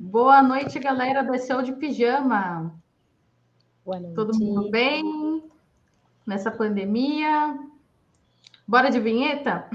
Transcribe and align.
Boa 0.00 0.40
noite, 0.40 0.78
galera 0.78 1.24
do 1.24 1.36
SEO 1.36 1.60
de 1.60 1.72
Pijama. 1.72 2.72
Boa 3.84 3.98
noite. 3.98 4.14
Todo 4.14 4.38
mundo 4.38 4.70
bem? 4.70 5.42
Nessa 6.24 6.52
pandemia? 6.52 7.58
Bora 8.66 8.90
de 8.90 9.00
vinheta? 9.00 9.68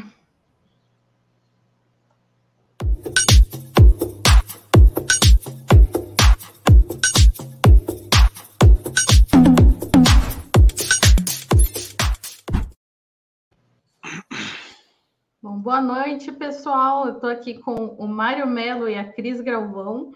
Boa 15.63 15.79
noite, 15.79 16.29
pessoal. 16.29 17.07
Eu 17.07 17.13
estou 17.13 17.29
aqui 17.29 17.57
com 17.57 17.73
o 17.73 18.05
Mário 18.05 18.45
Melo 18.45 18.89
e 18.89 18.95
a 18.95 19.13
Cris 19.13 19.39
Galvão 19.39 20.11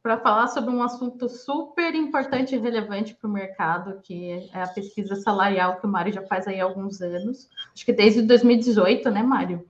para 0.00 0.20
falar 0.20 0.46
sobre 0.46 0.70
um 0.70 0.80
assunto 0.80 1.28
super 1.28 1.96
importante 1.96 2.54
e 2.54 2.58
relevante 2.58 3.12
para 3.12 3.28
o 3.28 3.32
mercado, 3.32 4.00
que 4.00 4.48
é 4.52 4.62
a 4.62 4.68
pesquisa 4.68 5.16
salarial 5.16 5.80
que 5.80 5.86
o 5.86 5.88
Mário 5.88 6.12
já 6.12 6.22
faz 6.22 6.46
aí 6.46 6.60
há 6.60 6.64
alguns 6.64 7.02
anos. 7.02 7.48
Acho 7.74 7.84
que 7.84 7.92
desde 7.92 8.22
2018, 8.22 9.10
né, 9.10 9.20
Mário? 9.20 9.68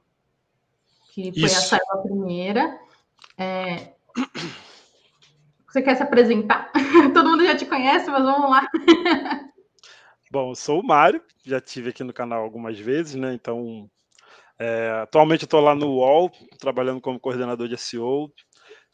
Que 1.14 1.32
foi 1.32 1.44
Isso. 1.44 1.74
a, 1.74 1.96
primeira. 2.02 2.78
É... 3.38 3.94
Você 5.68 5.80
quer 5.80 5.96
se 5.96 6.02
apresentar? 6.02 6.70
Todo 7.14 7.30
mundo 7.30 7.46
já 7.46 7.56
te 7.56 7.64
conhece, 7.64 8.10
mas 8.10 8.24
vamos 8.24 8.50
lá. 8.50 8.68
Bom, 10.30 10.50
eu 10.50 10.54
sou 10.54 10.80
o 10.80 10.86
Mário, 10.86 11.22
já 11.46 11.62
tive 11.62 11.88
aqui 11.88 12.04
no 12.04 12.12
canal 12.12 12.42
algumas 12.42 12.78
vezes, 12.78 13.14
né? 13.14 13.32
Então, 13.32 13.88
é, 14.60 14.90
atualmente 15.02 15.42
eu 15.42 15.46
estou 15.46 15.60
lá 15.60 15.74
no 15.74 15.86
UOL, 15.86 16.30
trabalhando 16.58 17.00
como 17.00 17.20
coordenador 17.20 17.68
de 17.68 17.76
SEO. 17.76 18.32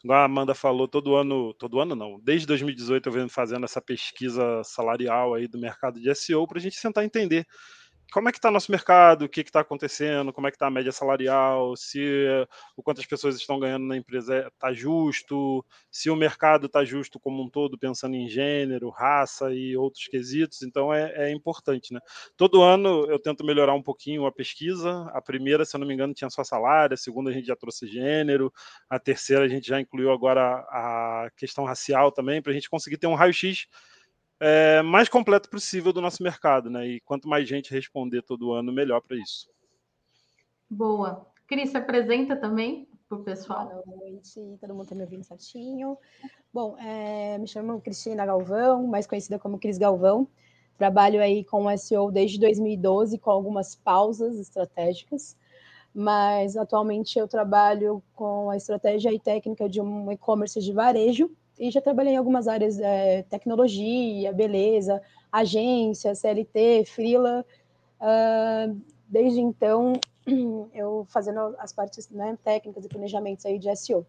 Igual 0.03 0.19
a 0.19 0.25
Amanda 0.25 0.53
falou, 0.53 0.87
todo 0.87 1.15
ano, 1.15 1.53
todo 1.55 1.79
ano 1.79 1.95
não, 1.95 2.19
desde 2.21 2.45
2018 2.45 3.09
eu 3.09 3.13
venho 3.13 3.29
fazendo 3.29 3.63
essa 3.63 3.81
pesquisa 3.81 4.61
salarial 4.63 5.33
aí 5.33 5.47
do 5.47 5.57
mercado 5.57 5.99
de 5.99 6.13
SEO 6.13 6.45
para 6.47 6.59
a 6.59 6.61
gente 6.61 6.79
tentar 6.79 7.03
entender 7.03 7.45
como 8.11 8.29
é 8.29 8.31
que 8.31 8.37
está 8.37 8.49
nosso 8.49 8.71
mercado, 8.71 9.25
o 9.25 9.29
que 9.29 9.41
está 9.41 9.59
acontecendo, 9.59 10.31
como 10.31 10.47
é 10.47 10.51
que 10.51 10.55
está 10.55 10.67
a 10.67 10.71
média 10.71 10.91
salarial, 10.91 11.75
se 11.75 11.99
o 12.75 12.83
quanto 12.83 13.01
as 13.01 13.05
pessoas 13.05 13.35
estão 13.35 13.59
ganhando 13.59 13.85
na 13.85 13.97
empresa 13.97 14.47
está 14.47 14.73
justo, 14.73 15.65
se 15.91 16.09
o 16.09 16.15
mercado 16.15 16.67
está 16.67 16.85
justo 16.85 17.19
como 17.19 17.43
um 17.43 17.49
todo, 17.49 17.77
pensando 17.77 18.15
em 18.15 18.27
gênero, 18.27 18.89
raça 18.89 19.53
e 19.53 19.75
outros 19.75 20.07
quesitos, 20.07 20.61
então 20.61 20.93
é, 20.93 21.29
é, 21.29 21.31
importante, 21.31 21.93
né? 21.93 21.99
Todo 22.37 22.61
ano 22.61 23.05
eu 23.09 23.19
tento 23.19 23.43
melhorar 23.43 23.73
um 23.73 23.83
pouquinho 23.83 24.25
a 24.25 24.31
pesquisa. 24.31 25.09
A 25.13 25.21
primeira, 25.21 25.65
se 25.65 25.75
eu 25.75 25.79
não 25.79 25.87
me 25.87 25.93
engano, 25.93 26.13
tinha 26.13 26.29
só 26.29 26.43
salário, 26.43 26.93
a 26.93 26.97
segunda 26.97 27.29
a 27.29 27.33
gente 27.33 27.47
já 27.47 27.55
trouxe 27.55 27.87
gênero, 27.87 28.51
a 28.89 28.99
terceira 28.99 29.45
a 29.45 29.47
gente 29.47 29.67
já 29.67 29.79
incluiu 29.79 30.11
agora 30.11 30.41
a 30.69 31.29
questão 31.35 31.65
racial 31.65 32.11
também, 32.11 32.41
para 32.41 32.51
a 32.51 32.55
gente 32.55 32.69
conseguir 32.69 32.97
ter 32.97 33.07
um 33.07 33.15
raio-x 33.15 33.67
é, 34.39 34.81
mais 34.81 35.07
completo 35.09 35.49
possível 35.49 35.93
do 35.93 36.01
nosso 36.01 36.21
mercado, 36.21 36.69
né? 36.69 36.87
E 36.87 36.99
quanto 37.01 37.27
mais 37.27 37.47
gente 37.47 37.71
responder 37.71 38.21
todo 38.21 38.53
ano, 38.53 38.71
melhor 38.71 39.01
para 39.01 39.17
isso. 39.17 39.49
Boa. 40.69 41.25
Cris, 41.47 41.69
se 41.69 41.77
apresenta 41.77 42.35
também 42.35 42.87
para 43.07 43.17
o 43.17 43.23
pessoal. 43.23 43.83
Boa 43.85 43.97
noite, 43.97 44.39
todo 44.59 44.73
mundo 44.73 44.83
está 44.83 44.95
me 44.95 45.03
ouvindo 45.03 45.23
certinho. 45.23 45.97
Bom, 46.53 46.77
é, 46.79 47.37
me 47.37 47.47
chamo 47.47 47.79
Cristina 47.81 48.25
Galvão, 48.25 48.87
mais 48.87 49.05
conhecida 49.05 49.37
como 49.37 49.59
Cris 49.59 49.77
Galvão. 49.77 50.27
Trabalho 50.77 51.21
aí 51.21 51.43
com 51.43 51.69
SEO 51.77 52.11
desde 52.11 52.39
2012, 52.39 53.17
com 53.19 53.31
algumas 53.31 53.75
pausas 53.75 54.37
estratégicas, 54.37 55.37
mas 55.93 56.57
atualmente 56.57 57.17
eu 57.17 57.27
trabalho 57.27 58.03
com 58.13 58.49
a 58.49 58.57
estratégia 58.57 59.13
e 59.13 59.19
técnica 59.19 59.69
de 59.69 59.79
um 59.79 60.11
e-commerce 60.11 60.59
de 60.59 60.73
varejo, 60.73 61.31
e 61.57 61.71
já 61.71 61.81
trabalhei 61.81 62.13
em 62.13 62.17
algumas 62.17 62.47
áreas, 62.47 62.79
é, 62.79 63.23
tecnologia, 63.23 64.31
beleza, 64.33 65.01
agência, 65.31 66.15
CLT, 66.15 66.85
freela. 66.85 67.45
Uh, 67.99 68.79
desde 69.07 69.39
então, 69.39 69.93
eu 70.73 71.05
fazendo 71.09 71.55
as 71.59 71.71
partes 71.71 72.09
né, 72.09 72.37
técnicas 72.43 72.85
e 72.85 72.89
planejamentos 72.89 73.45
aí 73.45 73.57
de 73.57 73.73
SEO. 73.75 74.05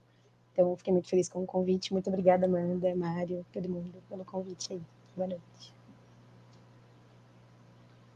Então, 0.52 0.76
fiquei 0.76 0.92
muito 0.92 1.08
feliz 1.08 1.28
com 1.28 1.42
o 1.42 1.46
convite. 1.46 1.92
Muito 1.92 2.08
obrigada, 2.08 2.46
Amanda, 2.46 2.94
Mário, 2.96 3.44
todo 3.52 3.68
mundo, 3.68 3.92
pelo 4.08 4.24
convite 4.24 4.72
aí. 4.72 4.80
Boa 5.14 5.28
noite. 5.28 5.74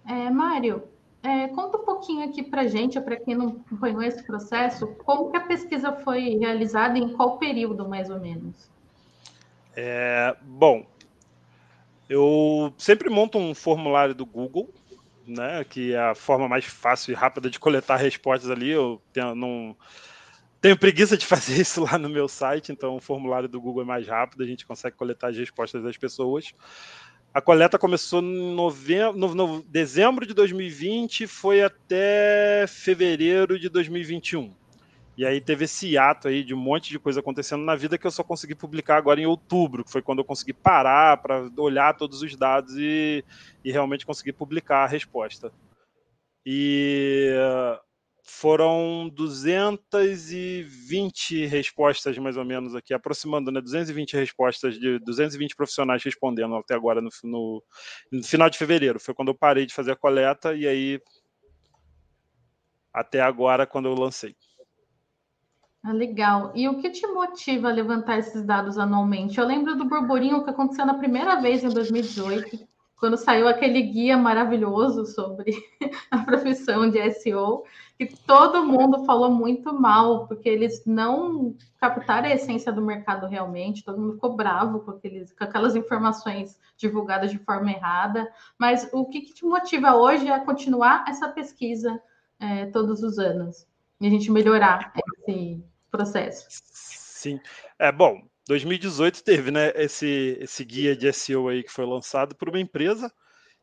É, 0.06 0.30
Mário, 0.30 0.82
é, 1.22 1.48
conta 1.48 1.76
um 1.76 1.84
pouquinho 1.84 2.26
aqui 2.26 2.42
para 2.42 2.66
gente, 2.66 2.98
para 3.00 3.16
quem 3.16 3.34
não 3.34 3.48
acompanhou 3.48 4.02
esse 4.02 4.22
processo, 4.22 4.86
como 5.04 5.30
que 5.30 5.36
a 5.36 5.46
pesquisa 5.46 5.92
foi 5.92 6.38
realizada 6.38 6.98
e 6.98 7.02
em 7.02 7.12
qual 7.12 7.36
período, 7.36 7.86
mais 7.86 8.08
ou 8.08 8.18
menos? 8.18 8.69
É, 9.76 10.36
bom, 10.42 10.86
eu 12.08 12.74
sempre 12.76 13.08
monto 13.08 13.38
um 13.38 13.54
formulário 13.54 14.14
do 14.14 14.26
Google, 14.26 14.68
né, 15.26 15.64
que 15.64 15.92
é 15.92 15.98
a 15.98 16.14
forma 16.14 16.48
mais 16.48 16.64
fácil 16.64 17.12
e 17.12 17.14
rápida 17.14 17.48
de 17.48 17.60
coletar 17.60 17.96
respostas 17.96 18.50
ali. 18.50 18.70
Eu 18.70 19.00
tenho, 19.12 19.34
não 19.34 19.76
tenho 20.60 20.76
preguiça 20.76 21.16
de 21.16 21.24
fazer 21.26 21.60
isso 21.60 21.82
lá 21.84 21.96
no 21.96 22.08
meu 22.08 22.28
site, 22.28 22.72
então 22.72 22.96
o 22.96 23.00
formulário 23.00 23.48
do 23.48 23.60
Google 23.60 23.82
é 23.82 23.86
mais 23.86 24.06
rápido, 24.06 24.42
a 24.42 24.46
gente 24.46 24.66
consegue 24.66 24.96
coletar 24.96 25.28
as 25.28 25.36
respostas 25.36 25.82
das 25.82 25.96
pessoas. 25.96 26.52
A 27.32 27.40
coleta 27.40 27.78
começou 27.78 28.20
em 28.20 28.54
novembro, 28.56 29.16
no, 29.16 29.32
no, 29.32 29.62
dezembro 29.62 30.26
de 30.26 30.34
2020 30.34 31.28
foi 31.28 31.62
até 31.62 32.66
fevereiro 32.66 33.56
de 33.56 33.68
2021. 33.68 34.52
E 35.16 35.26
aí 35.26 35.40
teve 35.40 35.64
esse 35.64 35.98
ato 35.98 36.28
aí 36.28 36.42
de 36.42 36.54
um 36.54 36.58
monte 36.58 36.90
de 36.90 36.98
coisa 36.98 37.20
acontecendo 37.20 37.62
na 37.62 37.76
vida 37.76 37.98
que 37.98 38.06
eu 38.06 38.10
só 38.10 38.22
consegui 38.22 38.54
publicar 38.54 38.96
agora 38.96 39.20
em 39.20 39.26
outubro, 39.26 39.84
que 39.84 39.90
foi 39.90 40.00
quando 40.00 40.20
eu 40.20 40.24
consegui 40.24 40.52
parar 40.52 41.18
para 41.18 41.50
olhar 41.58 41.96
todos 41.96 42.22
os 42.22 42.34
dados 42.36 42.74
e, 42.76 43.24
e 43.64 43.70
realmente 43.70 44.06
conseguir 44.06 44.32
publicar 44.32 44.84
a 44.84 44.86
resposta. 44.86 45.52
E 46.46 47.34
foram 48.30 49.10
220 49.12 51.46
respostas, 51.46 52.16
mais 52.18 52.36
ou 52.36 52.44
menos, 52.44 52.76
aqui, 52.76 52.94
aproximando, 52.94 53.50
né? 53.50 53.60
220 53.60 54.14
respostas 54.14 54.78
de 54.78 55.00
220 55.00 55.56
profissionais 55.56 56.00
respondendo 56.02 56.54
até 56.54 56.74
agora, 56.74 57.00
no, 57.00 57.10
no, 57.24 57.62
no 58.12 58.22
final 58.22 58.48
de 58.48 58.56
fevereiro. 58.56 59.00
Foi 59.00 59.14
quando 59.14 59.28
eu 59.28 59.34
parei 59.34 59.66
de 59.66 59.74
fazer 59.74 59.92
a 59.92 59.96
coleta, 59.96 60.54
e 60.54 60.66
aí 60.66 61.00
até 62.92 63.20
agora, 63.20 63.64
quando 63.66 63.88
eu 63.88 63.94
lancei. 63.94 64.34
Ah, 65.82 65.92
legal. 65.92 66.52
E 66.54 66.68
o 66.68 66.78
que 66.80 66.90
te 66.90 67.06
motiva 67.06 67.68
a 67.68 67.72
levantar 67.72 68.18
esses 68.18 68.42
dados 68.44 68.76
anualmente? 68.76 69.38
Eu 69.38 69.46
lembro 69.46 69.76
do 69.76 69.86
burburinho 69.86 70.44
que 70.44 70.50
aconteceu 70.50 70.84
na 70.84 70.94
primeira 70.94 71.40
vez 71.40 71.64
em 71.64 71.70
2018, 71.70 72.68
quando 72.96 73.16
saiu 73.16 73.48
aquele 73.48 73.80
guia 73.80 74.18
maravilhoso 74.18 75.06
sobre 75.06 75.52
a 76.10 76.18
profissão 76.18 76.90
de 76.90 77.00
SEO, 77.12 77.64
que 77.96 78.06
todo 78.26 78.66
mundo 78.66 79.06
falou 79.06 79.30
muito 79.30 79.72
mal, 79.72 80.26
porque 80.26 80.50
eles 80.50 80.84
não 80.84 81.56
captaram 81.78 82.28
a 82.28 82.34
essência 82.34 82.70
do 82.70 82.82
mercado 82.82 83.26
realmente, 83.26 83.82
todo 83.82 83.98
mundo 83.98 84.14
ficou 84.14 84.36
bravo 84.36 84.80
com, 84.80 84.90
aqueles, 84.90 85.32
com 85.32 85.44
aquelas 85.44 85.74
informações 85.74 86.60
divulgadas 86.76 87.30
de 87.30 87.38
forma 87.38 87.70
errada. 87.70 88.30
Mas 88.58 88.86
o 88.92 89.06
que, 89.06 89.22
que 89.22 89.32
te 89.32 89.46
motiva 89.46 89.96
hoje 89.96 90.28
a 90.28 90.40
continuar 90.40 91.06
essa 91.08 91.26
pesquisa 91.28 91.98
é, 92.38 92.66
todos 92.66 93.02
os 93.02 93.18
anos? 93.18 93.66
E 93.98 94.06
a 94.06 94.10
gente 94.10 94.30
melhorar 94.30 94.92
esse 95.26 95.62
processo. 95.90 96.46
Sim. 96.48 97.38
É 97.78 97.90
bom, 97.92 98.22
2018 98.48 99.22
teve, 99.22 99.50
né, 99.50 99.72
esse, 99.74 100.38
esse 100.40 100.64
guia 100.64 100.96
de 100.96 101.12
SEO 101.12 101.48
aí 101.48 101.62
que 101.62 101.72
foi 101.72 101.86
lançado 101.86 102.34
por 102.34 102.48
uma 102.48 102.60
empresa 102.60 103.12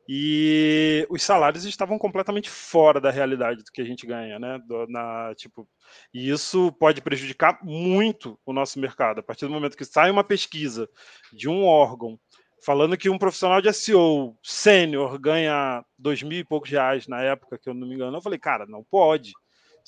e 0.10 1.06
os 1.10 1.22
salários 1.22 1.66
estavam 1.66 1.98
completamente 1.98 2.50
fora 2.50 3.02
da 3.02 3.12
realidade 3.12 3.62
do 3.64 3.72
que 3.72 3.82
a 3.82 3.86
gente 3.86 4.08
ganha, 4.08 4.40
né? 4.40 4.58
Do, 4.66 4.88
na, 4.88 5.34
tipo, 5.36 5.68
e 6.14 6.30
isso 6.30 6.72
pode 6.80 7.02
prejudicar 7.02 7.60
muito 7.62 8.40
o 8.46 8.54
nosso 8.54 8.80
mercado. 8.80 9.20
A 9.20 9.24
partir 9.24 9.46
do 9.46 9.52
momento 9.52 9.76
que 9.76 9.84
sai 9.84 10.10
uma 10.10 10.24
pesquisa 10.24 10.90
de 11.34 11.50
um 11.50 11.66
órgão 11.66 12.18
falando 12.64 12.98
que 12.98 13.10
um 13.10 13.18
profissional 13.18 13.62
de 13.62 13.72
SEO 13.74 14.38
sênior 14.42 15.20
ganha 15.20 15.84
dois 15.98 16.24
mil 16.24 16.40
e 16.40 16.46
poucos 16.46 16.70
reais 16.70 17.06
na 17.08 17.22
época, 17.22 17.58
que 17.58 17.70
eu 17.70 17.74
não 17.74 17.86
me 17.86 17.96
engano, 17.96 18.18
eu 18.18 18.22
falei, 18.22 18.40
cara, 18.40 18.66
não 18.66 18.86
pode. 18.90 19.34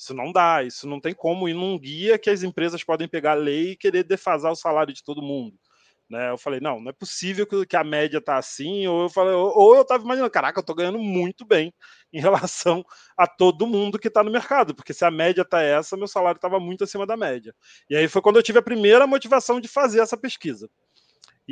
Isso 0.00 0.14
não 0.14 0.32
dá, 0.32 0.62
isso 0.62 0.88
não 0.88 0.98
tem 0.98 1.12
como 1.12 1.46
ir 1.46 1.52
num 1.52 1.78
guia 1.78 2.18
que 2.18 2.30
as 2.30 2.42
empresas 2.42 2.82
podem 2.82 3.06
pegar 3.06 3.32
a 3.32 3.34
lei 3.34 3.72
e 3.72 3.76
querer 3.76 4.02
defasar 4.02 4.50
o 4.50 4.56
salário 4.56 4.94
de 4.94 5.04
todo 5.04 5.20
mundo. 5.20 5.54
Né? 6.08 6.30
Eu 6.30 6.38
falei, 6.38 6.58
não, 6.58 6.80
não 6.80 6.88
é 6.88 6.92
possível 6.94 7.46
que, 7.46 7.76
a 7.76 7.84
média 7.84 8.18
tá 8.18 8.38
assim, 8.38 8.86
ou 8.86 9.02
eu 9.02 9.08
falei, 9.10 9.34
ou, 9.34 9.76
eu 9.76 9.82
estava 9.82 10.02
imaginando, 10.02 10.30
caraca, 10.30 10.58
eu 10.58 10.62
estou 10.62 10.74
ganhando 10.74 10.98
muito 10.98 11.44
bem 11.44 11.70
em 12.10 12.18
relação 12.18 12.82
a 13.14 13.26
todo 13.26 13.66
mundo 13.66 13.98
que 13.98 14.08
está 14.08 14.24
no 14.24 14.30
mercado, 14.30 14.74
porque 14.74 14.94
se 14.94 15.04
a 15.04 15.10
média 15.10 15.44
tá 15.44 15.60
essa, 15.60 15.98
meu 15.98 16.08
salário 16.08 16.38
estava 16.38 16.58
muito 16.58 16.82
acima 16.82 17.06
da 17.06 17.14
média. 17.14 17.54
E 17.90 17.94
aí 17.94 18.08
foi 18.08 18.22
quando 18.22 18.36
eu 18.36 18.42
tive 18.42 18.58
a 18.58 18.62
primeira 18.62 19.06
motivação 19.06 19.60
de 19.60 19.68
fazer 19.68 20.00
essa 20.00 20.16
pesquisa. 20.16 20.66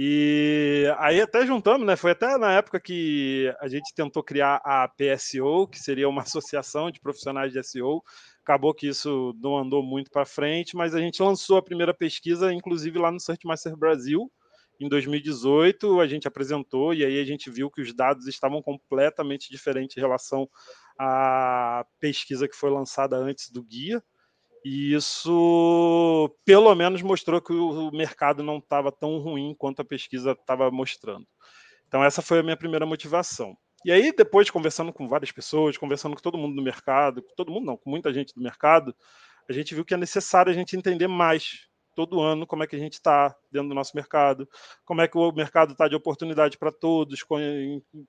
E 0.00 0.84
aí 0.98 1.20
até 1.20 1.44
juntamos, 1.44 1.84
né? 1.84 1.96
Foi 1.96 2.12
até 2.12 2.38
na 2.38 2.52
época 2.52 2.78
que 2.78 3.52
a 3.60 3.66
gente 3.66 3.92
tentou 3.92 4.22
criar 4.22 4.60
a 4.64 4.86
PSO, 4.86 5.66
que 5.66 5.76
seria 5.76 6.08
uma 6.08 6.22
associação 6.22 6.88
de 6.88 7.00
profissionais 7.00 7.52
de 7.52 7.60
SEO, 7.64 8.00
acabou 8.48 8.72
que 8.72 8.88
isso 8.88 9.34
não 9.42 9.58
andou 9.58 9.82
muito 9.82 10.10
para 10.10 10.24
frente, 10.24 10.74
mas 10.74 10.94
a 10.94 11.00
gente 11.00 11.22
lançou 11.22 11.58
a 11.58 11.62
primeira 11.62 11.92
pesquisa, 11.92 12.52
inclusive 12.52 12.98
lá 12.98 13.12
no 13.12 13.20
Searchmaster 13.20 13.76
Brasil, 13.76 14.32
em 14.80 14.88
2018, 14.88 16.00
a 16.00 16.06
gente 16.06 16.26
apresentou 16.26 16.94
e 16.94 17.04
aí 17.04 17.20
a 17.20 17.24
gente 17.24 17.50
viu 17.50 17.70
que 17.70 17.82
os 17.82 17.92
dados 17.92 18.26
estavam 18.26 18.62
completamente 18.62 19.50
diferentes 19.50 19.96
em 19.96 20.00
relação 20.00 20.48
à 20.98 21.84
pesquisa 22.00 22.48
que 22.48 22.56
foi 22.56 22.70
lançada 22.70 23.16
antes 23.16 23.50
do 23.50 23.62
guia. 23.62 24.02
E 24.64 24.94
isso, 24.94 26.34
pelo 26.44 26.74
menos, 26.74 27.02
mostrou 27.02 27.40
que 27.40 27.52
o 27.52 27.90
mercado 27.90 28.42
não 28.42 28.58
estava 28.58 28.92
tão 28.92 29.18
ruim 29.18 29.54
quanto 29.58 29.82
a 29.82 29.84
pesquisa 29.84 30.32
estava 30.32 30.70
mostrando. 30.70 31.26
Então, 31.86 32.04
essa 32.04 32.22
foi 32.22 32.38
a 32.38 32.42
minha 32.42 32.56
primeira 32.56 32.86
motivação. 32.86 33.56
E 33.84 33.92
aí, 33.92 34.12
depois, 34.12 34.50
conversando 34.50 34.92
com 34.92 35.08
várias 35.08 35.30
pessoas, 35.30 35.76
conversando 35.76 36.16
com 36.16 36.22
todo 36.22 36.38
mundo 36.38 36.56
do 36.56 36.62
mercado, 36.62 37.22
com 37.22 37.34
todo 37.34 37.52
mundo 37.52 37.66
não, 37.66 37.76
com 37.76 37.90
muita 37.90 38.12
gente 38.12 38.34
do 38.34 38.40
mercado, 38.40 38.94
a 39.48 39.52
gente 39.52 39.74
viu 39.74 39.84
que 39.84 39.94
é 39.94 39.96
necessário 39.96 40.50
a 40.50 40.54
gente 40.54 40.76
entender 40.76 41.06
mais 41.06 41.68
todo 41.94 42.20
ano 42.20 42.46
como 42.46 42.62
é 42.62 42.66
que 42.68 42.76
a 42.76 42.78
gente 42.78 42.92
está 42.92 43.34
dentro 43.50 43.70
do 43.70 43.74
nosso 43.74 43.96
mercado, 43.96 44.48
como 44.84 45.00
é 45.00 45.08
que 45.08 45.18
o 45.18 45.32
mercado 45.32 45.72
está 45.72 45.88
de 45.88 45.96
oportunidade 45.96 46.56
para 46.56 46.70
todos, 46.70 47.24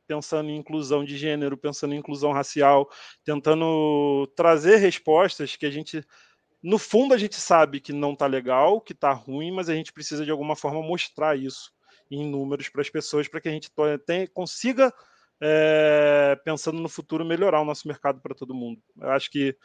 pensando 0.08 0.48
em 0.48 0.58
inclusão 0.58 1.04
de 1.04 1.18
gênero, 1.18 1.58
pensando 1.58 1.96
em 1.96 1.98
inclusão 1.98 2.32
racial, 2.32 2.88
tentando 3.26 4.28
trazer 4.36 4.76
respostas 4.76 5.56
que 5.56 5.66
a 5.66 5.72
gente 5.72 6.06
no 6.62 6.78
fundo 6.78 7.16
a 7.16 7.18
gente 7.18 7.36
sabe 7.36 7.80
que 7.80 7.92
não 7.92 8.14
está 8.14 8.28
legal, 8.28 8.80
que 8.80 8.94
está 8.94 9.12
ruim, 9.12 9.52
mas 9.52 9.70
a 9.70 9.74
gente 9.74 9.92
precisa 9.92 10.24
de 10.24 10.30
alguma 10.30 10.56
forma 10.56 10.84
mostrar 10.84 11.36
isso 11.36 11.72
em 12.12 12.30
números 12.30 12.70
para 12.70 12.82
as 12.82 12.90
pessoas, 12.92 13.28
para 13.28 13.42
que 13.42 13.50
a 13.50 13.52
gente 13.52 13.72
tenha, 14.06 14.28
consiga, 14.28 14.94
é, 15.42 16.40
pensando 16.44 16.82
no 16.82 16.90
futuro, 16.90 17.26
melhorar 17.26 17.62
o 17.62 17.66
nosso 17.66 17.88
mercado 17.88 18.22
para 18.22 18.36
todo 18.36 18.54
mundo. 18.54 18.82
Eu 19.00 19.12
acho 19.12 19.30
que 19.30 19.56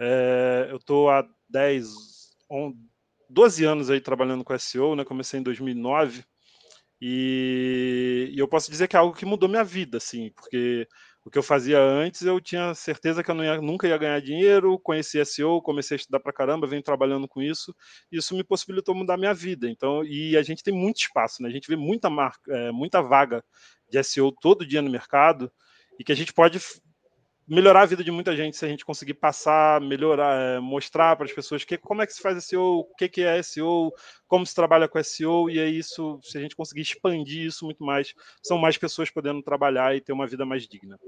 é, 0.00 0.68
eu 0.70 0.76
estou 0.76 1.10
há 1.10 1.26
10, 1.48 1.88
12 3.28 3.64
anos 3.64 3.90
aí 3.90 4.00
trabalhando 4.00 4.44
com 4.44 4.56
SEO, 4.58 4.94
né? 4.94 5.04
comecei 5.04 5.40
em 5.40 5.42
2009, 5.42 6.24
e, 7.00 8.30
e 8.32 8.38
eu 8.38 8.48
posso 8.48 8.70
dizer 8.70 8.88
que 8.88 8.96
é 8.96 8.98
algo 8.98 9.16
que 9.16 9.26
mudou 9.26 9.48
minha 9.48 9.64
vida, 9.64 9.98
assim, 9.98 10.30
porque 10.34 10.88
o 11.26 11.30
que 11.30 11.36
eu 11.36 11.42
fazia 11.42 11.80
antes, 11.80 12.22
eu 12.22 12.40
tinha 12.40 12.72
certeza 12.72 13.20
que 13.20 13.28
eu 13.28 13.42
ia, 13.42 13.60
nunca 13.60 13.88
ia 13.88 13.98
ganhar 13.98 14.20
dinheiro, 14.20 14.78
conheci 14.78 15.22
SEO, 15.24 15.60
comecei 15.60 15.96
a 15.96 15.98
estudar 15.98 16.20
para 16.20 16.32
caramba, 16.32 16.68
venho 16.68 16.84
trabalhando 16.84 17.26
com 17.26 17.42
isso, 17.42 17.74
e 18.12 18.18
isso 18.18 18.32
me 18.36 18.44
possibilitou 18.44 18.94
mudar 18.94 19.16
minha 19.16 19.34
vida. 19.34 19.68
Então, 19.68 20.04
e 20.04 20.36
a 20.36 20.42
gente 20.44 20.62
tem 20.62 20.72
muito 20.72 20.98
espaço, 20.98 21.42
né? 21.42 21.48
A 21.48 21.52
gente 21.52 21.66
vê 21.66 21.74
muita 21.74 22.08
marca, 22.08 22.40
é, 22.56 22.70
muita 22.70 23.02
vaga 23.02 23.44
de 23.90 24.00
SEO 24.04 24.30
todo 24.30 24.64
dia 24.64 24.80
no 24.80 24.88
mercado, 24.88 25.50
e 25.98 26.04
que 26.04 26.12
a 26.12 26.14
gente 26.14 26.32
pode 26.32 26.60
melhorar 27.46 27.82
a 27.82 27.86
vida 27.86 28.02
de 28.02 28.10
muita 28.10 28.34
gente 28.34 28.56
se 28.56 28.64
a 28.64 28.68
gente 28.68 28.84
conseguir 28.84 29.14
passar, 29.14 29.80
melhorar, 29.80 30.40
é, 30.40 30.60
mostrar 30.60 31.14
para 31.16 31.26
as 31.26 31.32
pessoas 31.32 31.64
que, 31.64 31.78
como 31.78 32.02
é 32.02 32.06
que 32.06 32.12
se 32.12 32.20
faz 32.20 32.44
SEO, 32.44 32.80
o 32.80 32.94
que, 32.96 33.08
que 33.08 33.22
é 33.22 33.40
SEO, 33.42 33.92
como 34.26 34.44
se 34.44 34.54
trabalha 34.54 34.88
com 34.88 35.02
SEO, 35.02 35.48
e 35.48 35.58
é 35.58 35.68
isso, 35.68 36.18
se 36.22 36.36
a 36.36 36.40
gente 36.40 36.56
conseguir 36.56 36.82
expandir 36.82 37.46
isso 37.46 37.64
muito 37.64 37.84
mais, 37.84 38.14
são 38.42 38.58
mais 38.58 38.76
pessoas 38.76 39.10
podendo 39.10 39.42
trabalhar 39.42 39.94
e 39.94 40.00
ter 40.00 40.12
uma 40.12 40.26
vida 40.26 40.44
mais 40.44 40.66
digna. 40.66 40.98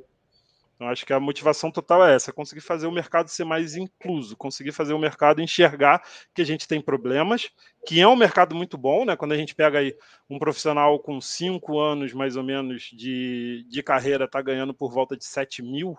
Então, 0.78 0.88
acho 0.88 1.04
que 1.04 1.12
a 1.12 1.18
motivação 1.18 1.72
total 1.72 2.06
é 2.06 2.14
essa: 2.14 2.32
conseguir 2.32 2.60
fazer 2.60 2.86
o 2.86 2.92
mercado 2.92 3.28
ser 3.28 3.44
mais 3.44 3.74
incluso, 3.74 4.36
conseguir 4.36 4.70
fazer 4.70 4.92
o 4.92 4.98
mercado 4.98 5.42
enxergar 5.42 6.00
que 6.32 6.40
a 6.40 6.44
gente 6.44 6.68
tem 6.68 6.80
problemas, 6.80 7.50
que 7.84 8.00
é 8.00 8.06
um 8.06 8.14
mercado 8.14 8.54
muito 8.54 8.78
bom, 8.78 9.04
né? 9.04 9.16
Quando 9.16 9.32
a 9.32 9.36
gente 9.36 9.56
pega 9.56 9.80
aí 9.80 9.92
um 10.30 10.38
profissional 10.38 11.00
com 11.00 11.20
cinco 11.20 11.80
anos 11.80 12.12
mais 12.12 12.36
ou 12.36 12.44
menos 12.44 12.90
de, 12.92 13.66
de 13.68 13.82
carreira, 13.82 14.26
está 14.26 14.40
ganhando 14.40 14.72
por 14.72 14.92
volta 14.92 15.16
de 15.16 15.24
7 15.24 15.62
mil, 15.62 15.98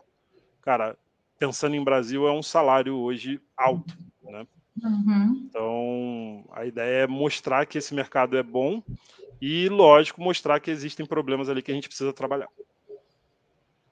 cara, 0.69 0.95
pensando 1.39 1.75
em 1.75 1.83
Brasil, 1.83 2.27
é 2.27 2.31
um 2.31 2.43
salário 2.43 2.95
hoje 2.95 3.41
alto, 3.57 3.97
né? 4.21 4.45
Uhum. 4.83 5.47
Então, 5.49 6.45
a 6.51 6.63
ideia 6.63 7.05
é 7.05 7.07
mostrar 7.07 7.65
que 7.65 7.79
esse 7.79 7.91
mercado 7.91 8.37
é 8.37 8.43
bom 8.43 8.83
e, 9.41 9.67
lógico, 9.67 10.21
mostrar 10.21 10.59
que 10.59 10.69
existem 10.69 11.07
problemas 11.07 11.49
ali 11.49 11.63
que 11.63 11.71
a 11.71 11.73
gente 11.73 11.87
precisa 11.87 12.13
trabalhar. 12.13 12.47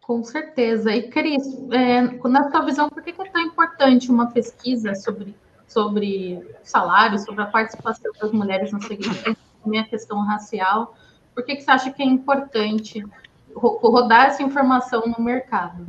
Com 0.02 0.24
certeza. 0.24 0.94
E, 0.94 1.10
Cris, 1.10 1.48
é, 1.72 2.04
na 2.28 2.52
sua 2.52 2.62
visão, 2.62 2.90
por 2.90 3.02
que 3.02 3.10
é 3.10 3.32
tão 3.32 3.42
importante 3.42 4.12
uma 4.12 4.30
pesquisa 4.30 4.94
sobre, 4.94 5.36
sobre 5.68 6.48
salário, 6.62 7.18
sobre 7.18 7.42
a 7.42 7.48
participação 7.48 8.12
das 8.22 8.32
mulheres 8.32 8.72
no 8.72 8.80
segmento, 8.84 9.36
também 9.64 9.80
a 9.80 9.88
questão 9.88 10.24
racial? 10.24 10.96
Por 11.34 11.44
que, 11.44 11.56
que 11.56 11.64
você 11.64 11.72
acha 11.72 11.92
que 11.92 12.04
é 12.04 12.06
importante 12.06 13.04
rodar 13.56 14.28
essa 14.28 14.44
informação 14.44 15.08
no 15.08 15.26
mercado? 15.26 15.88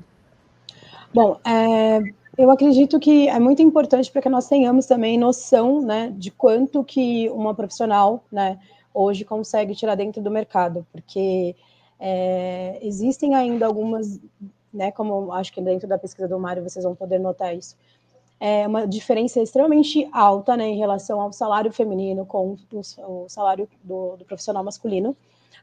Bom, 1.15 1.39
é, 1.45 2.01
eu 2.37 2.51
acredito 2.51 3.01
que 3.01 3.29
é 3.29 3.39
muito 3.41 3.63
importante 3.63 4.13
para 4.13 4.23
que 4.23 4.29
nós 4.29 4.47
tenhamos 4.47 4.87
também 4.87 5.19
noção 5.19 5.81
né, 5.81 6.13
de 6.17 6.31
quanto 6.31 6.85
que 6.85 7.29
uma 7.31 7.55
profissional 7.55 8.23
né, 8.31 8.59
hoje 8.93 9.25
consegue 9.25 9.75
tirar 9.75 9.95
dentro 9.95 10.23
do 10.23 10.31
mercado, 10.31 10.87
porque 10.93 11.57
é, 11.99 12.79
existem 12.83 13.35
ainda 13.35 13.67
algumas, 13.67 14.21
né, 14.73 14.93
como 14.93 15.33
acho 15.33 15.53
que 15.53 15.61
dentro 15.61 15.89
da 15.89 15.99
pesquisa 15.99 16.29
do 16.29 16.39
Mário 16.39 16.63
vocês 16.63 16.85
vão 16.85 16.95
poder 16.95 17.19
notar 17.19 17.57
isso, 17.57 17.75
é 18.41 18.67
uma 18.67 18.87
diferença 18.87 19.41
extremamente 19.41 20.09
alta 20.13 20.57
né, 20.57 20.69
em 20.69 20.79
relação 20.79 21.21
ao 21.21 21.33
salário 21.33 21.73
feminino 21.73 22.25
com 22.25 22.57
o, 22.73 22.81
o 23.25 23.29
salário 23.29 23.69
do, 23.83 24.17
do, 24.17 24.25
profissional 24.25 24.63
masculino, 24.63 25.17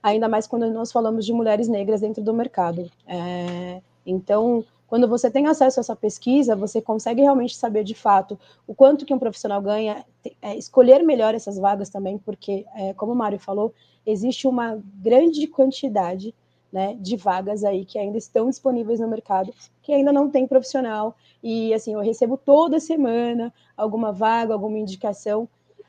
ainda 0.03 0.27
mais 0.27 0.45
quando 0.45 0.69
nós 0.71 0.91
falamos 0.91 1.25
de 1.25 1.31
mulheres 1.31 1.67
negras 1.67 2.01
dentro 2.01 2.21
do 2.21 2.33
mercado. 2.33 2.91
É, 3.07 3.81
então, 4.05 4.63
quando 4.87 5.07
você 5.07 5.31
tem 5.31 5.47
acesso 5.47 5.79
a 5.79 5.81
essa 5.81 5.95
pesquisa, 5.95 6.55
você 6.55 6.81
consegue 6.81 7.21
realmente 7.21 7.55
saber 7.55 7.83
de 7.83 7.95
fato 7.95 8.37
o 8.67 8.75
quanto 8.75 9.05
que 9.05 9.13
um 9.13 9.19
profissional 9.19 9.61
ganha, 9.61 10.05
é, 10.41 10.55
escolher 10.55 11.03
melhor 11.03 11.33
essas 11.33 11.57
vagas 11.57 11.89
também, 11.89 12.17
porque, 12.17 12.65
é, 12.75 12.93
como 12.93 13.11
o 13.11 13.15
Mário 13.15 13.39
falou, 13.39 13.73
existe 14.05 14.47
uma 14.47 14.81
grande 15.01 15.47
quantidade 15.47 16.33
né, 16.71 16.95
de 16.99 17.15
vagas 17.15 17.63
aí 17.63 17.85
que 17.85 17.97
ainda 17.97 18.17
estão 18.17 18.49
disponíveis 18.49 18.99
no 18.99 19.07
mercado, 19.07 19.53
que 19.81 19.93
ainda 19.93 20.11
não 20.11 20.29
tem 20.29 20.45
profissional. 20.45 21.15
E 21.41 21.73
assim, 21.73 21.93
eu 21.93 22.01
recebo 22.01 22.37
toda 22.37 22.79
semana 22.79 23.53
alguma 23.77 24.11
vaga, 24.11 24.53
alguma 24.53 24.77
indicação, 24.77 25.47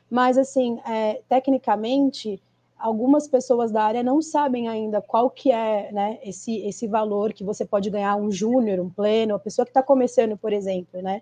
mas 0.09 0.37
assim, 0.37 0.79
é, 0.87 1.21
tecnicamente, 1.27 2.41
algumas 2.77 3.27
pessoas 3.27 3.71
da 3.71 3.83
área 3.83 4.03
não 4.03 4.21
sabem 4.21 4.67
ainda 4.67 5.01
qual 5.01 5.29
que 5.29 5.51
é 5.51 5.91
né, 5.91 6.19
esse, 6.23 6.57
esse 6.65 6.87
valor 6.87 7.33
que 7.33 7.43
você 7.43 7.65
pode 7.65 7.89
ganhar 7.89 8.15
um 8.15 8.31
júnior, 8.31 8.79
um 8.79 8.89
pleno, 8.89 9.35
a 9.35 9.39
pessoa 9.39 9.65
que 9.65 9.71
está 9.71 9.83
começando, 9.83 10.37
por 10.37 10.53
exemplo, 10.53 11.01
né? 11.01 11.21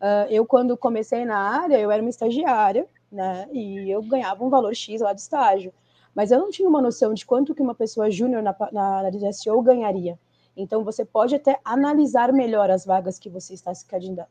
Uh, 0.00 0.26
eu, 0.28 0.44
quando 0.44 0.76
comecei 0.76 1.24
na 1.24 1.38
área, 1.38 1.78
eu 1.78 1.90
era 1.90 2.02
uma 2.02 2.10
estagiária, 2.10 2.86
né? 3.10 3.48
E 3.52 3.90
eu 3.90 4.02
ganhava 4.02 4.44
um 4.44 4.50
valor 4.50 4.74
X 4.74 5.00
lá 5.00 5.12
de 5.12 5.20
estágio 5.20 5.72
mas 6.14 6.30
eu 6.30 6.38
não 6.38 6.50
tinha 6.50 6.68
uma 6.68 6.80
noção 6.80 7.12
de 7.12 7.26
quanto 7.26 7.54
que 7.54 7.62
uma 7.62 7.74
pessoa 7.74 8.10
júnior 8.10 8.42
na, 8.42 8.54
na 8.72 9.10
de 9.10 9.32
SEO 9.32 9.60
ganharia. 9.60 10.18
Então, 10.56 10.84
você 10.84 11.04
pode 11.04 11.34
até 11.34 11.58
analisar 11.64 12.32
melhor 12.32 12.70
as 12.70 12.86
vagas 12.86 13.18
que 13.18 13.28
você 13.28 13.54
está 13.54 13.74
se 13.74 13.84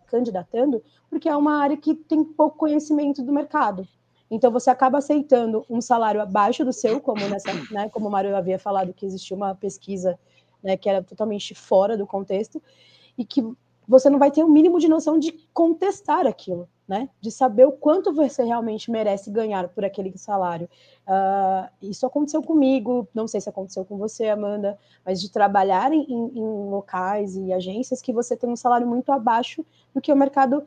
candidatando, 0.08 0.82
porque 1.10 1.27
é 1.27 1.36
uma 1.36 1.62
área 1.62 1.75
que 1.75 1.94
tem 1.94 2.24
pouco 2.24 2.58
conhecimento 2.58 3.22
do 3.22 3.34
mercado. 3.34 3.86
Então, 4.34 4.52
você 4.52 4.70
acaba 4.70 4.98
aceitando 4.98 5.66
um 5.70 5.80
salário 5.80 6.22
abaixo 6.22 6.66
do 6.66 6.74
seu, 6.74 7.00
como, 7.00 7.28
nessa, 7.28 7.54
né, 7.72 7.90
como 7.90 8.08
o 8.08 8.12
Mário 8.12 8.36
havia 8.36 8.58
falado, 8.58 8.94
que 8.94 9.06
existia 9.06 9.36
uma 9.38 9.54
pesquisa 9.54 10.20
né, 10.62 10.75
que 10.75 10.90
era 10.90 11.04
totalmente 11.04 11.54
fora 11.54 11.98
do 11.98 12.08
contexto, 12.08 12.62
e 13.18 13.24
que 13.24 13.44
você 13.88 14.10
não 14.10 14.18
vai 14.18 14.32
ter 14.32 14.44
o 14.44 14.48
um 14.48 14.50
mínimo 14.50 14.80
de 14.80 14.88
noção 14.88 15.20
de 15.20 15.32
contestar 15.54 16.25
aquilo 16.25 16.68
né? 16.88 17.10
De 17.22 17.32
saber 17.32 17.66
o 17.66 17.72
quanto 17.72 18.13
você 18.13 18.44
realmente 18.44 18.92
merece 18.92 19.32
ganhar 19.32 19.70
por 19.70 19.86
aquele 19.86 20.16
salário. 20.18 20.70
Uh, 21.08 21.70
isso 21.82 22.06
aconteceu 22.06 22.42
comigo, 22.42 23.08
não 23.13 23.28
sei 23.28 23.40
se 23.40 23.50
aconteceu 23.50 23.86
com 23.86 23.98
você, 23.98 24.28
Amanda, 24.28 24.78
mas 25.06 25.22
de 25.22 25.32
trabalhar 25.32 25.92
em, 25.94 26.04
em, 26.10 26.70
locais 26.70 27.36
e 27.36 27.54
agências 27.54 28.02
que 28.02 28.12
você 28.12 28.36
tem 28.36 28.50
um 28.50 28.56
salário 28.56 28.88
muito 28.88 29.12
abaixo 29.12 29.66
do 29.94 30.02
que 30.02 30.12
o 30.12 30.16
mercado 30.16 30.63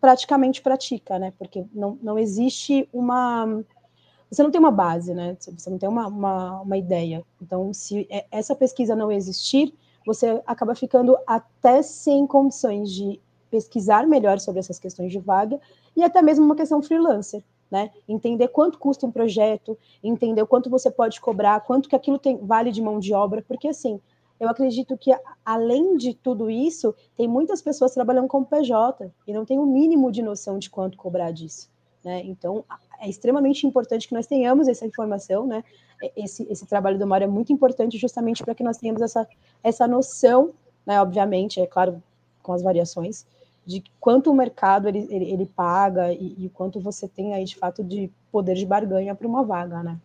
praticamente 0.00 0.62
pratica, 0.62 1.18
né? 1.18 1.32
Porque 1.38 1.64
não, 1.72 1.98
não 2.02 2.18
existe 2.18 2.88
uma. 2.92 3.62
Você 4.30 4.42
não 4.42 4.50
tem 4.50 4.60
uma 4.60 4.70
base, 4.70 5.12
né? 5.12 5.36
Você 5.38 5.68
não 5.68 5.78
tem 5.78 5.88
uma, 5.88 6.06
uma, 6.06 6.60
uma 6.60 6.76
ideia. 6.76 7.24
Então, 7.42 7.74
se 7.74 8.08
essa 8.30 8.54
pesquisa 8.54 8.94
não 8.94 9.10
existir, 9.10 9.74
você 10.06 10.40
acaba 10.46 10.74
ficando 10.74 11.16
até 11.26 11.82
sem 11.82 12.26
condições 12.26 12.90
de 12.90 13.20
pesquisar 13.50 14.06
melhor 14.06 14.38
sobre 14.38 14.60
essas 14.60 14.78
questões 14.78 15.10
de 15.10 15.18
vaga 15.18 15.60
e 15.96 16.04
até 16.04 16.22
mesmo 16.22 16.44
uma 16.44 16.54
questão 16.54 16.80
freelancer, 16.80 17.42
né? 17.70 17.90
Entender 18.08 18.48
quanto 18.48 18.78
custa 18.78 19.06
um 19.06 19.10
projeto, 19.10 19.76
entender 20.02 20.46
quanto 20.46 20.70
você 20.70 20.90
pode 20.90 21.20
cobrar, 21.20 21.60
quanto 21.60 21.88
que 21.88 21.96
aquilo 21.96 22.18
tem, 22.18 22.36
vale 22.36 22.70
de 22.70 22.80
mão 22.80 23.00
de 23.00 23.12
obra, 23.12 23.42
porque 23.46 23.68
assim, 23.68 24.00
eu 24.40 24.48
acredito 24.48 24.96
que 24.96 25.14
além 25.44 25.98
de 25.98 26.14
tudo 26.14 26.50
isso, 26.50 26.94
tem 27.14 27.28
muitas 27.28 27.60
pessoas 27.60 27.92
trabalhando 27.92 28.26
como 28.26 28.46
PJ 28.46 29.12
e 29.26 29.34
não 29.34 29.44
tem 29.44 29.58
o 29.58 29.62
um 29.62 29.66
mínimo 29.66 30.10
de 30.10 30.22
noção 30.22 30.58
de 30.58 30.70
quanto 30.70 30.96
cobrar 30.96 31.30
disso, 31.30 31.68
né? 32.02 32.22
Então, 32.24 32.64
é 32.98 33.08
extremamente 33.08 33.66
importante 33.66 34.08
que 34.08 34.14
nós 34.14 34.26
tenhamos 34.26 34.66
essa 34.66 34.86
informação, 34.86 35.46
né? 35.46 35.62
Esse, 36.16 36.50
esse 36.50 36.66
trabalho 36.66 36.98
do 36.98 37.06
Mário 37.06 37.26
é 37.26 37.28
muito 37.28 37.52
importante 37.52 37.98
justamente 37.98 38.42
para 38.42 38.54
que 38.54 38.64
nós 38.64 38.78
tenhamos 38.78 39.02
essa, 39.02 39.28
essa 39.62 39.86
noção, 39.86 40.54
né? 40.86 40.98
Obviamente, 41.02 41.60
é 41.60 41.66
claro, 41.66 42.02
com 42.42 42.54
as 42.54 42.62
variações, 42.62 43.26
de 43.66 43.84
quanto 44.00 44.30
o 44.30 44.34
mercado 44.34 44.88
ele, 44.88 45.06
ele, 45.10 45.30
ele 45.30 45.44
paga 45.44 46.14
e, 46.14 46.46
e 46.46 46.48
quanto 46.48 46.80
você 46.80 47.06
tem 47.06 47.34
aí 47.34 47.44
de 47.44 47.56
fato 47.56 47.84
de 47.84 48.10
poder 48.32 48.54
de 48.54 48.64
barganha 48.64 49.14
para 49.14 49.28
uma 49.28 49.44
vaga, 49.44 49.82
né? 49.82 49.98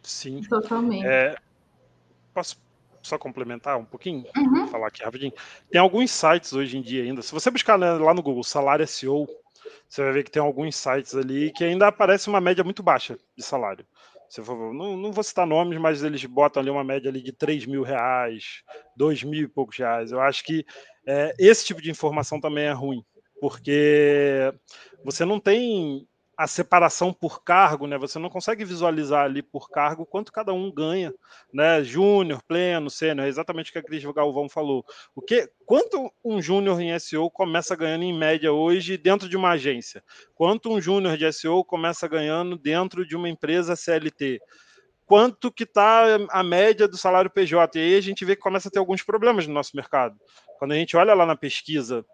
Sim. 0.00 0.42
Totalmente. 0.42 1.04
É, 1.04 1.34
posso 2.32 2.56
só 3.02 3.18
complementar 3.18 3.78
um 3.78 3.84
pouquinho? 3.84 4.24
Uhum. 4.36 4.68
Falar 4.68 4.88
aqui 4.88 5.02
rapidinho. 5.02 5.32
Tem 5.70 5.80
alguns 5.80 6.10
sites 6.10 6.52
hoje 6.52 6.76
em 6.76 6.82
dia 6.82 7.02
ainda. 7.02 7.22
Se 7.22 7.32
você 7.32 7.50
buscar 7.50 7.78
né, 7.78 7.92
lá 7.92 8.14
no 8.14 8.22
Google 8.22 8.44
salário 8.44 8.86
SEO, 8.86 9.26
você 9.88 10.02
vai 10.02 10.12
ver 10.12 10.24
que 10.24 10.30
tem 10.30 10.42
alguns 10.42 10.76
sites 10.76 11.14
ali 11.14 11.52
que 11.52 11.64
ainda 11.64 11.88
aparece 11.88 12.28
uma 12.28 12.40
média 12.40 12.64
muito 12.64 12.82
baixa 12.82 13.18
de 13.36 13.42
salário. 13.42 13.84
For, 14.40 14.72
não, 14.72 14.96
não, 14.96 15.12
vou 15.12 15.22
citar 15.22 15.46
nomes, 15.46 15.78
mas 15.78 16.02
eles 16.02 16.24
botam 16.24 16.62
ali 16.62 16.70
uma 16.70 16.82
média 16.82 17.10
ali 17.10 17.20
de 17.20 17.32
3 17.32 17.66
mil 17.66 17.82
reais, 17.82 18.62
2 18.96 19.22
mil 19.24 19.42
e 19.42 19.48
poucos 19.48 19.76
reais. 19.76 20.10
Eu 20.10 20.20
acho 20.22 20.42
que 20.44 20.64
é, 21.06 21.34
esse 21.38 21.66
tipo 21.66 21.82
de 21.82 21.90
informação 21.90 22.40
também 22.40 22.64
é 22.64 22.72
ruim, 22.72 23.04
porque 23.40 24.50
você 25.04 25.26
não 25.26 25.38
tem 25.38 26.08
a 26.36 26.46
separação 26.46 27.12
por 27.12 27.44
cargo, 27.44 27.86
né? 27.86 27.98
Você 27.98 28.18
não 28.18 28.30
consegue 28.30 28.64
visualizar 28.64 29.24
ali 29.24 29.42
por 29.42 29.70
cargo 29.70 30.06
quanto 30.06 30.32
cada 30.32 30.52
um 30.52 30.72
ganha, 30.72 31.12
né? 31.52 31.84
Júnior, 31.84 32.42
pleno, 32.42 32.90
sênior, 32.90 33.26
é 33.26 33.28
exatamente 33.28 33.70
o 33.70 33.72
que 33.72 33.78
a 33.78 33.82
Cris 33.82 34.02
Galvão 34.04 34.48
falou. 34.48 34.84
O 35.14 35.20
que, 35.20 35.48
quanto 35.66 36.10
um 36.24 36.40
júnior 36.40 36.80
em 36.80 36.98
SEO 36.98 37.30
começa 37.30 37.76
ganhando 37.76 38.04
em 38.04 38.16
média 38.16 38.52
hoje 38.52 38.96
dentro 38.96 39.28
de 39.28 39.36
uma 39.36 39.50
agência? 39.50 40.02
Quanto 40.34 40.70
um 40.70 40.80
júnior 40.80 41.16
de 41.16 41.30
SEO 41.32 41.64
começa 41.64 42.08
ganhando 42.08 42.56
dentro 42.56 43.06
de 43.06 43.14
uma 43.14 43.28
empresa 43.28 43.76
CLT? 43.76 44.40
Quanto 45.04 45.52
que 45.52 45.64
está 45.64 46.18
a 46.30 46.42
média 46.42 46.88
do 46.88 46.96
salário 46.96 47.30
PJ? 47.30 47.78
E 47.78 47.82
aí 47.82 47.96
a 47.96 48.00
gente 48.00 48.24
vê 48.24 48.34
que 48.34 48.42
começa 48.42 48.68
a 48.68 48.70
ter 48.70 48.78
alguns 48.78 49.02
problemas 49.02 49.46
no 49.46 49.52
nosso 49.52 49.76
mercado. 49.76 50.16
Quando 50.58 50.72
a 50.72 50.76
gente 50.76 50.96
olha 50.96 51.12
lá 51.12 51.26
na 51.26 51.36
pesquisa, 51.36 52.04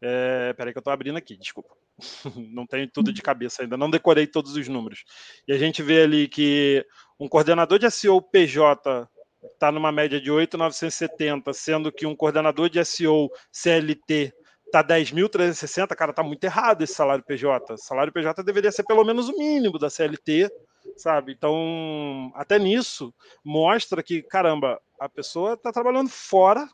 é, 0.00 0.52
peraí 0.52 0.72
que 0.72 0.78
eu 0.78 0.80
estou 0.80 0.92
abrindo 0.92 1.16
aqui, 1.16 1.36
desculpa. 1.36 1.79
não 2.52 2.66
tenho 2.66 2.90
tudo 2.90 3.12
de 3.12 3.22
cabeça 3.22 3.62
ainda, 3.62 3.76
não 3.76 3.90
decorei 3.90 4.26
todos 4.26 4.56
os 4.56 4.68
números. 4.68 5.04
E 5.46 5.52
a 5.52 5.58
gente 5.58 5.82
vê 5.82 6.02
ali 6.02 6.28
que 6.28 6.84
um 7.18 7.28
coordenador 7.28 7.78
de 7.78 7.90
SEO 7.90 8.20
PJ 8.20 9.08
está 9.52 9.72
numa 9.72 9.92
média 9.92 10.20
de 10.20 10.30
8,970, 10.30 11.52
sendo 11.52 11.92
que 11.92 12.06
um 12.06 12.16
coordenador 12.16 12.68
de 12.68 12.84
SEO 12.84 13.30
CLT 13.52 14.32
está 14.66 14.84
10.360, 14.84 15.94
cara, 15.96 16.12
tá 16.12 16.22
muito 16.22 16.44
errado 16.44 16.82
esse 16.82 16.94
salário 16.94 17.24
PJ. 17.24 17.76
Salário 17.76 18.12
PJ 18.12 18.42
deveria 18.42 18.70
ser 18.70 18.84
pelo 18.84 19.04
menos 19.04 19.28
o 19.28 19.36
mínimo 19.36 19.78
da 19.78 19.90
CLT, 19.90 20.48
sabe? 20.96 21.32
Então, 21.32 22.30
até 22.34 22.58
nisso, 22.58 23.12
mostra 23.44 24.02
que, 24.02 24.22
caramba, 24.22 24.80
a 24.98 25.08
pessoa 25.08 25.54
está 25.54 25.72
trabalhando 25.72 26.08
fora 26.08 26.68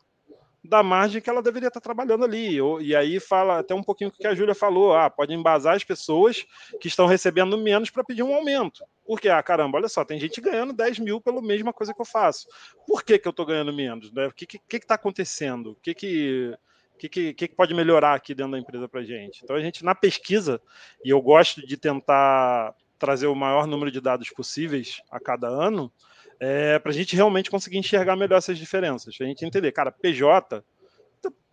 da 0.67 0.83
margem 0.83 1.21
que 1.21 1.29
ela 1.29 1.41
deveria 1.41 1.67
estar 1.67 1.79
trabalhando 1.79 2.25
ali. 2.25 2.59
E 2.81 2.95
aí 2.95 3.19
fala 3.19 3.59
até 3.59 3.73
um 3.73 3.83
pouquinho 3.83 4.09
o 4.09 4.13
que 4.13 4.27
a 4.27 4.35
Júlia 4.35 4.53
falou: 4.53 4.93
ah, 4.93 5.09
pode 5.09 5.33
embasar 5.33 5.75
as 5.75 5.83
pessoas 5.83 6.45
que 6.79 6.87
estão 6.87 7.05
recebendo 7.05 7.57
menos 7.57 7.89
para 7.89 8.03
pedir 8.03 8.23
um 8.23 8.33
aumento. 8.33 8.83
Porque, 9.05 9.29
ah, 9.29 9.41
caramba, 9.41 9.77
olha 9.77 9.87
só, 9.87 10.03
tem 10.03 10.19
gente 10.19 10.41
ganhando 10.41 10.73
10 10.73 10.99
mil 10.99 11.21
pela 11.21 11.41
mesma 11.41 11.71
coisa 11.71 11.93
que 11.93 12.01
eu 12.01 12.05
faço. 12.05 12.47
Por 12.85 13.03
que, 13.03 13.17
que 13.17 13.27
eu 13.27 13.31
estou 13.31 13.45
ganhando 13.45 13.73
menos? 13.73 14.11
Né? 14.11 14.27
O 14.27 14.33
que 14.33 14.43
está 14.43 14.59
que, 14.67 14.79
que, 14.79 14.85
que 14.85 14.93
acontecendo? 14.93 15.71
O 15.71 15.75
que, 15.75 15.93
que, 15.93 16.57
que, 16.99 17.09
que, 17.09 17.33
que 17.33 17.55
pode 17.55 17.73
melhorar 17.73 18.13
aqui 18.15 18.35
dentro 18.35 18.51
da 18.51 18.59
empresa 18.59 18.87
para 18.89 18.99
a 18.99 19.05
gente? 19.05 19.41
Então, 19.43 19.55
a 19.55 19.61
gente, 19.61 19.85
na 19.85 19.95
pesquisa, 19.95 20.61
e 21.03 21.09
eu 21.09 21.21
gosto 21.21 21.65
de 21.65 21.77
tentar 21.77 22.75
trazer 22.99 23.27
o 23.27 23.35
maior 23.35 23.67
número 23.67 23.91
de 23.91 24.01
dados 24.01 24.29
possíveis 24.29 25.01
a 25.09 25.19
cada 25.19 25.47
ano, 25.47 25.91
é, 26.39 26.79
para 26.79 26.91
a 26.91 26.95
gente 26.95 27.15
realmente 27.15 27.49
conseguir 27.49 27.77
enxergar 27.77 28.15
melhor 28.15 28.37
essas 28.37 28.57
diferenças. 28.57 29.15
A 29.19 29.23
gente 29.23 29.45
entender, 29.45 29.71
cara, 29.71 29.91
PJ 29.91 30.63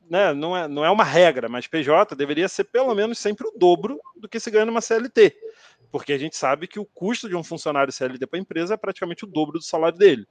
né, 0.08 0.32
não, 0.32 0.56
é, 0.56 0.68
não 0.68 0.84
é 0.84 0.90
uma 0.90 1.04
regra, 1.04 1.48
mas 1.48 1.66
PJ 1.66 2.14
deveria 2.14 2.48
ser 2.48 2.64
pelo 2.64 2.94
menos 2.94 3.18
sempre 3.18 3.46
o 3.46 3.52
dobro 3.56 3.98
do 4.16 4.28
que 4.28 4.40
se 4.40 4.50
ganha 4.50 4.66
numa 4.66 4.80
CLT. 4.80 5.34
Porque 5.90 6.12
a 6.12 6.18
gente 6.18 6.36
sabe 6.36 6.66
que 6.66 6.78
o 6.78 6.84
custo 6.84 7.28
de 7.28 7.36
um 7.36 7.44
funcionário 7.44 7.92
CLT 7.92 8.26
para 8.26 8.38
a 8.38 8.42
empresa 8.42 8.74
é 8.74 8.76
praticamente 8.76 9.24
o 9.24 9.28
dobro 9.28 9.58
do 9.58 9.64
salário 9.64 9.96
dele. 9.96 10.26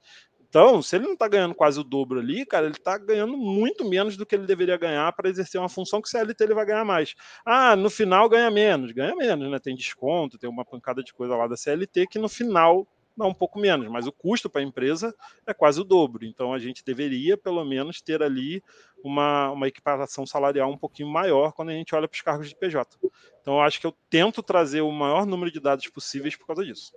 Então, 0.48 0.80
se 0.80 0.94
ele 0.94 1.06
não 1.06 1.14
está 1.14 1.26
ganhando 1.26 1.54
quase 1.54 1.80
o 1.80 1.82
dobro 1.82 2.20
ali, 2.20 2.46
cara, 2.46 2.66
ele 2.66 2.76
está 2.76 2.96
ganhando 2.96 3.36
muito 3.36 3.84
menos 3.88 4.16
do 4.16 4.24
que 4.24 4.36
ele 4.36 4.46
deveria 4.46 4.76
ganhar 4.76 5.12
para 5.12 5.28
exercer 5.28 5.60
uma 5.60 5.68
função 5.68 6.00
que 6.00 6.06
o 6.06 6.10
CLT 6.10 6.44
ele 6.44 6.54
vai 6.54 6.64
ganhar 6.64 6.84
mais. 6.84 7.14
Ah, 7.44 7.74
no 7.74 7.90
final 7.90 8.28
ganha 8.28 8.48
menos, 8.52 8.92
ganha 8.92 9.16
menos, 9.16 9.50
né? 9.50 9.58
Tem 9.58 9.74
desconto, 9.74 10.38
tem 10.38 10.48
uma 10.48 10.64
pancada 10.64 11.02
de 11.02 11.12
coisa 11.12 11.34
lá 11.34 11.48
da 11.48 11.56
CLT 11.56 12.06
que 12.06 12.20
no 12.20 12.28
final 12.28 12.86
dá 13.16 13.26
um 13.26 13.34
pouco 13.34 13.58
menos, 13.58 13.88
mas 13.88 14.06
o 14.06 14.12
custo 14.12 14.50
para 14.50 14.60
a 14.60 14.64
empresa 14.64 15.14
é 15.46 15.54
quase 15.54 15.80
o 15.80 15.84
dobro. 15.84 16.24
Então 16.24 16.52
a 16.52 16.58
gente 16.58 16.84
deveria, 16.84 17.36
pelo 17.36 17.64
menos, 17.64 18.00
ter 18.00 18.22
ali 18.22 18.62
uma, 19.02 19.50
uma 19.50 19.68
equiparação 19.68 20.26
salarial 20.26 20.70
um 20.70 20.78
pouquinho 20.78 21.08
maior 21.08 21.52
quando 21.52 21.70
a 21.70 21.72
gente 21.72 21.94
olha 21.94 22.08
para 22.08 22.16
os 22.16 22.22
cargos 22.22 22.48
de 22.48 22.56
PJ. 22.56 22.98
Então 23.40 23.54
eu 23.54 23.60
acho 23.60 23.80
que 23.80 23.86
eu 23.86 23.94
tento 24.10 24.42
trazer 24.42 24.80
o 24.80 24.90
maior 24.90 25.26
número 25.26 25.50
de 25.50 25.60
dados 25.60 25.86
possíveis 25.88 26.36
por 26.36 26.46
causa 26.46 26.64
disso. 26.64 26.92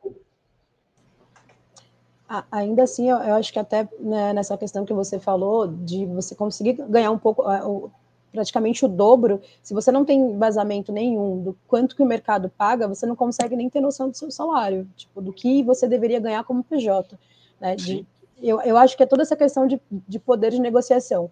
Ainda 2.52 2.84
assim, 2.84 3.10
eu, 3.10 3.36
acho 3.36 3.54
que 3.54 3.60
até 3.60 3.88
né, 4.00 4.34
nessa 4.34 4.58
questão 4.58 4.86
que 4.86 4.94
você 4.94 5.18
falou, 5.18 5.66
de 5.66 6.06
você 6.08 6.36
conseguir 6.36 6.74
ganhar 6.74 7.10
um 7.10 7.18
pouco, 7.18 7.42
praticamente 8.38 8.86
o 8.86 8.88
dobro, 8.88 9.42
se 9.64 9.74
você 9.74 9.92
não 9.92 10.06
tem 10.06 10.20
embasamento 10.20 10.92
nenhum 10.92 11.42
do 11.42 11.58
quanto 11.68 11.96
que 11.96 12.04
o 12.04 12.06
mercado 12.06 12.52
paga, 12.56 12.88
você 12.88 13.04
não 13.08 13.16
consegue 13.16 13.56
nem 13.56 13.68
ter 13.68 13.82
noção 13.82 14.10
do 14.10 14.16
seu 14.16 14.30
salário, 14.30 14.88
tipo, 14.96 15.20
do 15.20 15.34
que 15.34 15.64
você 15.64 15.88
deveria 15.88 16.20
ganhar 16.20 16.44
como 16.44 16.64
PJ. 16.64 17.18
Né? 17.60 17.76
De, 17.76 18.06
eu, 18.40 18.62
eu 18.62 18.78
acho 18.78 18.96
que 18.96 19.02
é 19.02 19.08
toda 19.08 19.24
essa 19.24 19.36
questão 19.36 19.66
de, 19.66 19.82
de 19.90 20.20
poder 20.20 20.52
de 20.52 20.62
negociação 20.62 21.32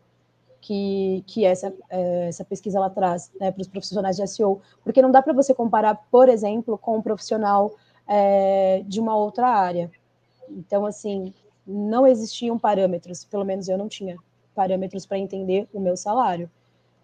que, 0.59 1.24
que 1.27 1.45
essa, 1.45 1.71
é, 1.91 2.27
essa 2.27 2.43
pesquisa 2.43 2.79
ela 2.79 2.89
traz 2.89 3.31
né, 3.39 3.51
para 3.51 3.62
os 3.62 3.67
profissionais 3.67 4.15
de 4.15 4.25
SEO, 4.25 4.59
porque 4.83 5.00
não 5.00 5.12
dá 5.12 5.21
para 5.21 5.31
você 5.31 5.53
comparar, 5.53 5.93
por 6.09 6.27
exemplo, 6.27 6.75
com 6.75 6.97
um 6.97 7.03
profissional 7.03 7.75
é, 8.07 8.81
de 8.88 9.00
uma 9.00 9.15
outra 9.15 9.47
área. 9.47 9.91
Então, 10.50 10.88
assim, 10.88 11.31
não 11.67 12.07
existiam 12.07 12.57
parâmetros, 12.57 13.24
pelo 13.24 13.45
menos 13.45 13.69
eu 13.69 13.77
não 13.77 13.88
tinha 13.88 14.17
parâmetros 14.55 15.05
para 15.05 15.19
entender 15.19 15.67
o 15.71 15.79
meu 15.79 15.95
salário 15.95 16.50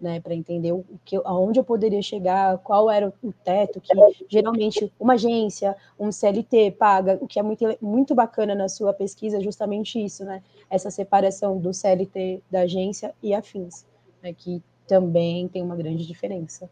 né, 0.01 0.19
para 0.19 0.33
entender 0.33 0.71
o 0.71 0.83
que, 1.05 1.15
aonde 1.23 1.59
eu 1.59 1.63
poderia 1.63 2.01
chegar, 2.01 2.57
qual 2.57 2.89
era 2.89 3.13
o 3.21 3.31
teto 3.31 3.79
que 3.79 3.93
geralmente 4.27 4.91
uma 4.99 5.13
agência, 5.13 5.75
um 5.99 6.11
CLT 6.11 6.71
paga, 6.71 7.19
o 7.21 7.27
que 7.27 7.39
é 7.39 7.43
muito, 7.43 7.65
muito 7.79 8.15
bacana 8.15 8.55
na 8.55 8.67
sua 8.67 8.93
pesquisa, 8.93 9.37
é 9.37 9.41
justamente 9.41 10.03
isso, 10.03 10.25
né, 10.25 10.41
essa 10.69 10.89
separação 10.89 11.57
do 11.59 11.73
CLT 11.73 12.41
da 12.49 12.61
agência 12.61 13.13
e 13.21 13.33
afins, 13.33 13.85
né, 14.23 14.33
que 14.33 14.61
também 14.87 15.47
tem 15.47 15.61
uma 15.61 15.75
grande 15.75 16.05
diferença. 16.05 16.69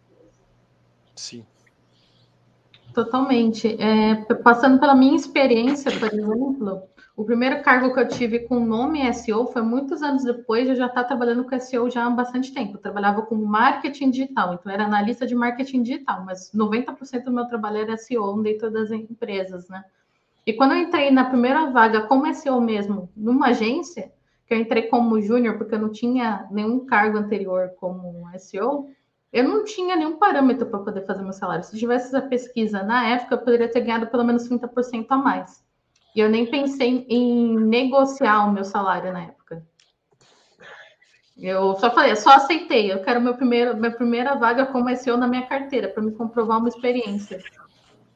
Sim. 1.15 1.45
Totalmente. 2.93 3.77
É, 3.79 4.15
passando 4.43 4.79
pela 4.79 4.95
minha 4.95 5.15
experiência, 5.15 5.91
por 5.91 6.11
exemplo, 6.11 6.83
o 7.19 7.25
primeiro 7.25 7.61
cargo 7.61 7.93
que 7.93 7.99
eu 7.99 8.07
tive 8.07 8.39
com 8.39 8.61
nome 8.61 9.13
SEO 9.13 9.47
foi 9.47 9.61
muitos 9.61 10.01
anos 10.01 10.23
depois 10.23 10.63
de 10.63 10.69
eu 10.69 10.75
já 10.77 10.85
estar 10.85 11.03
trabalhando 11.03 11.43
com 11.43 11.59
SEO 11.59 11.89
já 11.89 12.05
há 12.05 12.09
bastante 12.09 12.53
tempo. 12.53 12.77
Eu 12.77 12.81
trabalhava 12.81 13.23
com 13.23 13.35
marketing 13.35 14.09
digital, 14.09 14.53
então 14.53 14.71
era 14.71 14.85
analista 14.85 15.27
de 15.27 15.35
marketing 15.35 15.83
digital, 15.83 16.23
mas 16.23 16.49
90% 16.55 17.25
do 17.25 17.31
meu 17.33 17.45
trabalho 17.45 17.79
era 17.79 17.97
SEO 17.97 18.41
dentro 18.41 18.71
das 18.71 18.89
empresas, 18.89 19.67
né? 19.67 19.83
E 20.45 20.53
quando 20.53 20.71
eu 20.71 20.77
entrei 20.77 21.11
na 21.11 21.25
primeira 21.25 21.69
vaga 21.71 22.03
como 22.03 22.33
SEO 22.33 22.61
mesmo, 22.61 23.09
numa 23.17 23.47
agência, 23.47 24.13
que 24.47 24.53
eu 24.53 24.57
entrei 24.57 24.83
como 24.83 25.19
júnior 25.19 25.57
porque 25.57 25.75
eu 25.75 25.79
não 25.79 25.91
tinha 25.91 26.47
nenhum 26.49 26.85
cargo 26.85 27.17
anterior 27.17 27.73
como 27.81 28.29
SEO, 28.37 28.91
eu 29.33 29.43
não 29.43 29.65
tinha 29.65 29.97
nenhum 29.97 30.17
parâmetro 30.17 30.67
para 30.67 30.79
poder 30.79 31.05
fazer 31.05 31.21
meu 31.21 31.33
salário. 31.33 31.65
Se 31.65 31.77
tivesse 31.77 32.15
essa 32.15 32.21
pesquisa 32.25 32.81
na 32.81 33.09
época, 33.09 33.35
eu 33.35 33.39
poderia 33.39 33.69
ter 33.69 33.81
ganhado 33.81 34.07
pelo 34.07 34.23
menos 34.23 34.47
30% 34.47 35.05
a 35.09 35.17
mais. 35.17 35.67
E 36.15 36.19
eu 36.19 36.29
nem 36.29 36.45
pensei 36.45 37.05
em 37.07 37.57
negociar 37.57 38.47
o 38.47 38.51
meu 38.51 38.63
salário 38.63 39.13
na 39.13 39.23
época. 39.23 39.63
Eu 41.37 41.75
só 41.75 41.89
falei, 41.91 42.15
só 42.15 42.31
aceitei. 42.31 42.91
Eu 42.91 43.01
quero 43.01 43.21
meu 43.21 43.35
primeiro, 43.35 43.75
minha 43.77 43.91
primeira 43.91 44.35
vaga 44.35 44.65
como 44.65 44.93
SEO 44.95 45.17
na 45.17 45.27
minha 45.27 45.45
carteira, 45.45 45.87
para 45.87 46.03
me 46.03 46.11
comprovar 46.11 46.57
uma 46.57 46.67
experiência. 46.67 47.41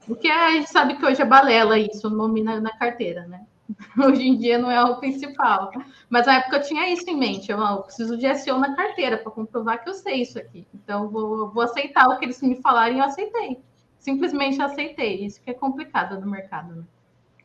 O 0.07 0.15
que 0.15 0.29
a 0.29 0.51
gente 0.51 0.69
sabe 0.69 0.97
que 0.97 1.05
hoje 1.05 1.21
é 1.21 1.25
balela 1.25 1.79
isso, 1.79 2.09
nome 2.09 2.43
na, 2.43 2.59
na, 2.59 2.77
carteira, 2.77 3.25
né? 3.25 3.45
Hoje 3.97 4.27
em 4.27 4.37
dia 4.37 4.57
não 4.57 4.69
é 4.69 4.83
o 4.83 4.97
principal. 4.97 5.71
Mas 6.09 6.25
na 6.25 6.35
época 6.35 6.57
eu 6.57 6.63
tinha 6.63 6.91
isso 6.91 7.09
em 7.09 7.17
mente. 7.17 7.49
Eu, 7.49 7.57
eu 7.57 7.83
preciso 7.83 8.17
de 8.17 8.35
SEO 8.35 8.59
na 8.59 8.75
carteira 8.75 9.17
para 9.17 9.31
comprovar 9.31 9.81
que 9.81 9.89
eu 9.89 9.93
sei 9.93 10.21
isso 10.21 10.37
aqui. 10.37 10.67
Então 10.73 11.07
vou, 11.07 11.49
vou 11.49 11.63
aceitar 11.63 12.09
o 12.09 12.19
que 12.19 12.25
eles 12.25 12.41
me 12.41 12.61
falarem 12.61 12.97
e 12.97 12.99
eu 12.99 13.05
aceitei. 13.05 13.61
Simplesmente 13.97 14.61
aceitei. 14.61 15.25
Isso 15.25 15.41
que 15.41 15.49
é 15.49 15.53
complicado 15.53 16.19
no 16.19 16.29
mercado, 16.29 16.75
né? 16.75 16.83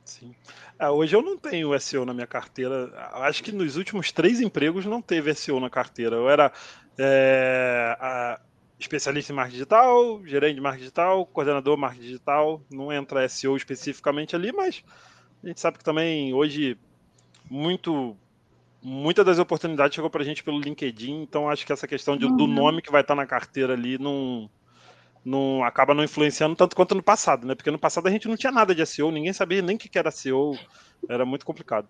Sim. 0.09 0.35
Ah, 0.79 0.91
hoje 0.91 1.15
eu 1.15 1.21
não 1.21 1.37
tenho 1.37 1.79
SEO 1.79 2.07
na 2.07 2.15
minha 2.15 2.27
carteira. 2.27 2.91
Acho 3.13 3.45
que 3.45 3.53
nos 3.53 3.77
últimos 3.77 4.11
três 4.11 4.41
empregos 4.41 4.87
não 4.87 5.03
teve 5.03 5.35
SEO 5.35 5.61
na 5.61 5.69
carteira. 5.69 6.17
Eu 6.17 6.31
era 6.31 6.51
é, 6.99 8.41
especialista 8.81 9.33
em 9.33 9.37
marketing 9.37 9.57
digital, 9.57 10.27
gerente 10.27 10.55
de 10.55 10.61
marketing 10.63 10.85
digital, 10.85 11.27
coordenador 11.27 11.75
de 11.75 11.81
marketing 11.81 12.07
digital. 12.07 12.63
Não 12.71 12.91
entra 12.91 13.29
SEO 13.29 13.55
especificamente 13.55 14.35
ali, 14.35 14.51
mas 14.51 14.83
a 15.45 15.47
gente 15.47 15.61
sabe 15.61 15.77
que 15.77 15.85
também 15.85 16.33
hoje 16.33 16.79
muito 17.51 18.17
muitas 18.81 19.27
das 19.27 19.39
oportunidades 19.39 19.95
chegou 19.95 20.09
para 20.09 20.23
a 20.23 20.25
gente 20.25 20.43
pelo 20.43 20.61
LinkedIn, 20.61 21.23
então 21.23 21.51
acho 21.51 21.67
que 21.67 21.73
essa 21.73 21.87
questão 21.87 22.17
de, 22.17 22.25
uhum. 22.25 22.37
do 22.37 22.47
nome 22.47 22.81
que 22.81 22.93
vai 22.93 23.01
estar 23.01 23.15
na 23.15 23.27
carteira 23.27 23.73
ali 23.75 23.99
não, 23.99 24.49
não 25.29 25.63
acaba 25.63 25.95
não 25.95 26.03
influenciando 26.03 26.57
tanto 26.57 26.75
quanto 26.75 26.95
no 26.95 27.03
passado, 27.03 27.47
né? 27.47 27.55
Porque 27.55 27.71
no 27.71 27.79
passado 27.79 28.09
a 28.09 28.11
gente 28.11 28.27
não 28.27 28.37
tinha 28.37 28.51
nada 28.51 28.75
de 28.75 28.85
SEO, 28.85 29.11
ninguém 29.11 29.33
sabia 29.33 29.61
nem 29.61 29.77
o 29.77 29.79
que 29.79 29.99
era 29.99 30.11
SEO, 30.11 30.59
era 31.09 31.25
muito 31.27 31.45
complicado. 31.45 31.87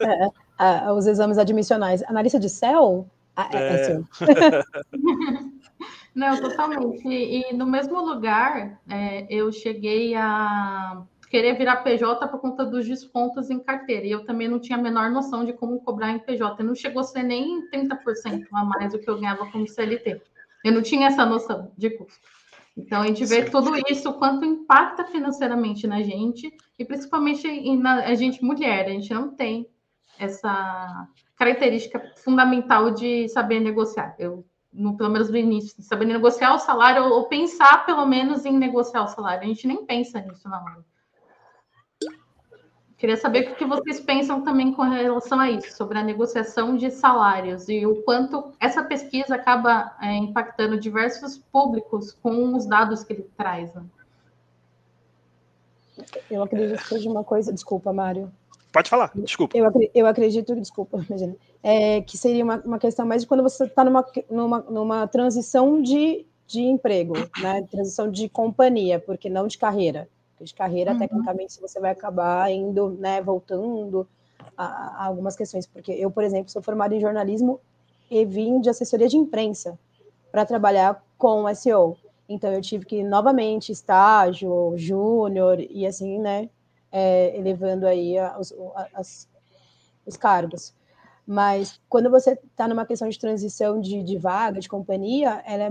É, 0.00 0.86
é, 0.86 0.92
os 0.92 1.06
exames 1.06 1.38
admissionais. 1.38 2.02
Analista 2.04 2.38
de 2.38 2.48
céu 2.50 3.08
é, 3.36 3.56
é, 3.56 3.72
é 3.72 3.84
SEO. 3.84 4.08
não, 6.14 6.40
totalmente. 6.40 7.06
E, 7.06 7.50
e, 7.50 7.52
no 7.54 7.66
mesmo 7.66 8.00
lugar, 8.00 8.80
é, 8.90 9.26
eu 9.30 9.52
cheguei 9.52 10.14
a 10.16 11.02
querer 11.30 11.56
virar 11.56 11.76
PJ 11.76 12.28
por 12.28 12.40
conta 12.40 12.64
dos 12.64 12.86
descontos 12.86 13.50
em 13.50 13.58
carteira. 13.58 14.06
E 14.06 14.10
eu 14.10 14.24
também 14.24 14.48
não 14.48 14.58
tinha 14.58 14.78
a 14.78 14.82
menor 14.82 15.10
noção 15.10 15.44
de 15.44 15.52
como 15.52 15.80
cobrar 15.80 16.10
em 16.10 16.18
PJ. 16.18 16.62
Não 16.62 16.74
chegou 16.74 17.00
a 17.00 17.04
ser 17.04 17.22
nem 17.22 17.68
30% 17.70 18.46
a 18.52 18.64
mais 18.64 18.92
do 18.92 18.98
que 18.98 19.08
eu 19.08 19.18
ganhava 19.18 19.46
como 19.50 19.66
CLT. 19.66 20.20
Eu 20.64 20.72
não 20.72 20.82
tinha 20.82 21.08
essa 21.08 21.26
noção 21.26 21.70
de 21.76 21.90
custo. 21.90 22.34
Então, 22.76 23.02
a 23.02 23.06
gente 23.06 23.24
vê 23.24 23.44
Sim. 23.44 23.50
tudo 23.50 23.72
isso, 23.88 24.12
quanto 24.14 24.44
impacta 24.44 25.04
financeiramente 25.04 25.86
na 25.86 26.02
gente, 26.02 26.52
e 26.78 26.84
principalmente 26.84 27.76
na 27.76 28.04
a 28.04 28.14
gente 28.14 28.42
mulher. 28.42 28.86
A 28.86 28.90
gente 28.90 29.14
não 29.14 29.34
tem 29.34 29.68
essa 30.18 31.08
característica 31.36 32.00
fundamental 32.16 32.90
de 32.90 33.28
saber 33.28 33.60
negociar. 33.60 34.14
Eu, 34.18 34.44
no, 34.72 34.96
pelo 34.96 35.10
menos 35.10 35.30
no 35.30 35.36
início, 35.36 35.80
saber 35.82 36.04
negociar 36.04 36.54
o 36.54 36.58
salário, 36.58 37.04
ou 37.04 37.28
pensar 37.28 37.86
pelo 37.86 38.04
menos 38.06 38.44
em 38.44 38.56
negociar 38.56 39.04
o 39.04 39.08
salário. 39.08 39.44
A 39.44 39.46
gente 39.46 39.66
nem 39.66 39.86
pensa 39.86 40.20
nisso 40.20 40.48
na 40.48 40.60
hora. 40.60 40.84
Queria 43.04 43.18
saber 43.18 43.50
o 43.50 43.54
que 43.54 43.66
vocês 43.66 44.00
pensam 44.00 44.40
também 44.40 44.72
com 44.72 44.80
relação 44.80 45.38
a 45.38 45.50
isso, 45.50 45.76
sobre 45.76 45.98
a 45.98 46.02
negociação 46.02 46.74
de 46.74 46.90
salários 46.90 47.68
e 47.68 47.84
o 47.84 47.96
quanto 47.96 48.50
essa 48.58 48.82
pesquisa 48.82 49.34
acaba 49.34 49.94
é, 50.00 50.14
impactando 50.14 50.80
diversos 50.80 51.36
públicos 51.36 52.16
com 52.22 52.56
os 52.56 52.64
dados 52.64 53.04
que 53.04 53.12
ele 53.12 53.26
traz. 53.36 53.74
Né? 53.74 53.82
Eu 56.30 56.42
acredito 56.42 56.78
que 56.78 56.88
seja 56.88 57.10
uma 57.10 57.22
coisa. 57.22 57.52
Desculpa, 57.52 57.92
Mário. 57.92 58.32
Pode 58.72 58.88
falar, 58.88 59.10
desculpa. 59.14 59.54
Eu, 59.54 59.70
eu 59.94 60.06
acredito, 60.06 60.56
desculpa, 60.56 61.04
imagina, 61.06 61.36
é, 61.62 62.00
que 62.00 62.16
seria 62.16 62.42
uma, 62.42 62.56
uma 62.64 62.78
questão 62.78 63.04
mais 63.04 63.20
de 63.20 63.28
quando 63.28 63.42
você 63.42 63.64
está 63.64 63.84
numa, 63.84 64.02
numa, 64.30 64.60
numa 64.60 65.06
transição 65.06 65.82
de, 65.82 66.24
de 66.46 66.62
emprego, 66.62 67.12
né? 67.38 67.66
transição 67.70 68.10
de 68.10 68.30
companhia, 68.30 68.98
porque 68.98 69.28
não 69.28 69.46
de 69.46 69.58
carreira 69.58 70.08
de 70.40 70.54
carreira, 70.54 70.92
uhum. 70.92 70.98
tecnicamente, 70.98 71.60
você 71.60 71.80
vai 71.80 71.90
acabar 71.90 72.50
indo, 72.50 72.90
né, 72.90 73.20
voltando 73.22 74.06
a, 74.56 74.64
a, 74.64 75.06
algumas 75.06 75.36
questões. 75.36 75.66
Porque 75.66 75.92
eu, 75.92 76.10
por 76.10 76.24
exemplo, 76.24 76.50
sou 76.50 76.62
formada 76.62 76.94
em 76.94 77.00
jornalismo 77.00 77.60
e 78.10 78.24
vim 78.24 78.60
de 78.60 78.70
assessoria 78.70 79.08
de 79.08 79.16
imprensa 79.16 79.78
para 80.30 80.44
trabalhar 80.44 81.02
com 81.16 81.52
SEO. 81.54 81.96
Então, 82.28 82.52
eu 82.52 82.60
tive 82.60 82.84
que, 82.84 83.02
novamente, 83.02 83.70
estágio, 83.70 84.72
júnior, 84.76 85.60
e 85.60 85.86
assim, 85.86 86.18
né, 86.18 86.48
é, 86.90 87.36
elevando 87.36 87.86
aí 87.86 88.16
os, 88.38 88.52
as, 88.94 89.28
os 90.06 90.16
cargos. 90.16 90.74
Mas 91.26 91.80
quando 91.88 92.10
você 92.10 92.32
está 92.32 92.68
numa 92.68 92.84
questão 92.84 93.08
de 93.08 93.18
transição 93.18 93.80
de, 93.80 94.02
de 94.02 94.18
vaga, 94.18 94.60
de 94.60 94.68
companhia, 94.68 95.42
ela 95.46 95.64
é 95.64 95.70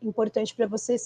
importante 0.00 0.54
para 0.54 0.66
você 0.66 0.96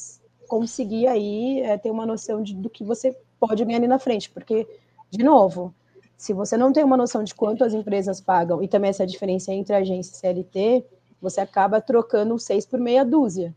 conseguir 0.47 1.07
aí 1.07 1.61
é, 1.61 1.76
ter 1.76 1.91
uma 1.91 2.07
noção 2.07 2.43
de, 2.43 2.55
do 2.55 2.71
que 2.71 2.85
você 2.85 3.17
pode 3.38 3.65
ganhar 3.65 3.79
ali 3.79 3.87
na 3.87 3.99
frente, 3.99 4.31
porque, 4.31 4.67
de 5.11 5.25
novo, 5.25 5.75
se 6.17 6.33
você 6.33 6.57
não 6.57 6.73
tem 6.73 6.83
uma 6.85 6.97
noção 6.97 7.23
de 7.23 7.35
quanto 7.35 7.62
as 7.65 7.75
empresas 7.75 8.21
pagam 8.21 8.62
e 8.62 8.69
também 8.69 8.91
essa 8.91 9.07
diferença 9.07 9.53
entre 9.53 9.75
agência 9.75 10.12
e 10.12 10.17
CLT, 10.17 10.85
você 11.21 11.41
acaba 11.41 11.81
trocando 11.81 12.38
seis 12.38 12.65
por 12.65 12.79
meia 12.79 13.05
dúzia, 13.05 13.55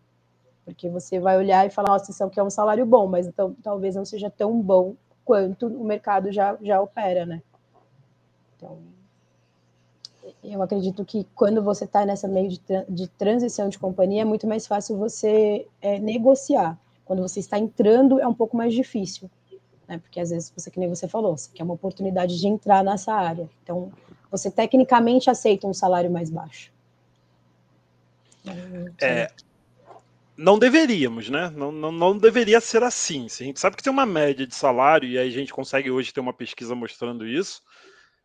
porque 0.65 0.89
você 0.89 1.19
vai 1.19 1.38
olhar 1.38 1.65
e 1.65 1.69
falar, 1.69 1.89
nossa, 1.89 2.12
isso 2.12 2.24
aqui 2.24 2.39
é 2.39 2.43
um 2.43 2.50
salário 2.50 2.86
bom, 2.86 3.08
mas 3.08 3.27
então 3.27 3.55
talvez 3.63 3.96
não 3.96 4.05
seja 4.05 4.29
tão 4.29 4.62
bom 4.62 4.96
quanto 5.24 5.67
o 5.67 5.84
mercado 5.84 6.31
já, 6.31 6.57
já 6.61 6.81
opera, 6.81 7.25
né? 7.25 7.42
Então, 8.55 8.77
eu 10.44 10.61
acredito 10.61 11.05
que 11.05 11.25
quando 11.35 11.61
você 11.63 11.85
está 11.85 12.05
nessa 12.05 12.27
meio 12.27 12.50
de, 12.50 12.61
de, 12.87 13.07
transição 13.07 13.70
de 13.70 13.79
companhia, 13.79 14.24
é 14.24 14.25
muito 14.25 14.48
mais 14.48 14.68
fácil 14.68 14.98
você 14.98 15.68
é, 15.81 16.00
negociar. 16.00 16.77
Quando 17.09 17.24
você 17.24 17.39
está 17.39 17.57
entrando, 17.57 18.19
é 18.19 18.27
um 18.27 18.33
pouco 18.33 18.55
mais 18.55 18.72
difícil, 18.72 19.27
né? 19.87 19.98
Porque 19.98 20.19
às 20.19 20.29
vezes, 20.29 20.53
você, 20.55 20.69
que 20.69 20.79
nem 20.79 20.87
você 20.87 21.07
falou, 21.07 21.35
você 21.35 21.50
quer 21.51 21.63
uma 21.63 21.74
oportunidade 21.74 22.39
de 22.39 22.48
entrar 22.48 22.83
nessa 22.83 23.11
área. 23.11 23.50
Então, 23.63 23.91
você 24.29 24.51
tecnicamente 24.51 25.27
aceita 25.27 25.65
um 25.65 25.74
salário 25.74 26.11
mais 26.11 26.29
baixo. 26.29 26.72
É, 29.01 29.31
não 30.37 30.59
deveríamos, 30.59 31.29
né? 31.29 31.51
Não, 31.55 31.72
não, 31.72 31.91
não 31.91 32.15
deveria 32.15 32.61
ser 32.61 32.83
assim. 32.83 33.27
Se 33.27 33.41
a 33.41 33.45
gente 33.48 33.59
sabe 33.59 33.75
que 33.75 33.81
tem 33.81 33.91
uma 33.91 34.05
média 34.05 34.45
de 34.45 34.53
salário, 34.53 35.09
e 35.09 35.17
aí 35.17 35.27
a 35.27 35.31
gente 35.31 35.51
consegue 35.51 35.89
hoje 35.89 36.13
ter 36.13 36.19
uma 36.19 36.33
pesquisa 36.33 36.75
mostrando 36.75 37.27
isso 37.27 37.63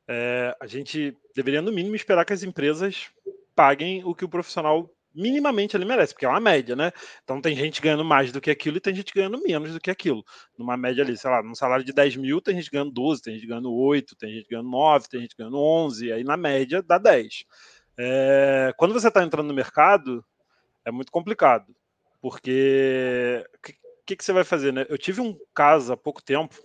é, 0.07 0.55
a 0.61 0.67
gente 0.67 1.17
deveria, 1.35 1.63
no 1.63 1.73
mínimo, 1.73 1.97
esperar 1.97 2.25
que 2.25 2.33
as 2.33 2.43
empresas 2.43 3.09
paguem 3.55 4.05
o 4.05 4.15
que 4.15 4.25
o 4.25 4.29
profissional 4.29 4.91
minimamente 5.15 5.77
ele 5.77 5.85
merece, 5.85 6.13
porque 6.13 6.27
é 6.27 6.29
uma 6.29 6.41
média, 6.41 6.75
né? 6.75 6.91
Então 7.23 7.41
tem 7.41 7.55
gente 7.55 7.81
ganhando 7.81 8.05
mais 8.05 8.33
do 8.33 8.41
que 8.41 8.51
aquilo 8.51 8.77
e 8.77 8.81
tem 8.81 8.95
gente 8.95 9.13
ganhando 9.15 9.41
menos 9.43 9.73
do 9.73 9.81
que 9.81 9.91
aquilo. 9.91 10.25
Numa 10.59 10.77
média 10.77 11.05
ali, 11.05 11.17
sei 11.17 11.31
lá, 11.31 11.43
num 11.43 11.55
salário 11.55 11.85
de 11.85 11.93
10 11.93 12.17
mil, 12.17 12.41
tem 12.41 12.57
gente 12.57 12.71
ganhando 12.71 12.91
12, 12.91 13.23
tem 13.23 13.35
gente 13.35 13.47
ganhando 13.47 13.73
8, 13.73 14.17
tem 14.17 14.33
gente 14.35 14.49
ganhando 14.49 14.69
9, 14.69 15.09
tem 15.09 15.21
gente 15.21 15.37
ganhando 15.37 15.59
11, 15.59 16.13
aí 16.13 16.25
na 16.25 16.37
média 16.37 16.83
dá 16.83 16.99
10. 16.99 17.45
É, 17.97 18.73
quando 18.77 18.93
você 18.93 19.09
está 19.09 19.23
entrando 19.23 19.47
no 19.47 19.55
mercado, 19.55 20.25
é 20.85 20.91
muito 20.91 21.13
complicado, 21.13 21.75
porque 22.21 23.45
o 23.57 23.63
que, 23.63 23.75
que, 24.07 24.17
que, 24.17 24.25
você 24.25 24.33
vai 24.33 24.45
fazer, 24.45 24.73
né? 24.73 24.85
Eu 24.89 24.99
tive 24.99 25.21
um 25.21 25.39
caso 25.55 25.93
há 25.93 25.97
pouco 25.97 26.23
tempo 26.23 26.57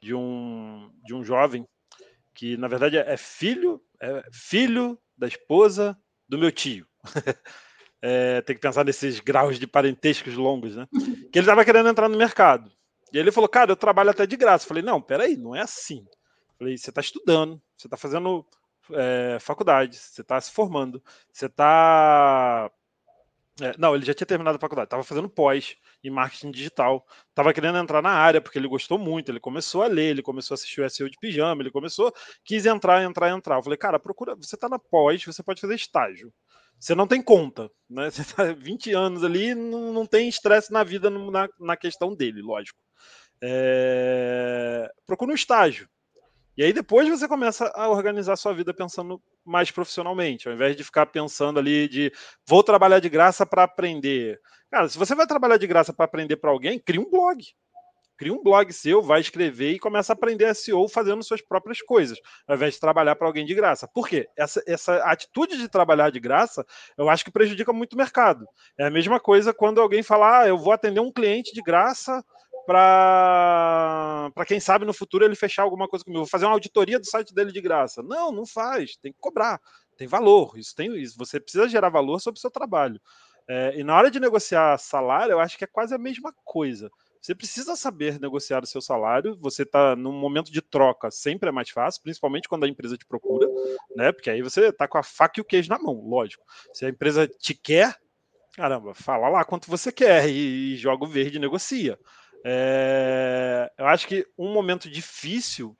de 0.00 0.14
um, 0.14 0.90
de 1.04 1.14
um 1.14 1.24
jovem 1.24 1.66
que 2.34 2.56
na 2.56 2.68
verdade 2.68 2.96
é 2.96 3.16
filho, 3.16 3.82
é 4.00 4.22
filho 4.32 4.98
da 5.16 5.26
esposa 5.26 5.96
do 6.28 6.38
meu 6.38 6.50
tio. 6.50 6.86
é, 8.02 8.40
tem 8.42 8.56
que 8.56 8.62
pensar 8.62 8.84
nesses 8.84 9.20
graus 9.20 9.58
de 9.58 9.66
parentescos 9.66 10.34
longos, 10.34 10.76
né? 10.76 10.86
Que 11.32 11.38
ele 11.38 11.40
estava 11.40 11.64
querendo 11.64 11.88
entrar 11.88 12.08
no 12.08 12.16
mercado. 12.16 12.70
E 13.12 13.18
ele 13.18 13.32
falou, 13.32 13.48
cara, 13.48 13.72
eu 13.72 13.76
trabalho 13.76 14.10
até 14.10 14.26
de 14.26 14.36
graça. 14.36 14.64
Eu 14.64 14.68
falei, 14.68 14.82
não, 14.82 15.00
peraí, 15.00 15.36
não 15.36 15.54
é 15.54 15.60
assim. 15.60 15.98
Eu 15.98 16.58
falei, 16.58 16.78
você 16.78 16.90
está 16.90 17.00
estudando, 17.00 17.60
você 17.76 17.86
está 17.86 17.96
fazendo 17.96 18.46
é, 18.92 19.38
faculdade, 19.40 19.96
você 19.96 20.20
está 20.20 20.40
se 20.40 20.50
formando, 20.52 21.02
você 21.32 21.46
está 21.46 22.70
é, 23.60 23.74
não, 23.78 23.94
ele 23.94 24.04
já 24.04 24.14
tinha 24.14 24.26
terminado 24.26 24.56
a 24.56 24.60
faculdade, 24.60 24.86
estava 24.86 25.04
fazendo 25.04 25.28
pós 25.28 25.76
em 26.02 26.08
marketing 26.08 26.50
digital, 26.50 27.06
estava 27.28 27.52
querendo 27.52 27.76
entrar 27.76 28.00
na 28.00 28.10
área 28.10 28.40
porque 28.40 28.58
ele 28.58 28.66
gostou 28.66 28.98
muito, 28.98 29.30
ele 29.30 29.40
começou 29.40 29.82
a 29.82 29.86
ler, 29.86 30.10
ele 30.10 30.22
começou 30.22 30.54
a 30.54 30.56
assistir 30.56 30.80
o 30.80 30.88
SEO 30.88 31.10
de 31.10 31.18
pijama, 31.18 31.62
ele 31.62 31.70
começou, 31.70 32.12
quis 32.42 32.64
entrar, 32.64 33.02
entrar, 33.02 33.30
entrar. 33.30 33.56
Eu 33.56 33.62
falei, 33.62 33.76
cara, 33.76 33.98
procura, 33.98 34.34
você 34.34 34.54
está 34.54 34.68
na 34.68 34.78
pós, 34.78 35.24
você 35.24 35.42
pode 35.42 35.60
fazer 35.60 35.74
estágio. 35.74 36.32
Você 36.80 36.94
não 36.94 37.06
tem 37.06 37.22
conta, 37.22 37.70
né? 37.88 38.10
Você 38.10 38.22
está 38.22 38.52
20 38.52 38.92
anos 38.92 39.22
ali, 39.22 39.54
não, 39.54 39.92
não 39.92 40.06
tem 40.06 40.28
estresse 40.28 40.72
na 40.72 40.82
vida 40.82 41.10
na, 41.10 41.48
na 41.60 41.76
questão 41.76 42.14
dele, 42.14 42.40
lógico. 42.40 42.78
É... 43.42 44.90
Procura 45.06 45.32
um 45.32 45.34
estágio. 45.34 45.88
E 46.56 46.64
aí 46.64 46.72
depois 46.72 47.08
você 47.08 47.28
começa 47.28 47.70
a 47.74 47.88
organizar 47.88 48.36
sua 48.36 48.52
vida 48.52 48.74
pensando 48.74 49.22
mais 49.44 49.70
profissionalmente, 49.70 50.48
ao 50.48 50.54
invés 50.54 50.76
de 50.76 50.84
ficar 50.84 51.06
pensando 51.06 51.58
ali 51.58 51.88
de 51.88 52.12
vou 52.46 52.62
trabalhar 52.62 52.98
de 52.98 53.08
graça 53.08 53.46
para 53.46 53.62
aprender. 53.62 54.40
Cara, 54.70 54.88
se 54.88 54.98
você 54.98 55.14
vai 55.14 55.26
trabalhar 55.26 55.56
de 55.58 55.66
graça 55.66 55.92
para 55.92 56.04
aprender 56.04 56.36
para 56.36 56.50
alguém, 56.50 56.78
cria 56.78 57.00
um 57.00 57.10
blog. 57.10 57.42
Cria 58.20 58.34
um 58.34 58.42
blog 58.42 58.70
seu, 58.70 59.00
vai 59.00 59.22
escrever 59.22 59.72
e 59.72 59.78
começa 59.78 60.12
a 60.12 60.14
aprender 60.14 60.54
SEO 60.54 60.86
fazendo 60.86 61.24
suas 61.24 61.40
próprias 61.40 61.80
coisas, 61.80 62.20
ao 62.46 62.54
invés 62.54 62.74
de 62.74 62.80
trabalhar 62.80 63.16
para 63.16 63.26
alguém 63.26 63.46
de 63.46 63.54
graça. 63.54 63.88
Por 63.88 64.06
quê? 64.06 64.28
Essa, 64.36 64.62
essa 64.66 64.96
atitude 65.10 65.56
de 65.56 65.66
trabalhar 65.70 66.10
de 66.10 66.20
graça, 66.20 66.62
eu 66.98 67.08
acho 67.08 67.24
que 67.24 67.30
prejudica 67.30 67.72
muito 67.72 67.94
o 67.94 67.96
mercado. 67.96 68.46
É 68.76 68.84
a 68.84 68.90
mesma 68.90 69.18
coisa 69.18 69.54
quando 69.54 69.80
alguém 69.80 70.02
fala, 70.02 70.40
ah, 70.40 70.46
eu 70.46 70.58
vou 70.58 70.70
atender 70.70 71.00
um 71.00 71.10
cliente 71.10 71.54
de 71.54 71.62
graça 71.62 72.22
para 72.66 74.30
quem 74.46 74.60
sabe 74.60 74.84
no 74.84 74.92
futuro 74.92 75.24
ele 75.24 75.34
fechar 75.34 75.62
alguma 75.62 75.88
coisa 75.88 76.04
comigo. 76.04 76.20
Vou 76.20 76.28
fazer 76.28 76.44
uma 76.44 76.52
auditoria 76.52 76.98
do 76.98 77.06
site 77.06 77.34
dele 77.34 77.50
de 77.50 77.60
graça. 77.62 78.02
Não, 78.02 78.30
não 78.30 78.44
faz. 78.44 78.98
Tem 78.98 79.14
que 79.14 79.18
cobrar. 79.18 79.58
Tem 79.96 80.06
valor. 80.06 80.58
Isso 80.58 80.76
tem 80.76 80.94
isso. 80.94 81.16
Você 81.16 81.40
precisa 81.40 81.66
gerar 81.70 81.88
valor 81.88 82.20
sobre 82.20 82.36
o 82.36 82.40
seu 82.42 82.50
trabalho. 82.50 83.00
É, 83.48 83.80
e 83.80 83.82
na 83.82 83.96
hora 83.96 84.10
de 84.10 84.20
negociar 84.20 84.76
salário, 84.76 85.32
eu 85.32 85.40
acho 85.40 85.56
que 85.56 85.64
é 85.64 85.66
quase 85.66 85.94
a 85.94 85.98
mesma 85.98 86.34
coisa. 86.44 86.90
Você 87.20 87.34
precisa 87.34 87.76
saber 87.76 88.18
negociar 88.18 88.64
o 88.64 88.66
seu 88.66 88.80
salário. 88.80 89.36
Você 89.40 89.62
está 89.62 89.94
num 89.94 90.12
momento 90.12 90.50
de 90.50 90.62
troca, 90.62 91.10
sempre 91.10 91.50
é 91.50 91.52
mais 91.52 91.68
fácil, 91.68 92.02
principalmente 92.02 92.48
quando 92.48 92.64
a 92.64 92.68
empresa 92.68 92.96
te 92.96 93.04
procura, 93.04 93.46
né? 93.94 94.10
Porque 94.10 94.30
aí 94.30 94.40
você 94.40 94.68
está 94.68 94.88
com 94.88 94.96
a 94.96 95.02
faca 95.02 95.38
e 95.38 95.42
o 95.42 95.44
queijo 95.44 95.68
na 95.68 95.78
mão, 95.78 96.00
lógico. 96.08 96.44
Se 96.72 96.86
a 96.86 96.88
empresa 96.88 97.28
te 97.28 97.54
quer, 97.54 97.94
caramba, 98.54 98.94
fala 98.94 99.28
lá 99.28 99.44
quanto 99.44 99.70
você 99.70 99.92
quer 99.92 100.28
e, 100.30 100.72
e 100.72 100.76
joga 100.76 101.04
o 101.04 101.08
verde 101.08 101.36
e 101.36 101.40
negocia. 101.40 101.98
É, 102.42 103.70
eu 103.76 103.86
acho 103.86 104.08
que 104.08 104.26
um 104.38 104.52
momento 104.52 104.88
difícil 104.88 105.76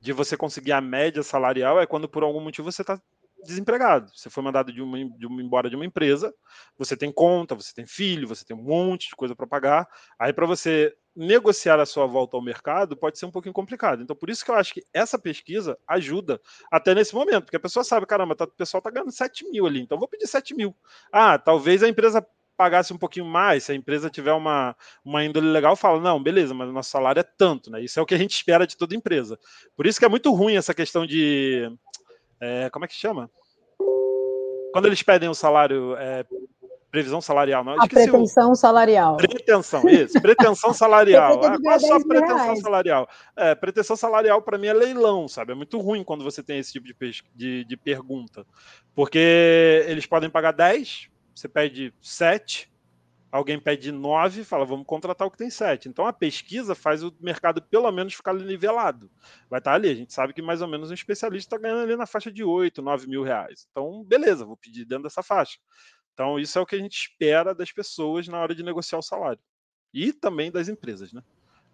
de 0.00 0.12
você 0.12 0.36
conseguir 0.36 0.72
a 0.72 0.80
média 0.80 1.24
salarial 1.24 1.80
é 1.80 1.86
quando 1.86 2.08
por 2.08 2.22
algum 2.22 2.40
motivo 2.40 2.70
você 2.70 2.82
está 2.82 3.00
desempregado. 3.44 4.10
Você 4.14 4.30
foi 4.30 4.42
mandado 4.42 4.72
de 4.72 4.80
uma, 4.82 4.98
de 4.98 5.26
uma, 5.26 5.42
embora 5.42 5.70
de 5.70 5.76
uma 5.76 5.84
empresa, 5.84 6.34
você 6.76 6.96
tem 6.96 7.12
conta, 7.12 7.54
você 7.54 7.72
tem 7.74 7.86
filho, 7.86 8.28
você 8.28 8.44
tem 8.44 8.56
um 8.56 8.62
monte 8.62 9.08
de 9.08 9.16
coisa 9.16 9.34
para 9.34 9.46
pagar. 9.46 9.88
Aí, 10.18 10.32
para 10.32 10.46
você 10.46 10.94
negociar 11.14 11.80
a 11.80 11.86
sua 11.86 12.06
volta 12.06 12.36
ao 12.36 12.42
mercado, 12.42 12.96
pode 12.96 13.18
ser 13.18 13.26
um 13.26 13.30
pouquinho 13.30 13.52
complicado. 13.52 14.02
Então, 14.02 14.14
por 14.14 14.30
isso 14.30 14.44
que 14.44 14.50
eu 14.50 14.54
acho 14.54 14.72
que 14.72 14.84
essa 14.92 15.18
pesquisa 15.18 15.76
ajuda 15.86 16.40
até 16.70 16.94
nesse 16.94 17.14
momento, 17.14 17.44
porque 17.44 17.56
a 17.56 17.60
pessoa 17.60 17.82
sabe, 17.82 18.06
caramba, 18.06 18.36
tá, 18.36 18.44
o 18.44 18.48
pessoal 18.48 18.78
está 18.78 18.90
ganhando 18.90 19.10
7 19.10 19.48
mil 19.50 19.66
ali, 19.66 19.80
então 19.80 19.98
vou 19.98 20.08
pedir 20.08 20.28
7 20.28 20.54
mil. 20.54 20.76
Ah, 21.12 21.36
talvez 21.36 21.82
a 21.82 21.88
empresa 21.88 22.24
pagasse 22.58 22.92
um 22.92 22.98
pouquinho 22.98 23.24
mais, 23.24 23.64
se 23.64 23.72
a 23.72 23.74
empresa 23.74 24.10
tiver 24.10 24.32
uma, 24.32 24.76
uma 25.04 25.24
índole 25.24 25.46
legal, 25.46 25.76
fala, 25.76 26.00
não, 26.00 26.20
beleza, 26.20 26.52
mas 26.52 26.68
o 26.68 26.72
nosso 26.72 26.90
salário 26.90 27.20
é 27.20 27.22
tanto, 27.22 27.70
né? 27.70 27.80
Isso 27.80 28.00
é 28.00 28.02
o 28.02 28.06
que 28.06 28.16
a 28.16 28.18
gente 28.18 28.34
espera 28.34 28.66
de 28.66 28.76
toda 28.76 28.96
empresa. 28.96 29.38
Por 29.76 29.86
isso 29.86 29.98
que 29.98 30.04
é 30.04 30.08
muito 30.08 30.32
ruim 30.34 30.56
essa 30.56 30.74
questão 30.74 31.06
de. 31.06 31.70
É, 32.40 32.70
como 32.70 32.84
é 32.84 32.88
que 32.88 32.94
chama? 32.94 33.30
Quando 34.72 34.86
eles 34.86 35.02
pedem 35.02 35.28
o 35.28 35.34
salário. 35.34 35.96
É, 35.96 36.24
previsão 36.90 37.20
salarial, 37.20 37.62
não? 37.62 37.80
A 37.80 37.86
pretensão 37.86 38.50
o... 38.52 38.54
salarial. 38.54 39.16
Pretensão, 39.16 39.88
isso, 39.88 40.20
pretensão 40.20 40.72
salarial. 40.72 41.40
ah, 41.44 41.58
qual 41.60 41.74
a 41.74 41.78
sua 41.78 42.00
pretensão 42.06 42.44
reais. 42.44 42.60
salarial? 42.60 43.08
É, 43.36 43.54
pretensão 43.54 43.96
salarial 43.96 44.42
para 44.42 44.58
mim 44.58 44.68
é 44.68 44.72
leilão, 44.72 45.28
sabe? 45.28 45.52
É 45.52 45.54
muito 45.54 45.78
ruim 45.78 46.02
quando 46.02 46.24
você 46.24 46.42
tem 46.42 46.58
esse 46.58 46.72
tipo 46.72 46.86
de, 46.86 46.94
de, 47.34 47.64
de 47.64 47.76
pergunta. 47.76 48.46
Porque 48.94 49.84
eles 49.86 50.06
podem 50.06 50.30
pagar 50.30 50.52
10, 50.52 51.08
você 51.34 51.48
pede 51.48 51.92
7, 52.00 52.70
alguém 53.30 53.58
pede 53.58 53.92
9, 53.92 54.44
fala, 54.44 54.64
vamos 54.64 54.86
contratar 54.86 55.26
o 55.26 55.30
que 55.30 55.38
tem 55.38 55.50
7. 55.50 55.88
Então 55.88 56.06
a 56.06 56.12
pesquisa 56.12 56.74
faz 56.74 57.02
o 57.02 57.14
mercado 57.20 57.62
pelo 57.62 57.90
menos 57.92 58.14
ficar 58.14 58.34
nivelado. 58.34 59.10
Vai 59.48 59.60
estar 59.60 59.74
ali, 59.74 59.90
a 59.90 59.94
gente 59.94 60.12
sabe 60.12 60.32
que 60.32 60.42
mais 60.42 60.62
ou 60.62 60.68
menos 60.68 60.90
um 60.90 60.94
especialista 60.94 61.56
está 61.56 61.62
ganhando 61.62 61.82
ali 61.82 61.96
na 61.96 62.06
faixa 62.06 62.32
de 62.32 62.42
8, 62.42 62.80
9 62.82 63.06
mil 63.06 63.22
reais. 63.22 63.66
Então, 63.70 64.04
beleza, 64.04 64.44
vou 64.44 64.56
pedir 64.56 64.84
dentro 64.84 65.04
dessa 65.04 65.22
faixa. 65.22 65.58
Então, 66.14 66.38
isso 66.38 66.58
é 66.58 66.62
o 66.62 66.66
que 66.66 66.74
a 66.74 66.78
gente 66.78 66.96
espera 66.96 67.54
das 67.54 67.70
pessoas 67.70 68.26
na 68.26 68.40
hora 68.40 68.54
de 68.54 68.62
negociar 68.62 68.98
o 68.98 69.02
salário. 69.02 69.40
E 69.94 70.12
também 70.12 70.50
das 70.50 70.68
empresas, 70.68 71.12
né? 71.12 71.22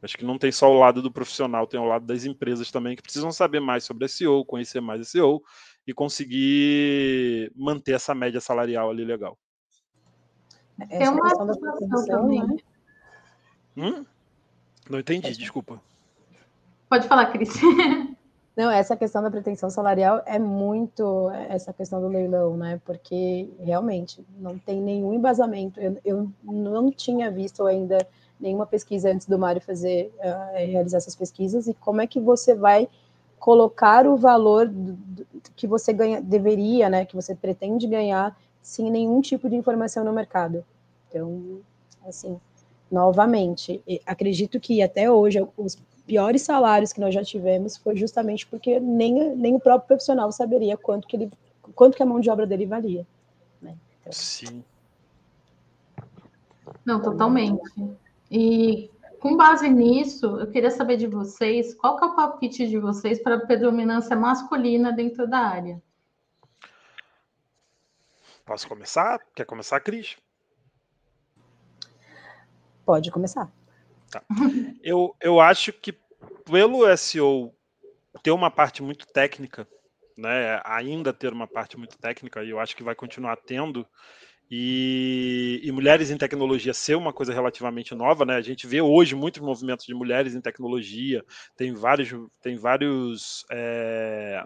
Acho 0.02 0.18
que 0.18 0.24
não 0.24 0.36
tem 0.36 0.52
só 0.52 0.70
o 0.70 0.78
lado 0.78 1.00
do 1.00 1.10
profissional, 1.10 1.66
tem 1.66 1.80
o 1.80 1.86
lado 1.86 2.04
das 2.04 2.26
empresas 2.26 2.70
também 2.70 2.94
que 2.94 3.02
precisam 3.02 3.32
saber 3.32 3.58
mais 3.58 3.84
sobre 3.84 4.06
SEO, 4.06 4.44
conhecer 4.44 4.80
mais 4.82 5.08
SEO 5.08 5.42
e 5.86 5.94
conseguir 5.94 7.50
manter 7.56 7.92
essa 7.92 8.14
média 8.14 8.38
salarial 8.38 8.90
ali 8.90 9.02
legal. 9.02 9.38
Essa 10.80 10.98
Tem 10.98 11.08
uma 11.08 11.22
questão 11.22 11.46
da 11.46 12.04
também. 12.06 12.46
Né? 12.46 12.56
Hum? 13.76 14.04
Não 14.88 14.98
entendi, 14.98 15.32
desculpa. 15.36 15.80
Pode 16.88 17.08
falar, 17.08 17.26
Cris. 17.26 17.50
Não, 18.56 18.70
essa 18.70 18.96
questão 18.96 19.20
da 19.20 19.30
pretensão 19.30 19.68
salarial 19.68 20.22
é 20.26 20.38
muito 20.38 21.28
essa 21.48 21.72
questão 21.72 22.00
do 22.00 22.06
leilão, 22.06 22.56
né? 22.56 22.80
Porque 22.84 23.50
realmente 23.58 24.24
não 24.38 24.56
tem 24.56 24.80
nenhum 24.80 25.12
embasamento. 25.12 25.80
Eu, 25.80 25.98
eu 26.04 26.30
não 26.44 26.88
tinha 26.92 27.32
visto 27.32 27.66
ainda 27.66 28.06
nenhuma 28.38 28.64
pesquisa 28.64 29.10
antes 29.10 29.26
do 29.26 29.36
Mário 29.36 29.60
fazer 29.60 30.14
uh, 30.18 30.56
realizar 30.56 30.98
essas 30.98 31.16
pesquisas 31.16 31.66
e 31.66 31.74
como 31.74 32.00
é 32.00 32.06
que 32.06 32.20
você 32.20 32.54
vai 32.54 32.88
colocar 33.40 34.06
o 34.06 34.16
valor 34.16 34.68
do, 34.68 34.92
do, 34.92 35.26
que 35.56 35.66
você 35.66 35.92
ganha, 35.92 36.20
deveria, 36.22 36.88
né? 36.88 37.04
Que 37.04 37.16
você 37.16 37.34
pretende 37.34 37.88
ganhar 37.88 38.38
sem 38.64 38.90
nenhum 38.90 39.20
tipo 39.20 39.48
de 39.48 39.54
informação 39.54 40.02
no 40.02 40.12
mercado. 40.12 40.64
Então, 41.08 41.60
assim, 42.08 42.40
novamente, 42.90 43.82
acredito 44.06 44.58
que 44.58 44.80
até 44.80 45.10
hoje 45.10 45.46
os 45.54 45.76
piores 46.06 46.40
salários 46.40 46.90
que 46.90 47.00
nós 47.00 47.12
já 47.12 47.22
tivemos 47.22 47.76
foi 47.76 47.94
justamente 47.94 48.46
porque 48.46 48.80
nem, 48.80 49.36
nem 49.36 49.54
o 49.54 49.60
próprio 49.60 49.88
profissional 49.88 50.32
saberia 50.32 50.78
quanto 50.78 51.06
que 51.06 51.14
ele 51.14 51.30
quanto 51.74 51.96
que 51.96 52.02
a 52.02 52.06
mão 52.06 52.20
de 52.20 52.30
obra 52.30 52.46
dele 52.46 52.64
valia. 52.66 53.06
Né? 53.60 53.76
Então, 54.00 54.12
Sim. 54.12 54.64
Não, 56.84 57.00
totalmente. 57.00 57.60
E 58.30 58.90
com 59.20 59.36
base 59.36 59.68
nisso, 59.68 60.26
eu 60.38 60.46
queria 60.46 60.70
saber 60.70 60.96
de 60.96 61.06
vocês 61.06 61.74
qual 61.74 61.96
que 61.96 62.04
é 62.04 62.06
o 62.06 62.14
palpite 62.14 62.66
de 62.66 62.78
vocês 62.78 63.22
para 63.22 63.36
a 63.36 63.46
predominância 63.46 64.16
masculina 64.16 64.90
dentro 64.90 65.26
da 65.26 65.38
área. 65.38 65.82
Posso 68.44 68.68
começar? 68.68 69.18
Quer 69.34 69.46
começar, 69.46 69.80
Cris? 69.80 70.16
Pode 72.84 73.10
começar. 73.10 73.50
Tá. 74.10 74.22
Eu, 74.82 75.16
eu 75.20 75.40
acho 75.40 75.72
que 75.72 75.92
pelo 76.44 76.86
SEO 76.96 77.54
ter 78.22 78.30
uma 78.30 78.50
parte 78.50 78.82
muito 78.82 79.06
técnica, 79.06 79.66
né, 80.16 80.60
ainda 80.64 81.12
ter 81.12 81.32
uma 81.32 81.46
parte 81.46 81.76
muito 81.76 81.98
técnica, 81.98 82.44
e 82.44 82.50
eu 82.50 82.60
acho 82.60 82.76
que 82.76 82.82
vai 82.82 82.94
continuar 82.94 83.36
tendo, 83.36 83.86
e, 84.50 85.60
e, 85.64 85.72
mulheres 85.72 86.10
em 86.10 86.18
tecnologia 86.18 86.74
ser 86.74 86.96
uma 86.96 87.12
coisa 87.12 87.32
relativamente 87.32 87.94
nova, 87.94 88.26
né? 88.26 88.36
A 88.36 88.42
gente 88.42 88.66
vê 88.66 88.80
hoje 88.80 89.14
muitos 89.14 89.40
movimentos 89.40 89.86
de 89.86 89.94
mulheres 89.94 90.34
em 90.34 90.40
tecnologia, 90.40 91.24
tem 91.56 91.74
vários, 91.74 92.10
tem 92.42 92.56
vários 92.56 93.44
é, 93.50 94.44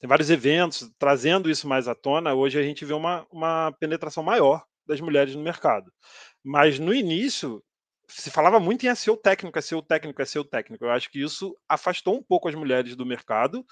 tem 0.00 0.08
vários 0.08 0.30
eventos 0.30 0.90
trazendo 0.98 1.50
isso 1.50 1.68
mais 1.68 1.88
à 1.88 1.94
tona. 1.94 2.34
Hoje 2.34 2.58
a 2.58 2.62
gente 2.62 2.84
vê 2.84 2.92
uma, 2.92 3.26
uma 3.30 3.72
penetração 3.80 4.22
maior 4.22 4.64
das 4.86 5.00
mulheres 5.00 5.34
no 5.34 5.42
mercado. 5.42 5.90
Mas 6.44 6.78
no 6.78 6.94
início 6.94 7.62
se 8.08 8.30
falava 8.30 8.60
muito 8.60 8.86
em 8.86 8.94
SEO 8.94 9.16
técnico, 9.16 9.60
SEO 9.60 9.82
técnico, 9.82 10.24
SEO 10.24 10.44
técnico. 10.44 10.84
Eu 10.84 10.90
acho 10.90 11.10
que 11.10 11.20
isso 11.20 11.56
afastou 11.68 12.16
um 12.16 12.22
pouco 12.22 12.48
as 12.48 12.54
mulheres 12.54 12.94
do 12.94 13.04
mercado, 13.04 13.64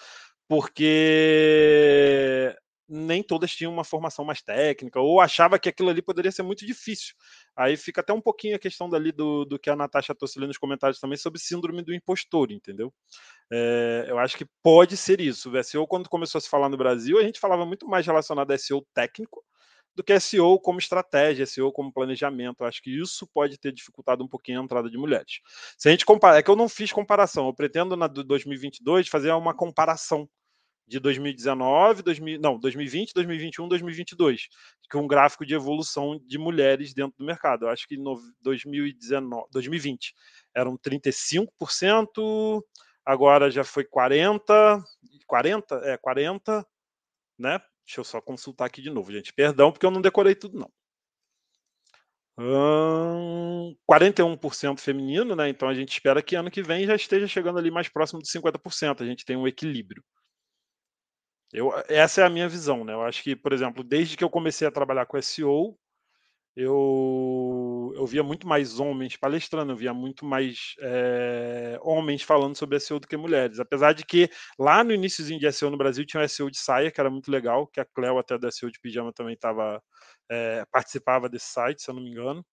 porque 0.48 2.52
nem 2.88 3.22
todas 3.22 3.50
tinham 3.50 3.72
uma 3.72 3.84
formação 3.84 4.24
mais 4.24 4.42
técnica, 4.42 5.00
ou 5.00 5.20
achava 5.20 5.58
que 5.58 5.68
aquilo 5.68 5.88
ali 5.88 6.02
poderia 6.02 6.30
ser 6.30 6.42
muito 6.42 6.66
difícil. 6.66 7.14
Aí 7.56 7.76
fica 7.76 8.00
até 8.00 8.12
um 8.12 8.20
pouquinho 8.20 8.56
a 8.56 8.58
questão 8.58 8.88
dali 8.88 9.12
do, 9.12 9.44
do 9.44 9.58
que 9.58 9.70
a 9.70 9.76
Natasha 9.76 10.14
trouxe 10.14 10.38
ali 10.38 10.46
nos 10.46 10.58
comentários 10.58 11.00
também 11.00 11.16
sobre 11.16 11.40
síndrome 11.40 11.82
do 11.82 11.94
impostor, 11.94 12.52
entendeu? 12.52 12.92
É, 13.50 14.06
eu 14.08 14.18
acho 14.18 14.36
que 14.36 14.46
pode 14.62 14.96
ser 14.96 15.20
isso. 15.20 15.50
O 15.50 15.64
SEO, 15.64 15.86
quando 15.86 16.08
começou 16.08 16.38
a 16.38 16.42
se 16.42 16.48
falar 16.48 16.68
no 16.68 16.76
Brasil, 16.76 17.18
a 17.18 17.22
gente 17.22 17.40
falava 17.40 17.64
muito 17.64 17.86
mais 17.88 18.06
relacionado 18.06 18.50
a 18.50 18.58
SEO 18.58 18.86
técnico 18.94 19.42
do 19.94 20.02
que 20.02 20.18
SEO 20.18 20.58
como 20.58 20.78
estratégia, 20.78 21.46
SEO 21.46 21.72
como 21.72 21.92
planejamento. 21.92 22.62
Eu 22.62 22.66
acho 22.66 22.82
que 22.82 22.90
isso 22.90 23.26
pode 23.32 23.58
ter 23.58 23.72
dificultado 23.72 24.24
um 24.24 24.28
pouquinho 24.28 24.60
a 24.60 24.64
entrada 24.64 24.90
de 24.90 24.98
mulheres. 24.98 25.40
Se 25.78 25.88
a 25.88 25.92
gente 25.92 26.04
comparar, 26.04 26.38
é 26.38 26.42
que 26.42 26.50
eu 26.50 26.56
não 26.56 26.68
fiz 26.68 26.92
comparação, 26.92 27.46
eu 27.46 27.54
pretendo 27.54 27.96
na 27.96 28.06
2022 28.06 29.08
fazer 29.08 29.30
uma 29.32 29.54
comparação 29.54 30.28
de 30.86 31.00
2019, 31.00 32.02
2000, 32.02 32.40
não, 32.40 32.58
2020, 32.58 33.12
2021, 33.14 33.68
2022, 33.68 34.48
com 34.90 35.02
um 35.02 35.06
gráfico 35.06 35.46
de 35.46 35.54
evolução 35.54 36.20
de 36.26 36.38
mulheres 36.38 36.92
dentro 36.92 37.14
do 37.18 37.24
mercado. 37.24 37.64
Eu 37.64 37.70
acho 37.70 37.86
que 37.88 37.96
no 37.96 38.20
2019, 38.42 39.46
2020 39.50 40.14
eram 40.54 40.76
35%, 40.78 42.62
agora 43.04 43.50
já 43.50 43.64
foi 43.64 43.84
40, 43.84 44.82
40, 45.26 45.74
é 45.84 45.96
40, 45.96 46.66
né? 47.38 47.60
Deixa 47.86 48.00
eu 48.00 48.04
só 48.04 48.20
consultar 48.20 48.66
aqui 48.66 48.80
de 48.82 48.90
novo, 48.90 49.12
gente. 49.12 49.32
Perdão, 49.32 49.72
porque 49.72 49.84
eu 49.86 49.90
não 49.90 50.00
decorei 50.00 50.34
tudo, 50.34 50.58
não. 50.58 50.70
Hum, 52.36 53.76
41% 53.88 54.80
feminino, 54.80 55.36
né? 55.36 55.48
Então 55.48 55.68
a 55.68 55.74
gente 55.74 55.92
espera 55.92 56.22
que 56.22 56.34
ano 56.34 56.50
que 56.50 56.62
vem 56.62 56.86
já 56.86 56.96
esteja 56.96 57.28
chegando 57.28 57.58
ali 57.58 57.70
mais 57.70 57.88
próximo 57.88 58.20
de 58.20 58.28
50%. 58.28 59.02
A 59.02 59.06
gente 59.06 59.24
tem 59.24 59.36
um 59.36 59.46
equilíbrio. 59.46 60.02
Eu, 61.54 61.72
essa 61.88 62.20
é 62.20 62.24
a 62.24 62.30
minha 62.30 62.48
visão, 62.48 62.84
né? 62.84 62.92
Eu 62.92 63.02
acho 63.02 63.22
que, 63.22 63.36
por 63.36 63.52
exemplo, 63.52 63.84
desde 63.84 64.16
que 64.16 64.24
eu 64.24 64.28
comecei 64.30 64.66
a 64.66 64.72
trabalhar 64.72 65.06
com 65.06 65.16
SEO, 65.22 65.78
eu, 66.56 67.92
eu 67.96 68.06
via 68.06 68.22
muito 68.22 68.46
mais 68.46 68.80
homens 68.80 69.16
palestrando, 69.16 69.72
eu 69.72 69.76
via 69.76 69.94
muito 69.94 70.24
mais 70.26 70.74
é, 70.80 71.78
homens 71.82 72.22
falando 72.22 72.56
sobre 72.56 72.78
SEO 72.80 73.00
do 73.00 73.08
que 73.08 73.16
mulheres. 73.16 73.60
Apesar 73.60 73.92
de 73.94 74.04
que 74.04 74.30
lá 74.58 74.84
no 74.84 74.92
iníciozinho 74.92 75.40
de 75.40 75.52
SEO 75.52 75.70
no 75.70 75.78
Brasil 75.78 76.06
tinha 76.06 76.22
um 76.22 76.28
SEO 76.28 76.50
de 76.50 76.58
saia, 76.58 76.90
que 76.90 77.00
era 77.00 77.10
muito 77.10 77.30
legal, 77.30 77.66
que 77.68 77.80
a 77.80 77.84
Cleo 77.84 78.18
até 78.18 78.38
da 78.38 78.50
SEO 78.50 78.70
de 78.70 78.80
pijama 78.80 79.12
também 79.12 79.36
tava, 79.36 79.82
é, 80.30 80.64
participava 80.72 81.28
desse 81.28 81.46
site, 81.52 81.82
se 81.82 81.90
eu 81.90 81.94
não 81.94 82.02
me 82.02 82.10
engano. 82.10 82.44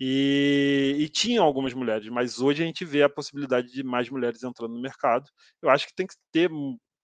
E, 0.00 0.96
e 1.00 1.08
tinham 1.08 1.44
algumas 1.44 1.74
mulheres, 1.74 2.08
mas 2.10 2.40
hoje 2.40 2.62
a 2.62 2.66
gente 2.66 2.84
vê 2.84 3.02
a 3.04 3.08
possibilidade 3.08 3.68
de 3.72 3.84
mais 3.84 4.10
mulheres 4.10 4.42
entrando 4.42 4.74
no 4.74 4.82
mercado. 4.82 5.30
Eu 5.62 5.70
acho 5.70 5.86
que 5.86 5.94
tem 5.94 6.06
que 6.06 6.16
ter 6.32 6.50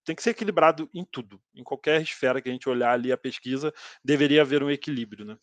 tem 0.08 0.16
que 0.16 0.22
ser 0.22 0.30
equilibrado 0.30 0.88
em 0.94 1.04
tudo. 1.04 1.38
Em 1.54 1.62
qualquer 1.62 2.00
esfera 2.00 2.40
que 2.40 2.48
a 2.48 2.52
gente 2.52 2.66
olhar 2.66 2.92
ali 2.92 3.12
a 3.12 3.16
pesquisa, 3.16 3.74
deveria 4.02 4.40
haver 4.40 4.62
um 4.62 4.70
equilíbrio, 4.70 5.22
né? 5.22 5.36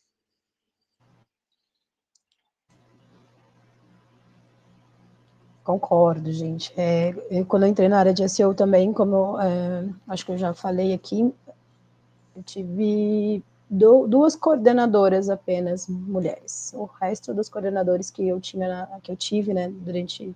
Concordo, 5.63 6.31
gente. 6.31 6.73
É, 6.75 7.13
eu, 7.29 7.45
quando 7.45 7.63
eu 7.63 7.69
entrei 7.69 7.87
na 7.87 7.99
área 7.99 8.13
de 8.13 8.27
SEO 8.27 8.55
também, 8.55 8.91
como 8.91 9.39
é, 9.39 9.87
acho 10.07 10.25
que 10.25 10.31
eu 10.31 10.37
já 10.37 10.51
falei 10.51 10.93
aqui, 10.93 11.31
eu 12.35 12.43
tive 12.43 13.43
do, 13.69 14.07
duas 14.07 14.35
coordenadoras 14.35 15.29
apenas 15.29 15.87
mulheres. 15.87 16.73
O 16.75 16.85
resto 16.85 17.35
dos 17.35 17.49
coordenadores 17.49 18.09
que 18.09 18.27
eu 18.27 18.41
tinha, 18.41 18.89
que 19.03 19.11
eu 19.11 19.15
tive, 19.15 19.53
né, 19.53 19.69
durante 19.69 20.35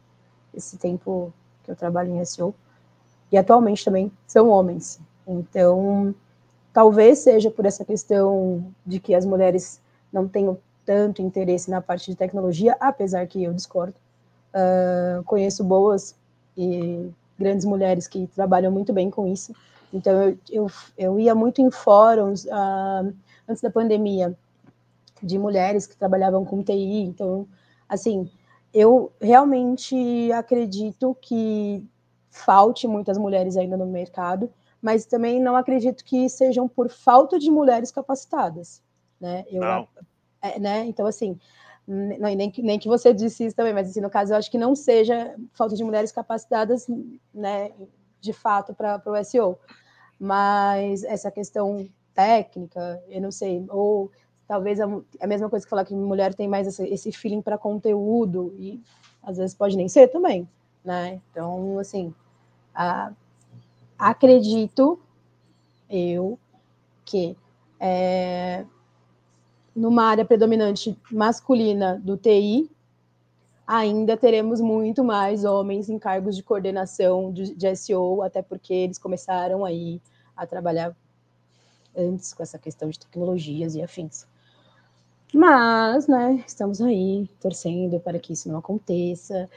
esse 0.54 0.78
tempo 0.78 1.34
que 1.64 1.72
eu 1.72 1.76
trabalho 1.76 2.16
em 2.16 2.24
SEO, 2.24 2.54
e 3.32 3.38
atualmente 3.38 3.86
também 3.86 4.12
são 4.28 4.50
homens. 4.50 5.00
Então, 5.28 6.14
talvez 6.74 7.20
seja 7.20 7.52
por 7.52 7.66
essa 7.66 7.86
questão 7.86 8.66
de 8.86 9.00
que 9.00 9.14
as 9.14 9.26
mulheres 9.26 9.82
não 10.12 10.28
tenham 10.28 10.58
tanto 10.86 11.22
interesse 11.22 11.70
na 11.70 11.82
parte 11.82 12.10
de 12.10 12.18
tecnologia, 12.18 12.76
apesar 12.80 13.28
que 13.28 13.44
eu 13.44 13.54
discordo. 13.54 13.94
Uh, 14.52 15.24
conheço 15.24 15.64
boas 15.64 16.16
e 16.58 17.12
grandes 17.38 17.66
mulheres 17.66 18.08
que 18.08 18.28
trabalham 18.28 18.72
muito 18.72 18.92
bem 18.92 19.10
com 19.10 19.28
isso. 19.28 19.54
Então, 19.94 20.14
eu, 20.24 20.38
eu, 20.50 20.72
eu 20.98 21.20
ia 21.20 21.36
muito 21.36 21.62
em 21.62 21.70
fóruns 21.70 22.46
uh, 22.46 23.14
antes 23.48 23.62
da 23.62 23.70
pandemia 23.70 24.36
de 25.22 25.38
mulheres 25.38 25.86
que 25.86 25.96
trabalhavam 25.96 26.44
com 26.44 26.64
TI. 26.64 27.04
Então, 27.04 27.48
assim, 27.88 28.30
eu 28.74 29.12
realmente 29.22 30.32
acredito 30.32 31.16
que 31.22 31.84
falte 32.40 32.88
muitas 32.88 33.18
mulheres 33.18 33.58
ainda 33.58 33.78
no 33.78 33.86
mercado, 33.86 34.52
mas 34.82 35.06
também 35.06 35.40
não 35.40 35.56
acredito 35.56 36.04
que 36.04 36.30
sejam 36.30 36.68
por 36.68 36.90
falta 36.90 37.38
de 37.38 37.52
mulheres 37.52 37.92
capacitadas, 37.92 38.82
né? 39.20 39.46
Eu, 39.50 39.64
é, 40.42 40.60
né? 40.60 40.86
Então, 40.86 41.06
assim, 41.06 41.38
não, 41.90 42.34
nem, 42.36 42.52
que, 42.52 42.62
nem 42.62 42.78
que 42.78 42.88
você 42.88 43.14
disse 43.14 43.46
isso 43.46 43.56
também, 43.56 43.74
mas 43.74 43.90
assim, 43.90 44.00
no 44.00 44.12
caso, 44.12 44.32
eu 44.32 44.38
acho 44.38 44.52
que 44.52 44.60
não 44.60 44.76
seja 44.76 45.36
falta 45.54 45.76
de 45.76 45.84
mulheres 45.84 46.12
capacitadas, 46.12 46.88
né, 47.34 47.72
de 48.22 48.32
fato, 48.32 48.76
para 48.76 49.02
o 49.06 49.24
SEO, 49.24 49.58
mas 50.20 51.04
essa 51.04 51.32
questão 51.32 51.90
técnica, 52.14 53.02
eu 53.10 53.20
não 53.20 53.32
sei, 53.32 53.66
ou 53.70 54.12
talvez 54.48 54.80
a, 54.80 54.86
a 55.20 55.28
mesma 55.28 55.50
coisa 55.50 55.66
que 55.66 55.70
falar 55.70 55.84
que 55.84 55.96
mulher 55.96 56.36
tem 56.36 56.48
mais 56.48 56.68
esse, 56.68 56.84
esse 56.88 57.12
feeling 57.12 57.42
para 57.42 57.58
conteúdo, 57.58 58.54
e 58.60 58.80
às 59.24 59.38
vezes 59.38 59.56
pode 59.56 59.76
nem 59.76 59.88
ser 59.88 60.10
também, 60.10 60.48
né? 60.86 61.20
Então, 61.32 61.80
assim, 61.80 62.14
a, 62.80 63.12
acredito 63.98 64.98
eu 65.90 66.40
que 67.04 67.36
é, 67.78 68.66
numa 69.76 70.04
área 70.04 70.24
predominante 70.24 70.98
masculina 71.12 72.00
do 72.02 72.16
TI, 72.16 72.72
ainda 73.68 74.16
teremos 74.16 74.62
muito 74.62 75.04
mais 75.04 75.44
homens 75.44 75.90
em 75.90 76.00
cargos 76.00 76.38
de 76.38 76.44
coordenação 76.44 77.34
de, 77.34 77.54
de 77.54 77.76
SEO, 77.76 78.22
até 78.22 78.42
porque 78.42 78.74
eles 78.74 78.98
começaram 78.98 79.66
aí 79.66 80.02
a 80.36 80.48
trabalhar 80.48 80.96
antes 81.98 82.34
com 82.34 82.44
essa 82.44 82.58
questão 82.58 82.90
de 82.90 83.00
tecnologias 83.00 83.76
e 83.76 83.82
afins. 83.82 84.26
Mas, 85.34 86.08
né, 86.08 86.44
estamos 86.48 86.82
aí 86.82 87.30
torcendo 87.42 88.00
para 88.00 88.20
que 88.20 88.34
isso 88.34 88.50
não 88.50 88.60
aconteça. 88.60 89.50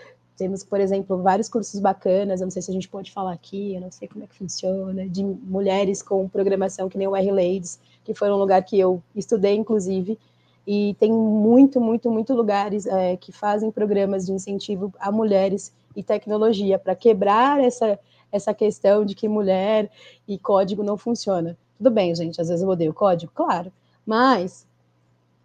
Temos, 0.42 0.64
por 0.64 0.80
exemplo, 0.80 1.22
vários 1.22 1.48
cursos 1.48 1.78
bacanas, 1.78 2.40
eu 2.40 2.46
não 2.46 2.50
sei 2.50 2.60
se 2.60 2.68
a 2.68 2.74
gente 2.74 2.88
pode 2.88 3.12
falar 3.12 3.32
aqui, 3.32 3.76
eu 3.76 3.80
não 3.80 3.92
sei 3.92 4.08
como 4.08 4.24
é 4.24 4.26
que 4.26 4.34
funciona, 4.34 5.08
de 5.08 5.22
mulheres 5.22 6.02
com 6.02 6.28
programação, 6.28 6.88
que 6.88 6.98
nem 6.98 7.06
o 7.06 7.14
R-Ladies, 7.14 7.78
que 8.02 8.12
foi 8.12 8.28
um 8.28 8.34
lugar 8.34 8.60
que 8.64 8.76
eu 8.76 9.00
estudei, 9.14 9.54
inclusive, 9.54 10.18
e 10.66 10.96
tem 10.98 11.12
muito, 11.12 11.80
muito, 11.80 12.10
muito 12.10 12.34
lugares 12.34 12.86
é, 12.86 13.16
que 13.16 13.30
fazem 13.30 13.70
programas 13.70 14.26
de 14.26 14.32
incentivo 14.32 14.92
a 14.98 15.12
mulheres 15.12 15.72
e 15.94 16.02
tecnologia 16.02 16.76
para 16.76 16.96
quebrar 16.96 17.60
essa, 17.60 17.96
essa 18.32 18.52
questão 18.52 19.04
de 19.04 19.14
que 19.14 19.28
mulher 19.28 19.88
e 20.26 20.36
código 20.40 20.82
não 20.82 20.98
funciona. 20.98 21.56
Tudo 21.78 21.88
bem, 21.88 22.12
gente, 22.16 22.40
às 22.40 22.48
vezes 22.48 22.64
eu 22.64 22.68
odeio 22.68 22.92
código, 22.92 23.30
claro, 23.32 23.72
mas, 24.04 24.66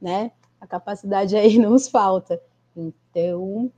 né, 0.02 0.32
a 0.60 0.66
capacidade 0.66 1.36
aí 1.38 1.60
nos 1.62 1.88
falta. 1.88 2.42
Então, 2.76 3.72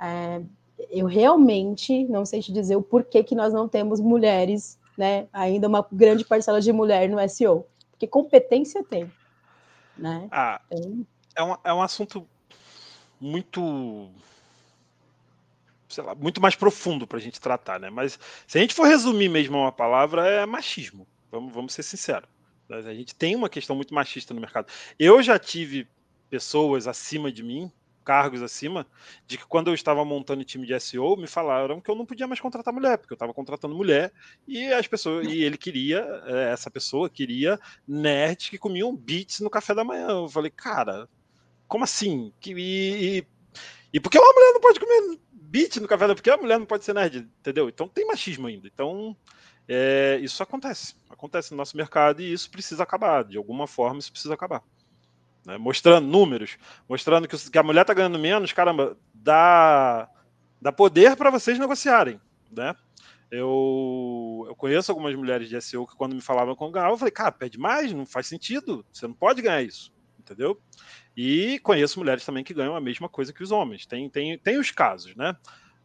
é, 0.00 0.40
eu 0.90 1.06
realmente 1.06 2.04
não 2.04 2.24
sei 2.24 2.40
te 2.40 2.52
dizer 2.52 2.76
o 2.76 2.82
porquê 2.82 3.22
que 3.22 3.34
nós 3.34 3.52
não 3.52 3.68
temos 3.68 4.00
mulheres, 4.00 4.78
né? 4.96 5.26
Ainda 5.32 5.68
uma 5.68 5.86
grande 5.90 6.24
parcela 6.24 6.60
de 6.60 6.72
mulher 6.72 7.08
no 7.08 7.28
SEO. 7.28 7.66
Porque 7.90 8.06
competência 8.06 8.82
tem. 8.82 9.10
Né? 9.96 10.28
Ah, 10.30 10.60
então... 10.70 11.06
é, 11.36 11.42
um, 11.42 11.56
é 11.64 11.74
um 11.74 11.82
assunto 11.82 12.26
muito. 13.20 14.10
Sei 15.88 16.02
lá, 16.02 16.14
muito 16.14 16.40
mais 16.40 16.56
profundo 16.56 17.06
para 17.06 17.18
a 17.18 17.20
gente 17.20 17.40
tratar, 17.40 17.78
né? 17.78 17.90
Mas 17.90 18.18
se 18.46 18.58
a 18.58 18.60
gente 18.60 18.74
for 18.74 18.86
resumir 18.86 19.28
mesmo 19.28 19.58
uma 19.58 19.72
palavra, 19.72 20.26
é 20.26 20.46
machismo. 20.46 21.06
Vamos, 21.30 21.52
vamos 21.52 21.74
ser 21.74 21.82
sinceros. 21.82 22.28
A 22.70 22.94
gente 22.94 23.14
tem 23.14 23.36
uma 23.36 23.50
questão 23.50 23.76
muito 23.76 23.92
machista 23.92 24.32
no 24.32 24.40
mercado. 24.40 24.66
Eu 24.98 25.22
já 25.22 25.38
tive 25.38 25.86
pessoas 26.30 26.86
acima 26.86 27.30
de 27.30 27.42
mim 27.42 27.70
cargos 28.02 28.42
acima, 28.42 28.86
de 29.26 29.38
que 29.38 29.46
quando 29.46 29.68
eu 29.68 29.74
estava 29.74 30.04
montando 30.04 30.44
time 30.44 30.66
de 30.66 30.78
SEO, 30.78 31.16
me 31.16 31.26
falaram 31.26 31.80
que 31.80 31.90
eu 31.90 31.94
não 31.94 32.04
podia 32.04 32.26
mais 32.26 32.40
contratar 32.40 32.72
mulher, 32.74 32.98
porque 32.98 33.12
eu 33.12 33.16
estava 33.16 33.32
contratando 33.32 33.74
mulher 33.74 34.12
e 34.46 34.72
as 34.72 34.86
pessoas 34.86 35.26
e 35.26 35.42
ele 35.42 35.56
queria, 35.56 36.06
é, 36.26 36.52
essa 36.52 36.70
pessoa 36.70 37.08
queria 37.08 37.58
nerds 37.86 38.48
que 38.48 38.58
comiam 38.58 38.94
beats 38.94 39.40
no 39.40 39.50
café 39.50 39.74
da 39.74 39.84
manhã. 39.84 40.08
Eu 40.08 40.28
falei, 40.28 40.50
cara, 40.50 41.08
como 41.68 41.84
assim? 41.84 42.32
E, 42.46 42.52
e, 42.52 43.26
e 43.92 44.00
por 44.00 44.10
que 44.10 44.18
uma 44.18 44.32
mulher 44.32 44.52
não 44.52 44.60
pode 44.60 44.80
comer 44.80 45.18
beat 45.32 45.76
no 45.76 45.88
café 45.88 46.02
da 46.02 46.08
manhã? 46.08 46.16
Por 46.16 46.22
que 46.22 46.30
a 46.30 46.36
mulher 46.36 46.58
não 46.58 46.66
pode 46.66 46.84
ser 46.84 46.94
nerd? 46.94 47.28
Entendeu? 47.40 47.68
Então 47.68 47.88
tem 47.88 48.06
machismo 48.06 48.46
ainda. 48.46 48.66
Então 48.66 49.16
é, 49.68 50.18
isso 50.22 50.42
acontece. 50.42 50.94
Acontece 51.08 51.52
no 51.52 51.56
nosso 51.56 51.76
mercado 51.76 52.20
e 52.20 52.32
isso 52.32 52.50
precisa 52.50 52.82
acabar. 52.82 53.24
De 53.24 53.36
alguma 53.36 53.66
forma, 53.66 53.98
isso 53.98 54.12
precisa 54.12 54.34
acabar 54.34 54.62
né? 55.44 55.58
mostrando 55.58 56.06
números, 56.06 56.56
mostrando 56.88 57.28
que, 57.28 57.50
que 57.50 57.58
a 57.58 57.62
mulher 57.62 57.82
está 57.82 57.94
ganhando 57.94 58.18
menos, 58.18 58.52
caramba, 58.52 58.96
dá, 59.14 60.08
dá 60.60 60.72
poder 60.72 61.16
para 61.16 61.30
vocês 61.30 61.58
negociarem, 61.58 62.20
né? 62.50 62.74
Eu, 63.30 64.44
eu 64.46 64.54
conheço 64.54 64.92
algumas 64.92 65.14
mulheres 65.14 65.48
de 65.48 65.58
SEO 65.58 65.86
que 65.86 65.96
quando 65.96 66.14
me 66.14 66.20
falavam 66.20 66.54
com 66.54 66.70
ganhava, 66.70 66.92
eu 66.92 66.98
falei, 66.98 67.12
cara, 67.12 67.32
pede 67.32 67.58
mais, 67.58 67.90
não 67.90 68.04
faz 68.04 68.26
sentido, 68.26 68.84
você 68.92 69.06
não 69.06 69.14
pode 69.14 69.40
ganhar 69.40 69.62
isso, 69.62 69.90
entendeu? 70.18 70.60
E 71.16 71.58
conheço 71.60 71.98
mulheres 71.98 72.26
também 72.26 72.44
que 72.44 72.52
ganham 72.52 72.76
a 72.76 72.80
mesma 72.80 73.08
coisa 73.08 73.32
que 73.32 73.42
os 73.42 73.50
homens, 73.50 73.86
tem, 73.86 74.08
tem, 74.10 74.38
tem 74.38 74.58
os 74.58 74.70
casos, 74.70 75.16
né? 75.16 75.34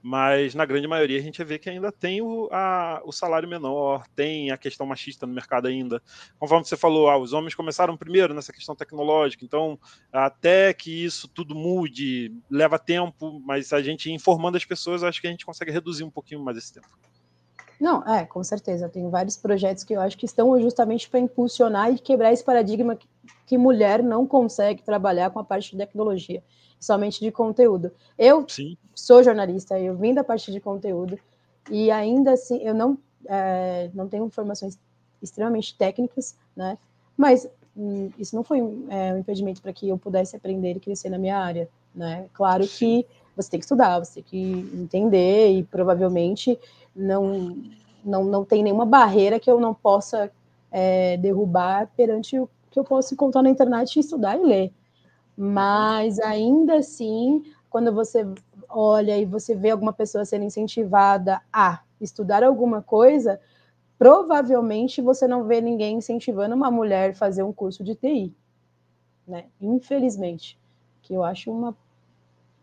Mas 0.02 0.56
na 0.56 0.66
grande 0.66 0.88
maioria 0.88 1.20
a 1.20 1.22
gente 1.22 1.44
vê 1.44 1.58
que 1.58 1.70
ainda 1.70 1.92
tem 1.92 2.22
o, 2.22 2.48
a, 2.52 3.02
o 3.06 3.12
salário 3.12 3.48
menor, 3.48 4.06
tem 4.16 4.52
a 4.52 4.58
questão 4.58 4.86
machista 4.86 5.26
no 5.26 5.34
mercado 5.34 5.68
ainda. 5.68 6.02
Conforme 6.40 6.66
você 6.66 6.78
falou, 6.78 7.10
ah, 7.10 7.18
os 7.18 7.34
homens 7.34 7.56
começaram 7.56 7.98
primeiro 7.98 8.34
nessa 8.34 8.54
questão 8.54 8.76
tecnológica, 8.76 9.44
então 9.44 9.80
até 10.12 10.74
que 10.74 11.04
isso 11.04 11.28
tudo 11.28 11.56
mude, 11.56 12.34
leva 12.50 12.80
tempo, 12.80 13.42
mas 13.46 13.74
a 13.74 13.82
gente 13.82 14.12
informando 14.12 14.58
as 14.58 14.66
pessoas, 14.66 15.04
acho 15.04 15.22
que 15.22 15.28
a 15.28 15.32
gente 15.32 15.46
consegue 15.46 15.72
reduzir 15.72 16.04
um 16.04 16.12
pouquinho 16.12 16.44
mais 16.44 16.58
esse 16.58 16.74
tempo. 16.74 16.88
Não, 17.80 18.04
é, 18.08 18.26
com 18.26 18.44
certeza. 18.44 18.90
Tem 18.90 19.08
vários 19.10 19.38
projetos 19.38 19.84
que 19.84 19.94
eu 19.94 20.02
acho 20.02 20.18
que 20.18 20.26
estão 20.26 20.60
justamente 20.60 21.08
para 21.08 21.20
impulsionar 21.20 21.92
e 21.92 22.00
quebrar 22.00 22.34
esse 22.34 22.44
paradigma 22.44 22.96
que, 22.96 23.08
que 23.46 23.58
mulher 23.58 24.02
não 24.02 24.26
consegue 24.26 24.82
trabalhar 24.82 25.30
com 25.30 25.40
a 25.40 25.44
parte 25.44 25.72
de 25.72 25.78
tecnologia 25.78 26.42
somente 26.80 27.20
de 27.20 27.32
conteúdo. 27.32 27.92
Eu 28.18 28.46
Sim. 28.48 28.78
sou 28.94 29.24
jornalista, 29.24 29.80
eu 29.80 29.96
vim 29.96 30.14
da 30.14 30.24
parte 30.24 30.52
de 30.52 30.60
conteúdo 30.60 31.18
e 31.70 31.92
ainda 31.92 32.34
assim 32.34 32.58
eu 32.64 32.74
não 32.74 32.98
é, 33.26 33.90
não 33.94 34.08
tenho 34.08 34.26
informações 34.26 34.78
extremamente 35.22 35.76
técnicas, 35.76 36.36
né? 36.56 36.78
Mas 37.16 37.48
hum, 37.76 38.10
isso 38.18 38.36
não 38.36 38.44
foi 38.44 38.60
é, 38.90 39.14
um 39.14 39.18
impedimento 39.18 39.62
para 39.62 39.74
que 39.74 39.90
eu 39.90 39.98
pudesse 39.98 40.36
aprender 40.36 40.78
e 40.78 40.80
crescer 40.80 41.10
na 41.10 41.18
minha 41.18 41.38
área, 41.38 41.68
né? 41.94 42.28
Claro 42.34 42.66
Sim. 42.66 43.04
que 43.04 43.08
você 43.36 43.52
tem 43.52 43.60
que 43.60 43.66
estudar, 43.66 44.00
você 44.00 44.22
tem 44.22 44.24
que 44.24 44.78
entender 44.78 45.52
e 45.52 45.64
provavelmente 45.64 46.58
não 46.96 47.56
não, 48.04 48.24
não 48.24 48.46
tem 48.46 48.64
nenhuma 48.64 48.86
barreira 48.86 49.40
que 49.40 49.52
eu 49.52 49.60
não 49.60 49.74
possa 49.74 50.32
é, 50.72 51.18
derrubar 51.18 51.92
perante 51.96 52.40
o 52.40 52.50
que 52.72 52.80
eu 52.80 52.84
posso 52.84 53.14
encontrar 53.14 53.42
na 53.42 53.50
internet 53.50 53.96
e 53.96 54.00
estudar 54.00 54.38
e 54.38 54.44
ler. 54.44 54.74
Mas 55.38 56.20
ainda 56.20 56.78
assim, 56.78 57.44
quando 57.70 57.94
você 57.94 58.26
olha 58.68 59.18
e 59.18 59.26
você 59.26 59.54
vê 59.54 59.70
alguma 59.70 59.94
pessoa 59.94 60.26
sendo 60.26 60.46
incentivada 60.46 61.40
a 61.54 61.82
estudar 62.02 62.44
alguma 62.44 62.82
coisa, 62.82 63.40
provavelmente 64.00 65.02
você 65.02 65.28
não 65.28 65.44
vê 65.44 65.62
ninguém 65.62 65.98
incentivando 65.98 66.56
uma 66.56 66.72
mulher 66.72 67.12
a 67.12 67.16
fazer 67.16 67.44
um 67.44 67.54
curso 67.54 67.84
de 67.84 67.94
TI, 67.94 68.34
né? 69.28 69.46
Infelizmente, 69.62 70.60
que 71.04 71.14
eu 71.14 71.24
acho 71.24 71.52
uma, 71.52 71.78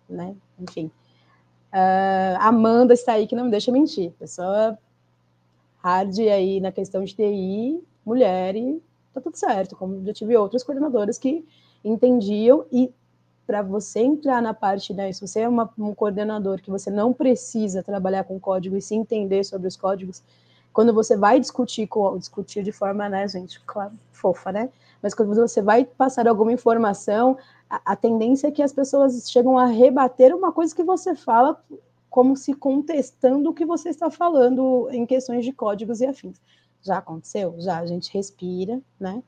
né? 0.09 0.35
Enfim, 0.59 0.91
uh, 1.73 2.37
Amanda 2.41 2.93
está 2.93 3.13
aí 3.13 3.27
que 3.27 3.37
não 3.37 3.45
me 3.45 3.51
deixa 3.51 3.71
mentir, 3.71 4.13
pessoa 4.19 4.77
hard 5.79 6.19
aí 6.19 6.61
na 6.61 6.73
questão 6.73 7.05
de 7.05 7.15
TI, 7.15 7.79
mulher 8.05 8.57
e 8.57 8.83
tá 9.13 9.21
tudo 9.21 9.37
certo. 9.37 9.77
Como 9.77 10.05
já 10.05 10.15
tive 10.15 10.35
outras 10.37 10.65
coordenadoras 10.65 11.19
que 11.19 11.47
entendiam 11.85 12.65
e 12.73 12.93
para 13.47 13.61
você 13.63 14.01
entrar 14.01 14.41
na 14.41 14.55
parte, 14.55 14.95
né, 14.95 15.13
se 15.13 15.21
você 15.21 15.41
é 15.41 15.49
uma, 15.49 15.71
um 15.79 15.95
coordenador 15.95 16.61
que 16.63 16.71
você 16.71 16.91
não 16.91 17.13
precisa 17.13 17.83
trabalhar 17.83 18.25
com 18.25 18.41
código 18.41 18.77
e 18.77 18.81
se 18.81 18.95
entender 18.95 19.45
sobre 19.45 19.69
os 19.69 19.77
códigos, 19.77 20.23
quando 20.73 20.95
você 20.95 21.17
vai 21.17 21.39
discutir, 21.39 21.87
com, 21.87 22.17
discutir 22.17 22.63
de 22.63 22.73
forma, 22.73 23.09
né, 23.09 23.29
gente, 23.29 23.61
claro, 23.67 23.93
fofa, 24.13 24.51
né, 24.51 24.71
mas 25.03 25.15
quando 25.15 25.35
você 25.35 25.61
vai 25.61 25.85
passar 25.85 26.27
alguma 26.27 26.53
informação, 26.53 27.37
a, 27.69 27.93
a 27.93 27.97
tendência 27.97 28.49
é 28.49 28.51
que 28.51 28.63
as 28.63 28.73
pessoas 28.73 29.31
chegam 29.31 29.59
a 29.59 29.67
rebater 29.67 30.35
uma 30.35 30.51
coisa 30.51 30.75
que 30.75 30.83
você 30.83 31.15
fala 31.15 31.63
como 32.09 32.37
se 32.37 32.55
contestando 32.55 33.51
o 33.51 33.53
que 33.53 33.67
você 33.67 33.89
está 33.89 34.09
falando 34.09 34.89
em 34.93 35.05
questões 35.05 35.45
de 35.45 35.53
códigos 35.53 36.01
e 36.01 36.07
afins. 36.07 36.41
Já 36.81 36.99
aconteceu? 36.99 37.57
Já. 37.59 37.81
A 37.81 37.87
gente 37.87 38.13
respira, 38.13 38.81
né? 39.01 39.21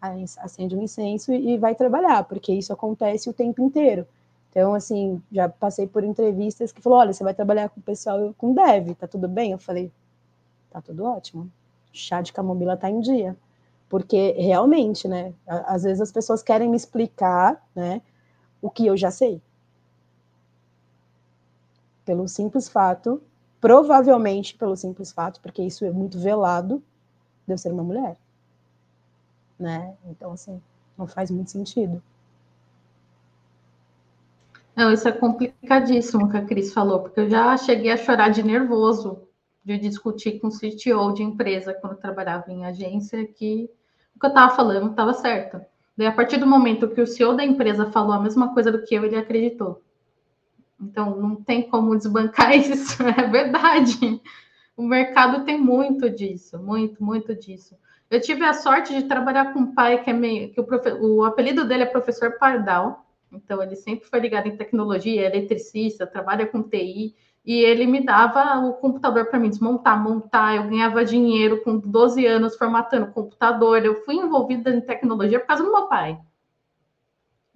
Acende 0.00 0.76
um 0.76 0.82
incenso 0.82 1.32
e 1.32 1.58
vai 1.58 1.74
trabalhar, 1.74 2.24
porque 2.24 2.52
isso 2.52 2.72
acontece 2.72 3.28
o 3.28 3.32
tempo 3.32 3.60
inteiro. 3.60 4.06
Então, 4.50 4.74
assim, 4.74 5.20
já 5.30 5.48
passei 5.48 5.86
por 5.86 6.04
entrevistas 6.04 6.72
que 6.72 6.80
falou: 6.80 6.98
olha, 6.98 7.12
você 7.12 7.24
vai 7.24 7.34
trabalhar 7.34 7.68
com 7.68 7.80
o 7.80 7.82
pessoal 7.82 8.34
com 8.38 8.54
dev, 8.54 8.94
tá 8.94 9.06
tudo 9.06 9.28
bem? 9.28 9.52
Eu 9.52 9.58
falei: 9.58 9.90
tá 10.70 10.80
tudo 10.80 11.04
ótimo. 11.04 11.50
Chá 11.92 12.20
de 12.20 12.32
camomila 12.32 12.76
tá 12.76 12.88
em 12.88 13.00
dia. 13.00 13.36
Porque 13.88 14.32
realmente, 14.32 15.08
né? 15.08 15.32
Às 15.46 15.82
vezes 15.82 16.00
as 16.00 16.12
pessoas 16.12 16.42
querem 16.42 16.68
me 16.68 16.76
explicar, 16.76 17.62
né? 17.74 18.02
O 18.60 18.70
que 18.70 18.86
eu 18.86 18.96
já 18.96 19.10
sei. 19.10 19.40
Pelo 22.04 22.28
simples 22.28 22.68
fato, 22.68 23.22
provavelmente 23.60 24.54
pelo 24.54 24.76
simples 24.76 25.12
fato, 25.12 25.40
porque 25.40 25.62
isso 25.62 25.84
é 25.84 25.90
muito 25.90 26.18
velado, 26.18 26.82
de 27.46 27.52
eu 27.52 27.58
ser 27.58 27.72
uma 27.72 27.82
mulher. 27.82 28.16
Né? 29.58 29.94
Então, 30.06 30.32
assim, 30.32 30.60
não 30.96 31.06
faz 31.06 31.30
muito 31.30 31.50
sentido. 31.50 32.02
Não, 34.76 34.92
isso 34.92 35.08
é 35.08 35.12
complicadíssimo 35.12 36.30
que 36.30 36.36
a 36.36 36.44
Cris 36.44 36.72
falou, 36.72 37.00
porque 37.00 37.20
eu 37.20 37.28
já 37.28 37.56
cheguei 37.56 37.90
a 37.90 37.96
chorar 37.96 38.28
de 38.28 38.44
nervoso 38.44 39.28
de 39.64 39.76
discutir 39.76 40.38
com 40.38 40.46
o 40.46 40.50
CTO 40.50 41.12
de 41.12 41.22
empresa 41.22 41.74
quando 41.74 41.96
trabalhava 41.96 42.50
em 42.50 42.64
agência 42.64 43.26
que 43.26 43.68
o 44.14 44.20
que 44.20 44.26
eu 44.26 44.28
estava 44.28 44.54
falando 44.54 44.90
estava 44.90 45.12
certo. 45.12 45.60
Daí, 45.96 46.06
a 46.06 46.12
partir 46.12 46.38
do 46.38 46.46
momento 46.46 46.88
que 46.88 47.00
o 47.00 47.06
CEO 47.06 47.36
da 47.36 47.44
empresa 47.44 47.90
falou 47.90 48.12
a 48.12 48.20
mesma 48.20 48.54
coisa 48.54 48.70
do 48.70 48.84
que 48.84 48.94
eu, 48.94 49.04
ele 49.04 49.16
acreditou. 49.16 49.82
Então, 50.80 51.16
não 51.16 51.34
tem 51.36 51.68
como 51.68 51.96
desbancar 51.96 52.54
isso, 52.56 53.02
é 53.02 53.26
verdade. 53.26 54.22
O 54.78 54.82
mercado 54.84 55.44
tem 55.44 55.60
muito 55.60 56.08
disso, 56.08 56.56
muito, 56.56 57.02
muito 57.02 57.34
disso. 57.34 57.76
Eu 58.08 58.20
tive 58.20 58.44
a 58.44 58.52
sorte 58.52 58.94
de 58.94 59.08
trabalhar 59.08 59.52
com 59.52 59.58
um 59.58 59.74
pai 59.74 60.04
que 60.04 60.08
é 60.08 60.12
meio. 60.12 60.52
que 60.52 60.60
o, 60.60 60.62
profe, 60.62 60.92
o 60.92 61.24
apelido 61.24 61.66
dele 61.66 61.82
é 61.82 61.86
professor 61.86 62.38
Pardal. 62.38 63.04
Então, 63.32 63.60
ele 63.60 63.74
sempre 63.74 64.08
foi 64.08 64.20
ligado 64.20 64.46
em 64.46 64.56
tecnologia, 64.56 65.26
eletricista, 65.26 66.06
trabalha 66.06 66.46
com 66.46 66.62
TI, 66.62 67.12
e 67.44 67.54
ele 67.60 67.88
me 67.88 68.04
dava 68.04 68.60
o 68.68 68.74
computador 68.74 69.26
para 69.26 69.40
mim 69.40 69.48
desmontar, 69.48 70.00
montar. 70.00 70.54
Eu 70.54 70.68
ganhava 70.68 71.04
dinheiro 71.04 71.60
com 71.64 71.76
12 71.76 72.24
anos 72.24 72.56
formatando 72.56 73.08
computador. 73.08 73.84
Eu 73.84 74.04
fui 74.04 74.14
envolvida 74.14 74.70
em 74.70 74.80
tecnologia 74.80 75.40
por 75.40 75.48
causa 75.48 75.64
do 75.64 75.72
meu 75.72 75.88
pai. 75.88 76.20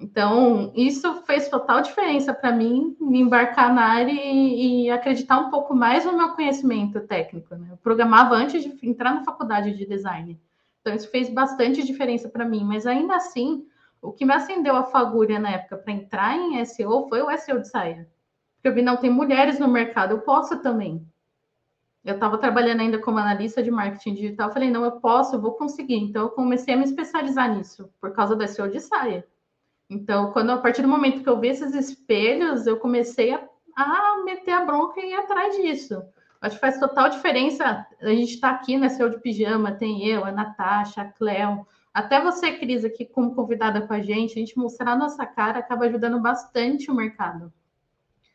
Então, 0.03 0.73
isso 0.75 1.23
fez 1.23 1.49
total 1.49 1.81
diferença 1.81 2.35
para 2.35 2.51
mim, 2.51 2.97
me 3.01 3.21
embarcar 3.21 3.73
na 3.73 3.85
área 3.85 4.11
e, 4.11 4.87
e, 4.87 4.91
acreditar 4.91 5.39
um 5.39 5.49
pouco 5.49 5.77
mais 5.77 6.05
no 6.05 6.17
meu 6.17 6.31
conhecimento 6.31 7.01
técnico. 7.03 7.55
Né? 7.55 7.69
Eu 7.71 7.77
programava 7.77 8.35
antes 8.35 8.65
de 8.65 8.77
entrar 8.83 9.15
na 9.15 9.25
faculdade 9.25 9.73
de 9.73 9.87
design. 9.87 10.41
Então, 10.81 10.93
isso 10.93 11.09
fez 11.09 11.31
bastante 11.31 11.85
diferença 11.85 12.29
para 12.29 12.45
mim, 12.45 12.65
mas 12.65 12.85
ainda 12.85 13.15
assim, 13.15 13.65
o 14.01 14.11
que 14.11 14.25
me 14.25 14.33
acendeu 14.33 14.75
a 14.75 14.83
fagulha 14.83 15.39
na 15.39 15.51
época 15.51 15.77
para 15.77 15.93
entrar 15.93 16.37
em 16.37 16.65
SEO 16.65 17.09
foi 17.09 17.23
o 17.23 17.39
SEO 17.39 17.61
de 17.61 17.69
saia. 17.69 18.09
Porque 18.57 18.69
eu 18.69 18.75
vi, 18.75 18.83
não, 18.83 18.97
tem 18.97 19.09
mulheres 19.09 19.61
no 19.61 19.69
mercado, 19.69 20.11
eu 20.11 20.21
posso 20.23 20.61
também. 20.61 21.07
Eu 22.05 22.15
estava 22.15 22.37
trabalhando 22.39 22.81
ainda 22.81 22.99
como 22.99 23.19
analista 23.19 23.63
de 23.63 23.71
marketing 23.71 24.15
digital, 24.15 24.53
falei, 24.53 24.69
não, 24.69 24.85
eu 24.85 24.93
posso, 24.93 25.37
eu 25.37 25.41
vou 25.41 25.53
conseguir. 25.53 25.95
Então, 25.95 26.23
eu 26.23 26.31
comecei 26.31 26.75
a 26.75 26.77
me 26.77 26.83
especializar 26.83 27.55
nisso, 27.55 27.89
por 28.01 28.13
causa 28.13 28.35
do 28.35 28.49
SEO 28.49 28.69
de 28.69 28.81
saia. 28.81 29.25
Então, 29.93 30.33
quando 30.33 30.51
a 30.51 30.57
partir 30.57 30.81
do 30.81 30.89
momento 30.89 31.23
que 31.23 31.29
eu 31.29 31.39
vi 31.39 31.49
esses 31.49 31.75
espelhos, 31.75 32.67
eu 32.67 32.79
comecei 32.79 33.35
a, 33.35 33.47
a 33.77 34.23
meter 34.25 34.53
a 34.53 34.65
bronca 34.65 35.01
e 35.01 35.11
ir 35.11 35.15
atrás 35.15 35.55
disso. 35.57 36.03
Acho 36.41 36.55
que 36.57 36.61
faz 36.61 36.79
total 36.79 37.11
diferença. 37.11 37.87
A 38.01 38.09
gente 38.09 38.35
está 38.35 38.51
aqui 38.51 38.77
na 38.77 38.89
SEO 38.89 39.11
de 39.11 39.21
pijama, 39.21 39.73
tem 39.73 40.07
eu, 40.07 40.25
a 40.25 40.33
Natasha, 40.33 41.03
a 41.03 41.05
Cleo, 41.05 41.67
até 41.93 42.23
você, 42.23 42.53
Cris, 42.53 42.87
aqui 42.87 43.05
como 43.05 43.35
convidada 43.35 43.83
com 43.83 43.93
a 43.93 44.01
gente, 44.01 44.33
a 44.33 44.41
gente 44.41 44.57
mostrar 44.57 44.93
a 44.93 44.97
nossa 44.97 45.27
cara 45.27 45.59
acaba 45.59 45.85
ajudando 45.85 46.19
bastante 46.21 46.91
o 46.91 46.95
mercado. 46.95 47.53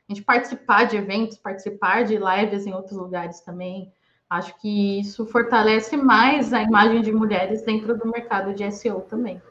A 0.07 0.13
gente 0.13 0.23
participar 0.23 0.83
de 0.85 0.95
eventos, 0.95 1.37
participar 1.37 2.03
de 2.05 2.17
lives 2.17 2.67
em 2.67 2.73
outros 2.73 2.95
lugares 2.95 3.41
também. 3.41 3.91
Acho 4.29 4.55
que 4.59 4.99
isso 4.99 5.25
fortalece 5.25 5.97
mais 5.97 6.53
a 6.53 6.61
imagem 6.61 7.01
de 7.01 7.11
mulheres 7.11 7.63
dentro 7.63 7.97
do 7.97 8.07
mercado 8.11 8.53
de 8.53 8.69
SEO 8.71 9.01
também. 9.01 9.41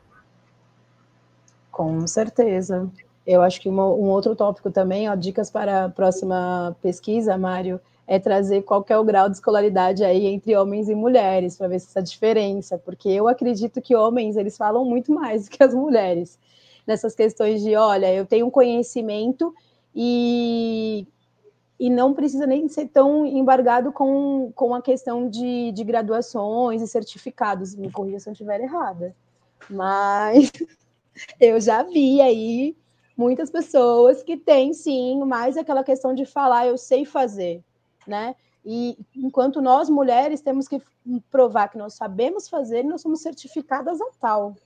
Com 1.76 2.06
certeza. 2.06 2.90
Eu 3.26 3.42
acho 3.42 3.60
que 3.60 3.68
uma, 3.68 3.84
um 3.84 4.08
outro 4.08 4.34
tópico 4.34 4.70
também, 4.70 5.10
ó, 5.10 5.14
dicas 5.14 5.50
para 5.50 5.84
a 5.84 5.88
próxima 5.90 6.74
pesquisa, 6.80 7.36
Mário, 7.36 7.78
é 8.06 8.18
trazer 8.18 8.62
qual 8.62 8.82
é 8.88 8.98
o 8.98 9.04
grau 9.04 9.28
de 9.28 9.36
escolaridade 9.36 10.02
aí 10.02 10.24
entre 10.24 10.56
homens 10.56 10.88
e 10.88 10.94
mulheres, 10.94 11.58
para 11.58 11.68
ver 11.68 11.76
essa 11.76 12.02
diferença, 12.02 12.78
porque 12.78 13.10
eu 13.10 13.28
acredito 13.28 13.82
que 13.82 13.94
homens, 13.94 14.38
eles 14.38 14.56
falam 14.56 14.86
muito 14.86 15.12
mais 15.12 15.44
do 15.44 15.50
que 15.50 15.62
as 15.62 15.74
mulheres, 15.74 16.38
nessas 16.86 17.14
questões 17.14 17.62
de, 17.62 17.76
olha, 17.76 18.10
eu 18.10 18.24
tenho 18.24 18.46
um 18.46 18.50
conhecimento 18.50 19.54
e, 19.94 21.06
e 21.78 21.90
não 21.90 22.14
precisa 22.14 22.46
nem 22.46 22.66
ser 22.68 22.88
tão 22.88 23.26
embargado 23.26 23.92
com, 23.92 24.50
com 24.54 24.74
a 24.74 24.80
questão 24.80 25.28
de, 25.28 25.72
de 25.72 25.84
graduações 25.84 26.80
e 26.80 26.88
certificados, 26.88 27.74
me 27.74 27.92
corrija 27.92 28.18
se 28.20 28.30
eu 28.30 28.32
estiver 28.32 28.62
errada, 28.62 29.14
mas 29.68 30.50
eu 31.40 31.60
já 31.60 31.82
vi 31.82 32.20
aí 32.20 32.76
muitas 33.16 33.50
pessoas 33.50 34.22
que 34.22 34.36
têm 34.36 34.72
sim 34.72 35.24
mais 35.24 35.56
aquela 35.56 35.82
questão 35.82 36.14
de 36.14 36.26
falar, 36.26 36.66
eu 36.66 36.76
sei 36.76 37.04
fazer, 37.04 37.62
né? 38.06 38.34
E 38.64 38.98
enquanto 39.14 39.60
nós 39.60 39.88
mulheres 39.88 40.40
temos 40.40 40.66
que 40.66 40.82
provar 41.30 41.68
que 41.68 41.78
nós 41.78 41.94
sabemos 41.94 42.48
fazer, 42.48 42.82
nós 42.82 43.00
somos 43.00 43.20
certificadas 43.20 44.00
a 44.00 44.10
tal, 44.20 44.56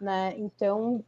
né? 0.00 0.34
Então 0.36 1.04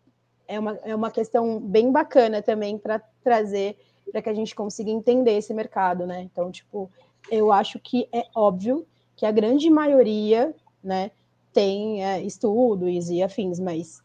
é 0.46 0.58
uma, 0.58 0.78
é 0.82 0.94
uma 0.94 1.10
questão 1.10 1.60
bem 1.60 1.92
bacana 1.92 2.40
também 2.40 2.78
para 2.78 3.02
trazer 3.22 3.76
para 4.10 4.22
que 4.22 4.28
a 4.30 4.34
gente 4.34 4.54
consiga 4.54 4.90
entender 4.90 5.32
esse 5.32 5.52
mercado, 5.52 6.06
né? 6.06 6.22
Então, 6.22 6.50
tipo, 6.50 6.90
eu 7.30 7.52
acho 7.52 7.78
que 7.78 8.08
é 8.12 8.24
óbvio 8.34 8.86
que 9.14 9.26
a 9.26 9.30
grande 9.30 9.68
maioria, 9.68 10.54
né, 10.82 11.10
tem 11.52 12.04
é, 12.04 12.22
estudos 12.22 13.10
e 13.10 13.22
afins, 13.22 13.58
mas 13.58 14.02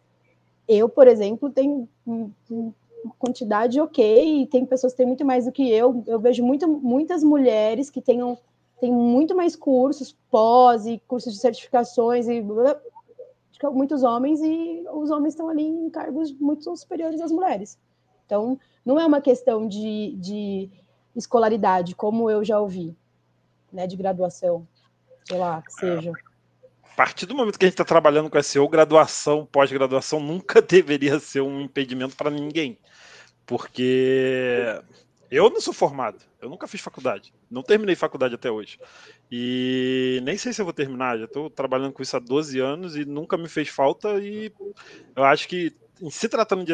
eu, 0.68 0.88
por 0.88 1.08
exemplo, 1.08 1.50
tenho 1.50 1.88
quantidade 3.20 3.80
ok, 3.80 4.42
e 4.42 4.48
tem 4.48 4.66
pessoas 4.66 4.94
que 4.94 4.98
têm 4.98 5.06
muito 5.06 5.26
mais 5.26 5.46
do 5.46 5.52
que 5.52 5.70
eu. 5.70 6.04
Eu 6.08 6.20
vejo 6.20 6.44
muito, 6.44 6.68
muitas 6.68 7.24
mulheres 7.24 7.90
que 7.90 8.02
tenham 8.02 8.38
têm 8.80 8.92
muito 8.92 9.34
mais 9.34 9.56
cursos, 9.56 10.14
pós 10.30 10.86
e 10.86 11.02
cursos 11.08 11.34
de 11.34 11.40
certificações 11.40 12.28
e 12.28 12.44
muitos 13.72 14.04
homens 14.04 14.42
e 14.42 14.84
os 14.92 15.10
homens 15.10 15.34
estão 15.34 15.48
ali 15.48 15.64
em 15.64 15.90
cargos 15.90 16.34
muito 16.34 16.76
superiores 16.76 17.22
às 17.22 17.32
mulheres. 17.32 17.80
Então, 18.26 18.60
não 18.86 19.00
é 19.00 19.06
uma 19.06 19.22
questão 19.22 19.66
de, 19.68 20.18
de 20.18 20.70
escolaridade, 21.16 21.96
como 21.96 22.30
eu 22.30 22.44
já 22.44 22.60
ouvi, 22.60 22.94
né, 23.72 23.88
de 23.88 23.96
graduação, 23.96 24.68
sei 25.26 25.38
lá, 25.38 25.62
que 25.62 25.72
seja. 25.72 26.12
A 26.94 26.96
partir 26.96 27.26
do 27.26 27.34
momento 27.34 27.58
que 27.58 27.66
a 27.66 27.68
gente 27.68 27.74
está 27.74 27.84
trabalhando 27.84 28.30
com 28.30 28.42
SEO, 28.42 28.70
graduação, 28.70 29.48
pós-graduação 29.52 30.20
nunca 30.20 30.62
deveria 30.62 31.20
ser 31.20 31.42
um 31.42 31.60
impedimento 31.60 32.16
para 32.16 32.30
ninguém. 32.30 32.78
Porque 33.48 34.80
eu 35.32 35.50
não 35.50 35.60
sou 35.60 35.74
formado, 35.74 36.20
eu 36.40 36.48
nunca 36.48 36.68
fiz 36.68 36.82
faculdade, 36.82 37.34
não 37.50 37.64
terminei 37.64 37.96
faculdade 37.96 38.36
até 38.36 38.52
hoje. 38.52 38.80
E 39.32 40.22
nem 40.24 40.38
sei 40.38 40.54
se 40.54 40.62
eu 40.62 40.66
vou 40.66 40.74
terminar, 40.74 41.18
já 41.18 41.26
estou 41.26 41.50
trabalhando 41.50 41.94
com 41.94 42.04
isso 42.04 42.16
há 42.16 42.20
12 42.20 42.60
anos 42.60 42.96
e 42.96 43.04
nunca 43.04 43.38
me 43.38 43.50
fez 43.50 43.70
falta. 43.70 44.20
E 44.20 44.54
eu 45.16 45.24
acho 45.24 45.48
que, 45.48 45.76
em 46.00 46.12
se 46.12 46.30
tratando 46.30 46.64
de. 46.64 46.74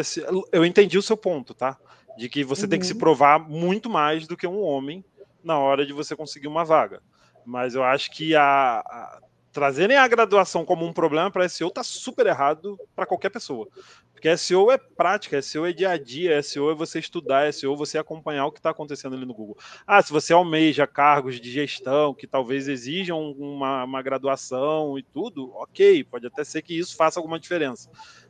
Eu 0.51 0.65
entendi 0.65 0.97
o 0.97 1.01
seu 1.01 1.15
ponto, 1.15 1.53
tá? 1.53 1.77
De 2.17 2.27
que 2.27 2.43
você 2.43 2.63
uhum. 2.63 2.69
tem 2.69 2.79
que 2.79 2.86
se 2.86 2.91
uhum. 2.91 2.99
provar 2.99 3.39
muito 3.39 3.89
mais 3.89 4.27
do 4.27 4.36
que 4.36 4.45
um 4.45 4.62
homem 4.62 5.01
na 5.41 5.58
hora 5.58 5.86
de 5.86 5.93
você 5.93 6.13
conseguir 6.13 6.49
uma 6.49 6.65
vaga. 6.65 7.01
Mas 7.45 7.73
eu 7.73 7.84
acho 7.86 8.12
que 8.12 8.36
a, 8.36 8.79
a 8.79 9.19
trazerem 9.51 9.97
a 9.97 10.07
graduação 10.07 10.63
como 10.63 10.85
um 10.85 10.93
problema 10.93 11.31
para 11.31 11.47
SEO 11.50 11.71
tá 11.71 11.83
super 11.83 12.27
errado 12.27 12.79
para 12.95 13.06
qualquer 13.06 13.29
pessoa. 13.29 13.67
Porque 14.13 14.35
SEO 14.37 14.69
é 14.69 14.77
prática, 14.77 15.41
SEO 15.41 15.65
é 15.65 15.71
dia 15.71 15.91
a 15.91 15.97
dia, 15.97 16.41
SEO 16.43 16.71
é 16.71 16.75
você 16.75 17.00
estudar, 17.00 17.52
SEO 17.54 17.73
é 17.73 17.77
você 17.77 17.97
acompanhar 17.97 18.45
o 18.45 18.52
que 18.52 18.60
está 18.60 18.69
acontecendo 18.69 19.15
ali 19.15 19.25
no 19.25 19.33
Google. 19.33 19.58
Ah, 19.87 20.02
se 20.02 20.12
você 20.12 20.33
almeja 20.33 20.85
cargos 20.85 21.39
de 21.39 21.50
gestão 21.52 22.13
que 22.13 22.27
talvez 22.27 22.67
exijam 22.67 23.31
uma, 23.31 23.85
uma 23.85 24.02
graduação 24.02 24.97
e 25.00 25.04
tudo, 25.04 25.52
ok, 25.56 26.04
pode 26.04 26.27
até 26.27 26.43
ser 26.43 26.62
que 26.62 26.77
isso 26.77 26.95
faça 26.95 27.19
alguma 27.19 27.39
diferença. 27.39 27.89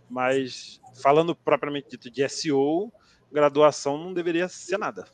Mas 0.09 0.79
falando 1.01 1.35
propriamente 1.35 1.89
dito 1.89 2.09
de 2.09 2.27
SEO, 2.29 2.91
graduação 3.31 3.97
não 3.97 4.13
deveria 4.13 4.47
ser 4.47 4.77
nada. 4.77 5.05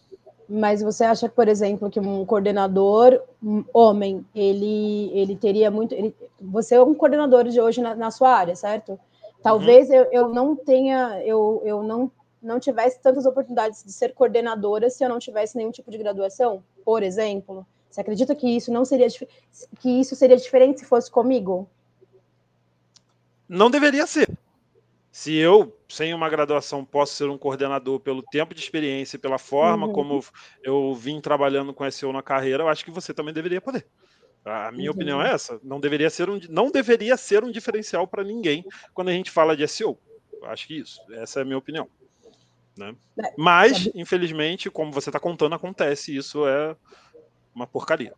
Mas 0.48 0.82
você 0.82 1.04
acha, 1.04 1.28
por 1.28 1.48
exemplo, 1.48 1.89
que 1.89 2.00
um 2.00 2.26
coordenador 2.26 3.20
um 3.43 3.64
homem, 3.74 4.26
ele, 4.34 5.12
ele 5.14 5.36
teria 5.36 5.72
muito. 5.72 5.93
Ele, 5.93 6.16
você 6.39 6.76
é 6.76 6.82
um 6.82 6.93
coordenador 6.93 7.46
de 7.46 7.60
hoje 7.60 7.82
na, 7.82 7.96
na 7.96 8.12
sua 8.12 8.30
área, 8.30 8.56
certo? 8.56 9.00
Talvez 9.41 9.89
uhum. 9.89 9.96
eu, 9.96 10.04
eu 10.12 10.30
não 10.30 10.56
tenha, 10.56 11.22
eu, 11.24 11.62
eu 11.66 11.84
não, 11.84 12.12
não 12.41 12.60
tivesse 12.60 13.00
tantas 13.02 13.26
oportunidades 13.26 13.84
de 13.84 13.91
ser 13.91 14.14
coordenadora 14.14 14.89
se 14.89 15.04
eu 15.04 15.10
não 15.10 15.20
tivesse 15.20 15.58
nenhum 15.58 15.72
tipo 15.72 15.89
de 15.89 15.98
graduação, 15.98 16.64
por 16.84 17.04
exemplo. 17.04 17.66
Você 17.89 18.02
acredita 18.02 18.36
que 18.36 18.48
isso 18.48 18.72
não 18.72 18.84
seria 18.84 19.08
que 19.80 19.89
isso 19.89 20.16
seria 20.16 20.36
diferente 20.36 20.82
se 20.82 20.86
fosse 20.86 21.10
comigo? 21.10 21.68
Não 23.48 23.70
deveria 23.70 24.06
ser. 24.06 24.30
Se 25.16 25.34
eu, 25.34 25.74
sem 25.88 26.13
uma 26.13 26.28
graduação, 26.28 26.84
posso 26.84 27.13
ser 27.13 27.30
um 27.30 27.38
coordenador 27.38 28.01
pelo 28.01 28.22
tempo 28.22 28.53
de 28.53 28.59
experiência, 28.59 29.18
pela 29.18 29.38
forma 29.38 29.88
uhum. 29.88 29.93
como 29.93 30.26
eu 30.61 30.93
vim 30.93 31.22
trabalhando 31.22 31.74
com 31.74 31.89
SEO 31.89 32.11
na 32.11 32.22
carreira, 32.22 32.63
eu 32.63 32.68
acho 32.68 32.84
que 32.84 32.91
você 32.91 33.13
também 33.13 33.34
deveria 33.34 33.61
poder. 33.61 33.88
A 34.43 34.74
minha 34.74 34.89
uhum. 34.89 34.93
opinião 34.93 35.22
é 35.22 35.32
essa. 35.32 35.57
Não 35.63 35.80
deveria 35.80 36.09
ser 36.09 36.30
um, 36.30 36.38
não 36.49 36.70
deveria 36.70 37.16
ser 37.16 37.45
um 37.45 37.49
diferencial 37.49 38.05
para 38.05 38.26
ninguém 38.26 38.66
quando 38.93 39.07
a 39.07 39.13
gente 39.13 39.32
fala 39.32 39.55
de 39.55 39.66
SEO. 39.70 39.97
Eu 40.34 40.47
acho 40.47 40.68
que 40.68 40.80
isso. 40.80 40.99
Essa 41.13 41.39
é 41.39 41.43
a 41.43 41.45
minha 41.45 41.57
opinião. 41.57 41.88
Né? 42.78 42.93
É, 43.18 43.34
Mas, 43.38 43.89
infelizmente, 43.95 44.70
como 44.70 44.91
você 44.91 45.07
está 45.07 45.20
contando, 45.20 45.55
acontece. 45.55 46.13
Isso 46.13 46.45
é 46.45 46.76
uma 47.55 47.66
porcaria. 47.66 48.13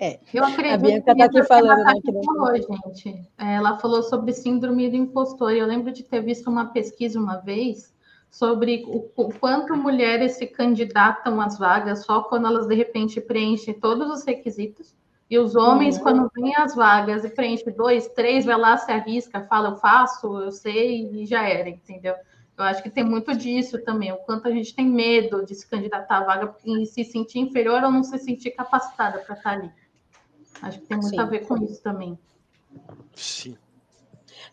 É, 0.00 0.20
eu 0.32 0.44
acredito. 0.44 0.74
A 0.74 0.78
Bianca 0.78 1.12
está 1.12 1.24
aqui 1.24 1.42
falando, 1.44 1.84
né? 1.84 1.94
Que 2.04 2.24
falou, 2.24 2.54
gente. 2.54 3.28
É, 3.36 3.54
ela 3.54 3.78
falou 3.78 4.02
sobre 4.02 4.32
síndrome 4.32 4.88
do 4.88 4.96
impostor. 4.96 5.52
Eu 5.52 5.66
lembro 5.66 5.92
de 5.92 6.04
ter 6.04 6.20
visto 6.20 6.48
uma 6.48 6.66
pesquisa 6.66 7.18
uma 7.18 7.38
vez 7.38 7.92
sobre 8.30 8.84
o, 8.86 9.10
o, 9.16 9.32
quanto 9.34 9.74
mulheres 9.76 10.32
se 10.32 10.46
candidatam 10.46 11.40
às 11.40 11.58
vagas 11.58 12.04
só 12.04 12.22
quando 12.22 12.46
elas 12.46 12.66
de 12.66 12.74
repente 12.74 13.20
preenchem 13.20 13.74
todos 13.74 14.08
os 14.10 14.24
requisitos. 14.24 14.94
E 15.30 15.38
os 15.38 15.54
homens, 15.54 15.96
uhum. 15.96 16.02
quando 16.02 16.30
vêm 16.34 16.56
as 16.56 16.74
vagas 16.74 17.24
e 17.24 17.28
preenchem 17.28 17.72
dois, 17.72 18.08
três, 18.08 18.46
vai 18.46 18.56
lá, 18.56 18.76
se 18.78 18.90
arrisca, 18.90 19.46
fala, 19.46 19.70
eu 19.70 19.76
faço, 19.76 20.26
eu 20.38 20.50
sei, 20.50 21.06
e 21.12 21.26
já 21.26 21.46
era, 21.46 21.68
entendeu? 21.68 22.14
Eu 22.56 22.64
acho 22.64 22.82
que 22.82 22.90
tem 22.90 23.04
muito 23.04 23.36
disso 23.36 23.78
também, 23.84 24.10
o 24.10 24.16
quanto 24.16 24.48
a 24.48 24.50
gente 24.50 24.74
tem 24.74 24.86
medo 24.86 25.44
de 25.44 25.54
se 25.54 25.68
candidatar 25.68 26.18
à 26.18 26.24
vaga 26.24 26.54
e 26.64 26.86
se 26.86 27.04
sentir 27.04 27.40
inferior 27.40 27.84
ou 27.84 27.90
não 27.90 28.02
se 28.02 28.18
sentir 28.18 28.52
capacitada 28.52 29.18
para 29.18 29.36
estar 29.36 29.50
ali. 29.50 29.70
Acho 30.62 30.80
que 30.80 30.86
tem 30.86 30.96
muito 30.96 31.10
Sim. 31.10 31.20
a 31.20 31.24
ver 31.24 31.46
com 31.46 31.56
isso 31.64 31.80
também. 31.82 32.18
Sim. 33.14 33.56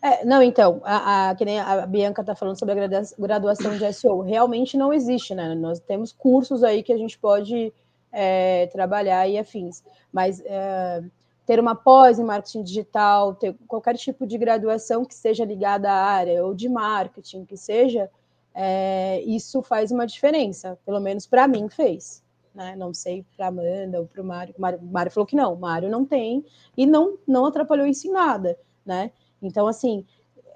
É, 0.02 0.24
não, 0.24 0.42
então, 0.42 0.80
a, 0.84 1.30
a, 1.30 1.34
que 1.34 1.44
nem 1.44 1.58
a 1.58 1.86
Bianca 1.86 2.20
está 2.20 2.34
falando 2.34 2.58
sobre 2.58 2.78
a 2.84 3.02
graduação 3.18 3.76
de 3.76 3.92
SEO, 3.92 4.20
realmente 4.20 4.76
não 4.76 4.92
existe, 4.92 5.34
né? 5.34 5.54
Nós 5.54 5.80
temos 5.80 6.12
cursos 6.12 6.62
aí 6.62 6.82
que 6.82 6.92
a 6.92 6.98
gente 6.98 7.18
pode 7.18 7.72
é, 8.12 8.66
trabalhar 8.68 9.26
e 9.28 9.38
afins, 9.38 9.82
mas 10.12 10.40
é, 10.44 11.02
ter 11.46 11.60
uma 11.60 11.74
pós 11.74 12.18
em 12.18 12.24
marketing 12.24 12.62
digital, 12.62 13.34
ter 13.34 13.54
qualquer 13.66 13.96
tipo 13.96 14.26
de 14.26 14.36
graduação 14.36 15.04
que 15.04 15.14
seja 15.14 15.44
ligada 15.44 15.90
à 15.90 16.04
área, 16.04 16.44
ou 16.44 16.52
de 16.52 16.68
marketing, 16.68 17.44
que 17.44 17.56
seja, 17.56 18.10
é, 18.54 19.20
isso 19.22 19.62
faz 19.62 19.90
uma 19.90 20.06
diferença, 20.06 20.78
pelo 20.84 21.00
menos 21.00 21.26
para 21.26 21.46
mim 21.46 21.68
fez. 21.68 22.22
Né? 22.56 22.74
Não 22.74 22.94
sei 22.94 23.22
para 23.36 23.48
Amanda 23.48 24.00
ou 24.00 24.06
para 24.06 24.22
o 24.22 24.24
Mário. 24.24 24.54
O 24.56 24.86
Mário 24.86 25.12
falou 25.12 25.26
que 25.26 25.36
não, 25.36 25.52
o 25.52 25.60
Mário 25.60 25.90
não 25.90 26.06
tem, 26.06 26.42
e 26.74 26.86
não, 26.86 27.18
não 27.28 27.44
atrapalhou 27.44 27.86
isso 27.86 28.08
em 28.08 28.12
nada. 28.12 28.58
Né? 28.84 29.12
Então, 29.42 29.66
assim, 29.66 30.06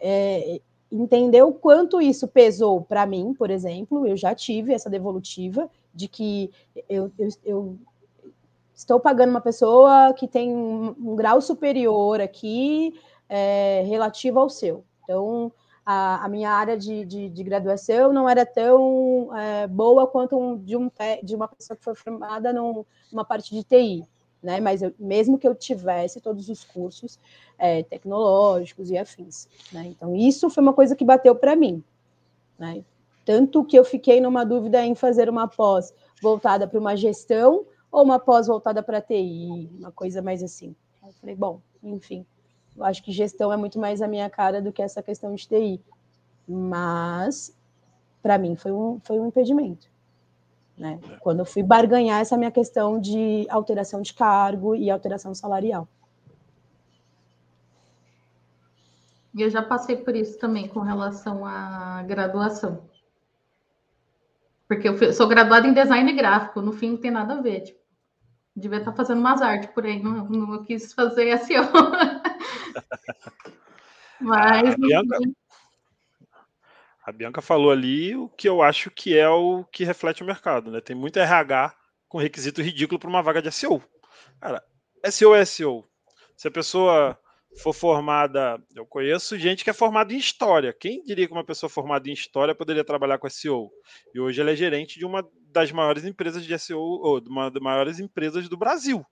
é, 0.00 0.62
entender 0.90 1.42
o 1.42 1.52
quanto 1.52 2.00
isso 2.00 2.26
pesou 2.26 2.80
para 2.80 3.04
mim, 3.04 3.34
por 3.34 3.50
exemplo, 3.50 4.06
eu 4.06 4.16
já 4.16 4.34
tive 4.34 4.72
essa 4.72 4.88
devolutiva 4.88 5.70
de 5.94 6.08
que 6.08 6.50
eu, 6.88 7.12
eu, 7.18 7.28
eu 7.44 7.78
estou 8.74 8.98
pagando 8.98 9.28
uma 9.28 9.40
pessoa 9.42 10.14
que 10.14 10.26
tem 10.26 10.56
um, 10.56 10.94
um 10.98 11.14
grau 11.14 11.42
superior 11.42 12.18
aqui 12.18 12.94
é, 13.28 13.84
relativo 13.86 14.40
ao 14.40 14.48
seu. 14.48 14.84
Então, 15.04 15.52
a, 15.90 16.24
a 16.24 16.28
minha 16.28 16.50
área 16.52 16.78
de, 16.78 17.04
de, 17.04 17.28
de, 17.28 17.42
graduação 17.42 18.12
não 18.12 18.28
era 18.28 18.46
tão 18.46 19.36
é, 19.36 19.66
boa 19.66 20.06
quanto 20.06 20.38
um, 20.38 20.56
de, 20.56 20.76
um, 20.76 20.88
de 21.20 21.34
uma 21.34 21.48
pessoa 21.48 21.76
que 21.76 21.82
foi 21.82 21.96
formada 21.96 22.52
num, 22.52 22.84
numa 23.10 23.24
parte 23.24 23.52
de 23.52 23.64
TI. 23.64 24.04
Né? 24.40 24.60
Mas 24.60 24.82
eu, 24.82 24.94
mesmo 24.98 25.36
que 25.36 25.48
eu 25.48 25.54
tivesse 25.54 26.20
todos 26.20 26.48
os 26.48 26.62
cursos 26.62 27.18
é, 27.58 27.82
tecnológicos 27.82 28.88
e 28.88 28.96
afins. 28.96 29.48
Né? 29.72 29.86
Então, 29.86 30.14
isso 30.14 30.48
foi 30.48 30.62
uma 30.62 30.72
coisa 30.72 30.94
que 30.94 31.04
bateu 31.04 31.34
para 31.34 31.56
mim. 31.56 31.82
Né? 32.56 32.84
Tanto 33.24 33.64
que 33.64 33.76
eu 33.76 33.84
fiquei 33.84 34.20
numa 34.20 34.44
dúvida 34.44 34.84
em 34.86 34.94
fazer 34.94 35.28
uma 35.28 35.48
pós 35.48 35.92
voltada 36.22 36.68
para 36.68 36.78
uma 36.78 36.96
gestão 36.96 37.66
ou 37.90 38.04
uma 38.04 38.20
pós 38.20 38.46
voltada 38.46 38.80
para 38.80 39.00
TI, 39.00 39.68
uma 39.76 39.90
coisa 39.90 40.22
mais 40.22 40.40
assim. 40.40 40.74
Eu 41.04 41.12
falei, 41.14 41.34
bom, 41.34 41.60
enfim, 41.82 42.24
acho 42.80 43.02
que 43.02 43.12
gestão 43.12 43.52
é 43.52 43.56
muito 43.56 43.78
mais 43.78 44.00
a 44.02 44.08
minha 44.08 44.28
cara 44.28 44.60
do 44.60 44.72
que 44.72 44.82
essa 44.82 45.02
questão 45.02 45.34
de 45.34 45.46
TI. 45.46 45.80
Mas, 46.48 47.56
para 48.22 48.38
mim, 48.38 48.56
foi 48.56 48.72
um, 48.72 49.00
foi 49.00 49.18
um 49.18 49.26
impedimento. 49.26 49.88
Né? 50.76 50.98
É. 51.10 51.16
Quando 51.16 51.40
eu 51.40 51.44
fui 51.44 51.62
barganhar 51.62 52.20
essa 52.20 52.36
minha 52.36 52.50
questão 52.50 53.00
de 53.00 53.46
alteração 53.50 54.00
de 54.00 54.14
cargo 54.14 54.74
e 54.74 54.90
alteração 54.90 55.34
salarial. 55.34 55.86
E 59.34 59.42
eu 59.42 59.50
já 59.50 59.62
passei 59.62 59.96
por 59.96 60.16
isso 60.16 60.38
também 60.38 60.66
com 60.68 60.80
relação 60.80 61.46
à 61.46 62.02
graduação. 62.02 62.82
Porque 64.66 64.88
eu 64.88 65.12
sou 65.12 65.28
graduada 65.28 65.66
em 65.66 65.74
design 65.74 66.12
gráfico, 66.12 66.60
no 66.60 66.72
fim 66.72 66.90
não 66.90 66.96
tem 66.96 67.10
nada 67.10 67.34
a 67.34 67.42
ver. 67.42 67.60
Tipo, 67.62 67.80
devia 68.54 68.78
estar 68.78 68.92
fazendo 68.92 69.18
umas 69.18 69.40
artes 69.42 69.70
por 69.70 69.84
aí, 69.84 70.02
não, 70.02 70.28
não 70.28 70.64
quis 70.64 70.92
fazer 70.92 71.36
SEO. 71.38 71.64
Mas. 74.20 74.74
A 74.74 74.76
Bianca, 74.76 75.18
a 77.04 77.12
Bianca 77.12 77.42
falou 77.42 77.70
ali 77.70 78.14
o 78.14 78.28
que 78.28 78.48
eu 78.48 78.62
acho 78.62 78.90
que 78.90 79.16
é 79.16 79.28
o 79.28 79.64
que 79.64 79.84
reflete 79.84 80.22
o 80.22 80.26
mercado, 80.26 80.70
né? 80.70 80.80
Tem 80.80 80.94
muito 80.94 81.18
RH 81.18 81.74
com 82.08 82.18
requisito 82.18 82.62
ridículo 82.62 82.98
para 82.98 83.08
uma 83.08 83.22
vaga 83.22 83.40
de 83.40 83.50
SEO. 83.50 83.82
Cara, 84.40 84.62
SEO 85.06 85.34
é 85.34 85.44
SEO. 85.44 85.88
Se 86.36 86.48
a 86.48 86.50
pessoa 86.50 87.18
for 87.62 87.72
formada, 87.72 88.62
eu 88.74 88.86
conheço 88.86 89.38
gente 89.38 89.64
que 89.64 89.70
é 89.70 89.72
formada 89.72 90.12
em 90.12 90.18
história. 90.18 90.72
Quem 90.72 91.02
diria 91.02 91.26
que 91.26 91.32
uma 91.32 91.44
pessoa 91.44 91.68
formada 91.68 92.08
em 92.08 92.12
história 92.12 92.54
poderia 92.54 92.84
trabalhar 92.84 93.18
com 93.18 93.28
SEO? 93.28 93.70
E 94.14 94.20
hoje 94.20 94.40
ela 94.40 94.50
é 94.50 94.56
gerente 94.56 94.98
de 94.98 95.04
uma 95.04 95.26
das 95.48 95.72
maiores 95.72 96.04
empresas 96.04 96.44
de 96.44 96.58
SEO, 96.58 96.78
ou 96.78 97.20
de 97.20 97.28
uma 97.28 97.50
das 97.50 97.62
maiores 97.62 97.98
empresas 97.98 98.48
do 98.48 98.56
Brasil. 98.56 99.04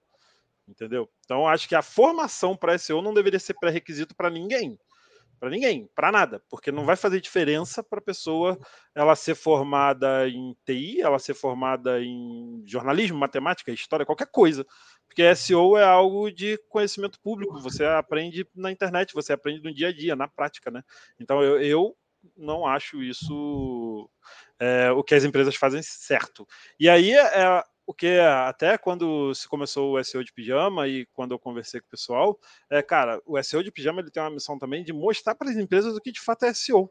Entendeu? 0.69 1.09
Então 1.25 1.49
acho 1.49 1.67
que 1.67 1.75
a 1.75 1.83
formação 1.83 2.55
para 2.55 2.77
SEO 2.77 3.01
não 3.01 3.15
deveria 3.15 3.41
ser 3.41 3.55
pré-requisito 3.55 4.15
para 4.15 4.29
ninguém. 4.29 4.79
Para 5.41 5.51
ninguém, 5.51 5.89
para 5.95 6.11
nada, 6.11 6.43
porque 6.51 6.73
não 6.73 6.85
vai 6.85 6.97
fazer 6.97 7.21
diferença 7.21 7.81
para 7.83 8.01
a 8.01 8.03
pessoa 8.03 8.59
ela 8.93 9.15
ser 9.15 9.37
formada 9.37 10.29
em 10.29 10.57
TI, 10.65 11.01
ela 11.01 11.19
ser 11.21 11.33
formada 11.33 12.03
em 12.03 12.65
jornalismo, 12.67 13.17
matemática, 13.17 13.71
história, 13.71 14.05
qualquer 14.05 14.27
coisa. 14.27 14.67
Porque 15.07 15.35
SEO 15.37 15.79
é 15.79 15.85
algo 15.85 16.31
de 16.31 16.59
conhecimento 16.69 17.21
público, 17.21 17.61
você 17.61 17.85
aprende 17.85 18.49
na 18.53 18.73
internet, 18.73 19.15
você 19.15 19.33
aprende 19.33 19.63
no 19.63 19.73
dia 19.73 19.89
a 19.89 19.93
dia, 19.93 20.17
na 20.17 20.27
prática, 20.27 20.73
né? 20.73 20.83
Então 21.21 21.41
eu, 21.41 21.63
eu 21.63 21.97
não 22.37 22.67
acho 22.67 23.01
isso 23.01 24.11
é, 24.59 24.91
o 24.91 25.05
que 25.05 25.15
as 25.15 25.25
empresas 25.25 25.55
fazem 25.55 25.83
certo. 25.83 26.47
E 26.81 26.89
aí 26.89 27.13
é 27.13 27.63
o 27.89 27.95
que 27.95 28.19
até 28.19 28.77
quando 28.77 29.35
se 29.35 29.49
começou 29.49 29.97
o 29.97 30.05
SEO 30.05 30.23
de 30.23 30.31
pijama 30.31 30.87
e 30.87 31.07
quando 31.15 31.33
eu 31.33 31.39
conversei 31.39 31.81
com 31.81 31.87
o 31.87 31.91
pessoal, 31.91 32.39
é, 32.71 32.83
cara, 32.83 33.19
o 33.25 33.43
SEO 33.43 33.65
de 33.65 33.73
pijama 33.73 34.03
ele 34.03 34.11
tem 34.11 34.23
uma 34.23 34.29
missão 34.29 34.59
também 34.59 34.85
de 34.85 34.93
mostrar 34.93 35.35
para 35.35 35.49
as 35.49 35.57
empresas 35.57 35.97
o 35.97 36.01
que 36.01 36.13
de 36.13 36.21
fato 36.21 36.45
é 36.45 36.53
SEO. 36.53 36.91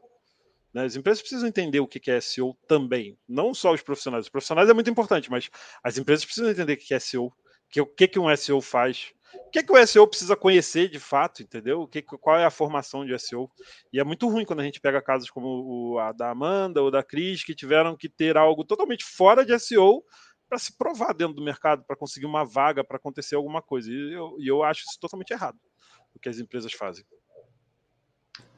Né? 0.74 0.84
As 0.84 0.96
empresas 0.96 1.20
precisam 1.20 1.48
entender 1.48 1.78
o 1.78 1.86
que 1.86 2.10
é 2.10 2.20
SEO 2.20 2.58
também, 2.66 3.16
não 3.28 3.54
só 3.54 3.72
os 3.72 3.80
profissionais. 3.80 4.24
Os 4.24 4.28
profissionais 4.28 4.68
é 4.68 4.74
muito 4.74 4.90
importante, 4.90 5.30
mas 5.30 5.48
as 5.84 5.98
empresas 5.98 6.24
precisam 6.24 6.50
entender 6.50 6.72
o 6.72 6.76
que 6.76 6.92
é 6.92 6.98
SEO 6.98 7.32
que, 7.70 7.80
o 7.80 7.86
que, 7.86 8.08
que 8.08 8.18
um 8.18 8.34
SEO 8.36 8.60
faz, 8.60 9.12
o 9.34 9.50
que, 9.50 9.62
que 9.62 9.72
o 9.72 9.86
SEO 9.86 10.06
precisa 10.06 10.34
conhecer 10.34 10.88
de 10.88 10.98
fato, 10.98 11.42
entendeu? 11.42 11.82
O 11.82 11.86
que, 11.86 12.02
qual 12.02 12.38
é 12.38 12.44
a 12.44 12.50
formação 12.50 13.04
de 13.04 13.16
SEO. 13.18 13.50
E 13.92 14.00
é 14.00 14.04
muito 14.04 14.28
ruim 14.28 14.44
quando 14.44 14.60
a 14.60 14.64
gente 14.64 14.80
pega 14.80 15.02
casos 15.02 15.30
como 15.30 15.46
o 15.46 15.98
a 15.98 16.12
da 16.12 16.30
Amanda 16.30 16.82
ou 16.82 16.90
da 16.90 17.02
Cris, 17.02 17.44
que 17.44 17.54
tiveram 17.54 17.96
que 17.96 18.08
ter 18.08 18.36
algo 18.36 18.64
totalmente 18.64 19.04
fora 19.04 19.44
de 19.44 19.58
SEO 19.58 20.02
para 20.48 20.58
se 20.58 20.76
provar 20.76 21.12
dentro 21.12 21.34
do 21.34 21.42
mercado, 21.44 21.84
para 21.84 21.96
conseguir 21.96 22.26
uma 22.26 22.44
vaga, 22.44 22.82
para 22.82 22.96
acontecer 22.96 23.34
alguma 23.34 23.60
coisa. 23.60 23.90
E 23.90 24.12
eu, 24.12 24.36
e 24.38 24.48
eu 24.48 24.62
acho 24.62 24.84
isso 24.86 24.98
totalmente 25.00 25.30
errado, 25.30 25.58
o 26.14 26.18
que 26.18 26.28
as 26.28 26.38
empresas 26.38 26.72
fazem. 26.72 27.04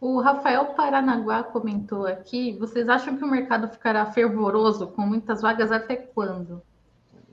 O 0.01 0.21
Rafael 0.21 0.75
Paranaguá 0.75 1.43
comentou 1.43 2.07
aqui: 2.07 2.57
vocês 2.59 2.89
acham 2.89 3.17
que 3.17 3.25
o 3.25 3.31
mercado 3.31 3.69
ficará 3.69 4.07
fervoroso 4.07 4.89
com 4.89 5.03
muitas 5.03 5.43
vagas 5.43 5.71
até 5.71 5.97
quando? 5.97 6.63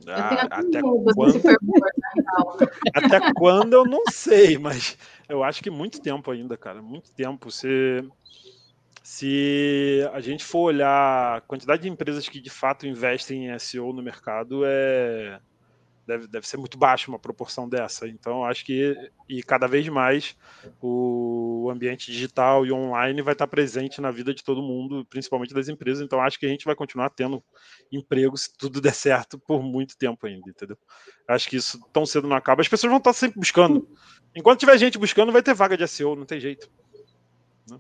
até 0.05 0.82
quando... 0.82 1.41
até 2.93 3.34
quando 3.34 3.74
eu 3.74 3.86
não 3.86 4.03
sei, 4.10 4.58
mas 4.58 4.97
eu 5.28 5.43
acho 5.43 5.62
que 5.62 5.70
muito 5.70 6.01
tempo 6.01 6.32
ainda, 6.32 6.55
cara, 6.58 6.82
muito 6.82 7.12
tempo. 7.12 7.51
Se, 7.51 7.68
se 9.10 10.05
a 10.12 10.20
gente 10.20 10.43
for 10.43 10.64
olhar 10.64 11.38
a 11.38 11.39
quantidade 11.39 11.84
de 11.84 11.88
empresas 11.88 12.28
que 12.28 12.41
de 12.41 12.49
fato 12.49 12.86
investem 12.86 13.47
em 13.47 13.58
SEO 13.58 13.93
no 13.93 14.03
mercado, 14.03 14.64
é, 14.66 15.39
deve, 16.05 16.28
deve 16.28 16.45
ser 16.45 16.58
muito 16.58 16.78
baixo 16.78 17.10
uma 17.10 17.18
proporção 17.18 17.70
dessa. 17.70 18.05
Então, 18.05 18.43
acho 18.43 18.66
que 18.66 18.93
e 19.30 19.41
cada 19.41 19.66
vez 19.66 19.88
mais 19.88 20.36
o 20.82 21.70
ambiente 21.72 22.12
digital 22.12 22.66
e 22.66 22.72
online 22.74 23.22
vai 23.22 23.32
estar 23.32 23.47
presente 23.47 24.01
na 24.01 24.12
vida 24.12 24.34
de 24.34 24.43
todo 24.43 24.62
mundo, 24.62 25.05
principalmente 25.10 25.53
das 25.53 25.70
empresas. 25.70 26.03
Então, 26.03 26.20
acho 26.20 26.38
que 26.38 26.45
a 26.45 26.49
gente 26.49 26.66
vai 26.66 26.76
continuar 26.76 27.10
tendo 27.10 27.41
emprego 27.89 28.36
se 28.36 28.58
tudo 28.58 28.82
der 28.82 28.93
certo 28.93 29.39
por 29.39 29.64
muito 29.64 29.97
tempo 29.97 30.28
ainda, 30.28 30.49
entendeu? 30.49 30.78
Acho 31.30 31.49
que 31.49 31.55
isso 31.55 31.80
tão 31.93 32.05
cedo 32.05 32.28
não 32.28 32.36
acaba. 32.36 32.62
As 32.62 32.68
pessoas 32.68 32.91
vão 32.91 32.97
estar 32.97 33.14
sempre 33.14 33.39
buscando. 33.39 33.88
Enquanto 34.36 34.60
tiver 34.60 34.78
gente 34.78 34.97
buscando, 34.97 35.32
vai 35.32 35.41
ter 35.41 35.53
vaga 35.53 35.78
de 35.78 35.88
SEO, 35.88 36.14
não 36.14 36.26
tem 36.26 36.41
jeito. 36.41 36.70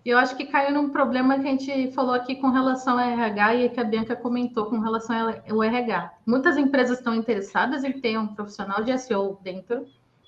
Eu 0.03 0.17
acho 0.17 0.35
que 0.35 0.45
caiu 0.45 0.73
num 0.73 0.89
problema 0.89 1.39
que 1.39 1.47
a 1.47 1.51
gente 1.51 1.91
falou 1.91 2.13
aqui 2.13 2.35
com 2.35 2.49
relação 2.49 2.99
ao 2.99 3.05
RH 3.05 3.55
e 3.55 3.69
que 3.69 3.79
a 3.79 3.83
Bianca 3.83 4.15
comentou 4.15 4.65
com 4.65 4.79
relação 4.79 5.15
ao 5.49 5.63
RH. 5.63 6.13
Muitas 6.25 6.57
empresas 6.57 6.97
estão 6.97 7.13
interessadas 7.15 7.83
em 7.83 7.93
ter 7.93 8.17
um 8.17 8.27
profissional 8.27 8.83
de 8.83 8.97
SEO 8.97 9.39
dentro, 9.41 9.85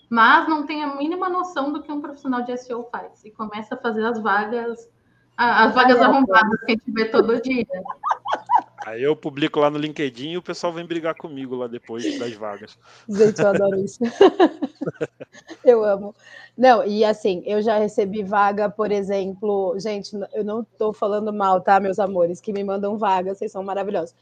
mas 0.10 0.48
não 0.48 0.66
tem 0.66 0.84
a 0.84 0.96
mínima 0.96 1.28
noção 1.28 1.74
do 1.74 1.84
que 1.84 1.92
um 1.92 2.02
profissional 2.02 2.42
de 2.42 2.56
SEO 2.58 2.88
faz 2.90 3.26
e 3.26 3.32
começa 3.32 3.76
a 3.76 3.78
fazer 3.78 4.06
as 4.06 4.20
vagas, 4.22 4.90
as 5.36 5.74
vagas 5.74 6.02
arrombadas 6.02 6.60
que 6.62 6.72
a 6.72 6.76
gente 6.76 6.92
vê 6.92 7.06
todo 7.06 7.42
dia. 7.42 7.68
Aí 8.86 9.04
eu 9.04 9.16
publico 9.16 9.60
lá 9.60 9.70
no 9.70 9.78
LinkedIn 9.78 10.32
e 10.32 10.38
o 10.38 10.42
pessoal 10.42 10.72
vem 10.72 10.86
brigar 10.86 11.16
comigo 11.16 11.56
lá 11.56 11.68
depois 11.68 12.18
das 12.18 12.34
vagas. 12.34 12.78
Gente, 13.08 13.40
eu 13.40 13.48
adoro 13.48 13.80
isso. 13.80 14.00
eu 15.66 15.84
amo. 15.84 16.16
Não, 16.58 16.86
e 16.86 17.04
assim, 17.04 17.44
eu 17.46 17.62
já 17.62 17.78
recebi 17.78 18.24
vaga, 18.24 18.70
por 18.70 18.92
exemplo, 18.92 19.78
gente, 19.80 20.12
eu 20.34 20.44
não 20.44 20.62
estou 20.62 20.94
falando 20.94 21.32
mal, 21.32 21.62
tá, 21.62 21.80
meus 21.80 22.00
amores, 22.00 22.42
que 22.42 22.54
me 22.54 22.64
mandam 22.64 22.98
vaga, 22.98 23.34
vocês 23.34 23.52
são 23.52 23.64
maravilhosos. 23.64 24.16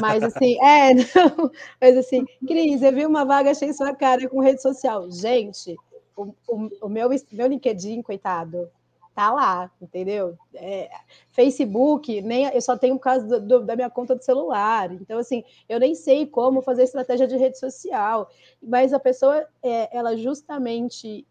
Mas 0.00 0.22
assim, 0.22 0.56
é, 0.62 0.94
não, 0.94 1.50
mas 1.80 1.96
assim, 1.96 2.24
Cris, 2.46 2.82
eu 2.82 2.92
vi 2.92 3.06
uma 3.06 3.24
vaga, 3.24 3.50
achei 3.50 3.72
sua 3.72 3.94
cara 3.94 4.28
com 4.28 4.40
rede 4.40 4.62
social. 4.62 5.10
Gente, 5.10 5.76
o, 6.16 6.34
o, 6.46 6.68
o 6.82 6.88
meu, 6.88 7.08
meu 7.32 7.46
LinkedIn, 7.46 8.02
coitado, 8.02 8.68
tá 9.14 9.32
lá, 9.32 9.70
entendeu? 9.80 10.36
É, 10.54 10.90
Facebook, 11.30 12.20
nem 12.22 12.46
eu 12.46 12.60
só 12.60 12.76
tenho 12.76 12.96
por 12.96 13.02
causa 13.02 13.26
do, 13.26 13.40
do, 13.40 13.64
da 13.64 13.76
minha 13.76 13.90
conta 13.90 14.14
do 14.14 14.24
celular. 14.24 14.92
Então, 14.92 15.18
assim, 15.18 15.44
eu 15.68 15.78
nem 15.78 15.94
sei 15.94 16.26
como 16.26 16.62
fazer 16.62 16.84
estratégia 16.84 17.26
de 17.26 17.36
rede 17.36 17.58
social, 17.58 18.30
mas 18.62 18.92
a 18.92 18.98
pessoa, 18.98 19.46
é, 19.62 19.96
ela 19.96 20.16
justamente 20.16 21.26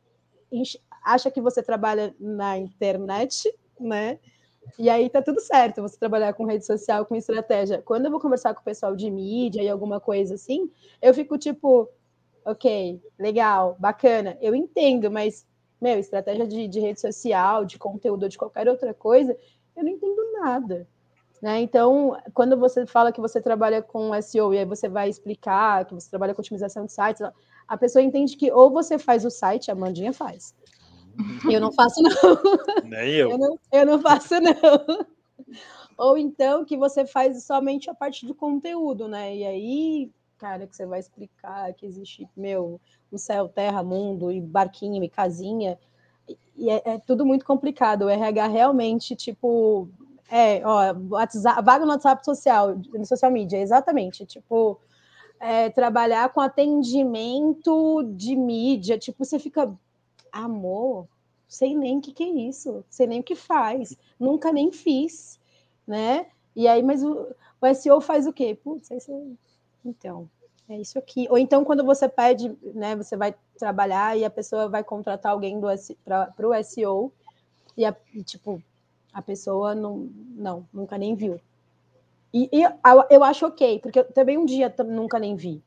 acha 1.04 1.32
que 1.32 1.42
você 1.42 1.64
trabalha 1.64 2.16
na 2.20 2.58
internet, 2.58 3.54
né? 3.80 4.20
E 4.78 4.90
aí 4.90 5.10
tá 5.10 5.22
tudo 5.22 5.40
certo, 5.42 5.82
você 5.82 5.98
trabalhar 5.98 6.34
com 6.34 6.46
rede 6.46 6.66
social, 6.66 7.06
com 7.06 7.16
estratégia. 7.16 7.82
Quando 7.82 8.06
eu 8.06 8.12
vou 8.12 8.20
conversar 8.20 8.54
com 8.54 8.62
o 8.62 8.64
pessoal 8.64 8.96
de 8.96 9.10
mídia 9.10 9.62
e 9.62 9.70
alguma 9.70 10.00
coisa 10.00 10.36
assim, 10.36 10.70
eu 11.02 11.14
fico 11.14 11.38
tipo, 11.38 11.90
ok, 12.46 13.02
legal, 13.18 13.76
bacana, 13.80 14.38
eu 14.40 14.54
entendo, 14.54 15.10
mas 15.10 15.48
meu, 15.82 15.98
estratégia 16.00 16.48
de, 16.48 16.68
de 16.68 16.80
rede 16.80 17.02
social, 17.02 17.66
de 17.66 17.80
conteúdo, 17.80 18.30
de 18.30 18.38
qualquer 18.38 18.70
outra 18.70 18.94
coisa, 18.94 19.36
eu 19.76 19.84
não 19.84 19.92
entendo 19.92 20.32
nada. 20.34 20.88
Né? 21.42 21.60
Então, 21.62 22.16
quando 22.34 22.56
você 22.56 22.86
fala 22.86 23.12
que 23.12 23.20
você 23.20 23.42
trabalha 23.42 23.82
com 23.82 24.14
SEO 24.22 24.54
e 24.54 24.60
aí 24.60 24.66
você 24.66 24.88
vai 24.88 25.10
explicar 25.10 25.86
que 25.86 25.94
você 25.94 26.08
trabalha 26.08 26.36
com 26.36 26.42
otimização 26.42 26.86
de 26.86 26.94
sites, 26.94 27.22
a 27.68 27.78
pessoa 27.78 28.04
entende 28.04 28.38
que 28.38 28.52
ou 28.52 28.70
você 28.70 29.00
faz 29.00 29.26
o 29.26 29.32
site, 29.32 29.72
a 29.72 29.76
Mandinha 29.76 30.14
faz. 30.14 30.54
Eu 31.50 31.60
não 31.60 31.72
faço, 31.72 32.02
não. 32.02 32.12
Nem 32.84 33.10
eu. 33.16 33.32
Eu 33.32 33.38
não, 33.38 33.60
eu 33.72 33.86
não 33.86 34.00
faço, 34.00 34.36
não. 34.40 35.06
Ou 35.98 36.18
então 36.18 36.64
que 36.64 36.78
você 36.78 37.06
faz 37.06 37.44
somente 37.44 37.90
a 37.90 37.94
parte 37.94 38.26
do 38.26 38.36
conteúdo, 38.36 39.08
né? 39.08 39.36
E 39.36 39.46
aí, 39.46 40.12
cara, 40.42 40.66
que 40.66 40.76
você 40.76 40.88
vai 40.88 41.00
explicar 41.00 41.72
que 41.76 41.86
existe, 41.86 42.28
meu, 42.36 42.82
um 43.14 43.18
céu, 43.18 43.48
terra, 43.48 43.84
mundo, 43.84 44.32
e 44.32 44.42
barquinho, 44.42 45.04
e 45.04 45.08
casinha. 45.08 45.78
E 46.58 46.68
é, 46.68 46.82
é 46.84 46.98
tudo 46.98 47.24
muito 47.24 47.46
complicado. 47.46 48.06
O 48.06 48.10
RH 48.10 48.48
realmente, 48.48 49.16
tipo, 49.16 49.88
é, 50.28 50.66
ó, 50.66 50.96
WhatsApp, 51.12 51.64
vaga 51.64 51.86
no 51.86 51.92
WhatsApp 51.92 52.26
social, 52.26 52.76
no 52.92 53.06
social 53.06 53.32
media, 53.32 53.60
exatamente. 53.60 54.26
Tipo, 54.26 54.80
é, 55.39 55.70
trabalhar 55.70 56.30
com 56.34 56.42
atendimento 56.42 58.02
de 58.16 58.36
mídia, 58.36 58.98
tipo, 58.98 59.24
você 59.24 59.38
fica, 59.38 59.72
amor, 60.32 61.08
sei 61.48 61.76
nem 61.76 62.00
o 62.00 62.02
que, 62.02 62.14
que 62.14 62.24
é 62.24 62.30
isso, 62.30 62.84
sei 62.89 63.06
nem 63.06 63.20
o 63.20 63.24
que 63.24 63.36
faz, 63.36 63.96
nunca 64.20 64.52
nem 64.52 64.72
fiz, 64.72 65.39
né? 65.86 66.26
E 66.56 66.68
aí, 66.68 66.82
mas 66.82 67.04
o, 67.04 67.28
o 67.62 67.74
SEO 67.76 68.02
faz 68.02 68.26
o 68.26 68.34
quê? 68.34 68.58
Putz, 68.64 68.89
isso, 68.92 69.38
então, 69.84 70.30
é 70.70 70.78
isso 70.78 70.98
aqui. 70.98 71.28
Ou 71.30 71.38
então, 71.38 71.66
quando 71.66 71.84
você 71.84 72.08
pede, 72.08 72.56
né, 72.74 72.96
você 72.96 73.18
vai 73.18 73.36
trabalhar 73.58 74.18
e 74.18 74.24
a 74.24 74.30
pessoa 74.30 74.70
vai 74.70 74.84
contratar 74.84 75.32
alguém 75.32 75.60
para 76.04 76.48
o 76.48 76.64
SEO, 76.64 77.12
e, 77.78 77.86
a, 77.86 77.96
e, 78.14 78.24
tipo, 78.24 78.62
a 79.14 79.22
pessoa 79.22 79.74
não, 79.76 80.10
não, 80.36 80.68
nunca 80.74 80.98
nem 80.98 81.16
viu. 81.16 81.40
E, 82.34 82.50
e 82.52 82.64
eu 83.10 83.24
acho 83.24 83.46
ok, 83.46 83.80
porque 83.80 84.00
eu 84.00 84.12
também 84.12 84.38
um 84.38 84.46
dia 84.46 84.74
nunca 84.86 85.20
nem 85.20 85.36
vi, 85.36 85.62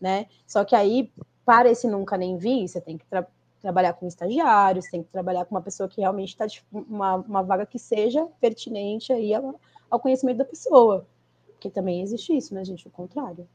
né? 0.00 0.26
Só 0.46 0.64
que 0.64 0.74
aí, 0.74 1.10
para 1.44 1.70
esse 1.70 1.86
nunca 1.86 2.16
nem 2.16 2.36
vi, 2.36 2.68
você 2.68 2.80
tem 2.80 2.98
que 2.98 3.06
tra 3.06 3.26
trabalhar 3.60 3.92
com 3.92 4.06
estagiários, 4.06 4.86
tem 4.86 5.02
que 5.02 5.10
trabalhar 5.10 5.44
com 5.44 5.54
uma 5.54 5.60
pessoa 5.60 5.86
que 5.86 6.00
realmente 6.00 6.30
está 6.30 6.46
uma, 6.72 7.16
uma 7.16 7.42
vaga 7.42 7.66
que 7.66 7.78
seja 7.78 8.26
pertinente 8.40 9.12
aí 9.12 9.34
ao, 9.34 9.54
ao 9.90 10.00
conhecimento 10.00 10.38
da 10.38 10.46
pessoa. 10.46 11.06
Porque 11.46 11.68
também 11.68 12.00
existe 12.00 12.34
isso, 12.34 12.54
né, 12.54 12.64
gente? 12.64 12.88
O 12.88 12.90
contrário. 12.90 13.46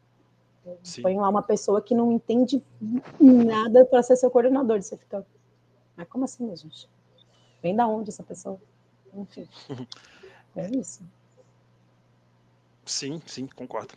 Sim. 0.84 1.02
Põe 1.02 1.18
lá 1.18 1.30
uma 1.30 1.44
pessoa 1.44 1.82
que 1.82 1.94
não 1.94 2.12
entende 2.12 2.64
nada 3.20 3.86
para 3.86 4.02
ser 4.04 4.16
seu 4.16 4.32
coordenador. 4.32 4.82
Você 4.82 4.98
fica, 4.98 5.26
mas 5.96 6.08
como 6.08 6.26
assim, 6.26 6.44
minha 6.44 6.56
gente? 6.56 6.90
Vem 7.62 7.76
da 7.76 7.88
onde 7.88 8.10
essa 8.10 8.24
pessoa? 8.24 8.60
Enfim. 9.14 9.48
É 10.58 10.70
isso. 10.70 11.04
Sim, 12.86 13.22
sim, 13.26 13.46
concordo. 13.46 13.94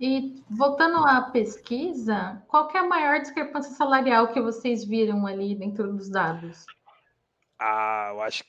E 0.00 0.42
voltando 0.50 0.96
à 1.06 1.22
pesquisa, 1.22 2.42
qual 2.48 2.68
é 2.74 2.78
a 2.78 2.88
maior 2.88 3.20
discrepância 3.20 3.72
salarial 3.76 4.32
que 4.32 4.40
vocês 4.40 4.84
viram 4.84 5.24
ali 5.28 5.54
dentro 5.54 5.92
dos 5.92 6.08
dados? 6.10 6.66
Ah, 7.56 8.08
eu 8.10 8.20
acho. 8.20 8.42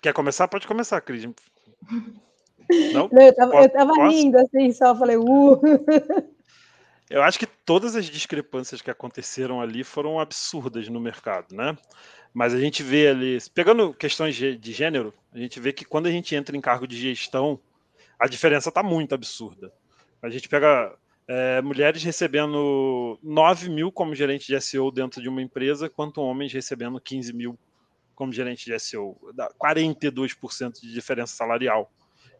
Quer 0.00 0.14
começar? 0.14 0.46
Pode 0.46 0.68
começar, 0.68 1.00
Cris. 1.00 1.24
Não? 2.92 3.08
Não 3.12 3.22
eu, 3.22 3.34
tava, 3.34 3.54
eu 3.56 3.68
tava 3.68 4.08
rindo 4.08 4.38
assim, 4.38 4.72
só 4.72 4.96
falei, 4.96 5.16
uh. 5.16 5.60
Eu 7.10 7.22
acho 7.22 7.38
que 7.38 7.46
todas 7.46 7.94
as 7.94 8.06
discrepâncias 8.06 8.80
que 8.80 8.90
aconteceram 8.90 9.60
ali 9.60 9.84
foram 9.84 10.18
absurdas 10.18 10.88
no 10.88 10.98
mercado, 10.98 11.54
né? 11.54 11.76
Mas 12.32 12.54
a 12.54 12.58
gente 12.58 12.82
vê 12.82 13.08
ali, 13.08 13.38
pegando 13.54 13.92
questões 13.92 14.34
de 14.34 14.72
gênero, 14.72 15.12
a 15.32 15.38
gente 15.38 15.60
vê 15.60 15.72
que 15.72 15.84
quando 15.84 16.06
a 16.06 16.10
gente 16.10 16.34
entra 16.34 16.56
em 16.56 16.60
cargo 16.60 16.86
de 16.86 16.96
gestão, 16.96 17.60
a 18.18 18.26
diferença 18.26 18.70
está 18.70 18.82
muito 18.82 19.14
absurda. 19.14 19.72
A 20.22 20.30
gente 20.30 20.48
pega 20.48 20.96
é, 21.28 21.60
mulheres 21.62 22.02
recebendo 22.02 23.18
9 23.22 23.68
mil 23.68 23.92
como 23.92 24.14
gerente 24.14 24.46
de 24.46 24.60
SEO 24.60 24.90
dentro 24.90 25.22
de 25.22 25.28
uma 25.28 25.42
empresa, 25.42 25.88
quanto 25.88 26.20
homens 26.20 26.52
recebendo 26.52 27.00
15 27.00 27.32
mil 27.32 27.58
como 28.14 28.32
gerente 28.32 28.64
de 28.64 28.78
SEO. 28.78 29.16
Dá 29.34 29.48
42% 29.50 30.80
de 30.80 30.92
diferença 30.92 31.36
salarial. 31.36 31.92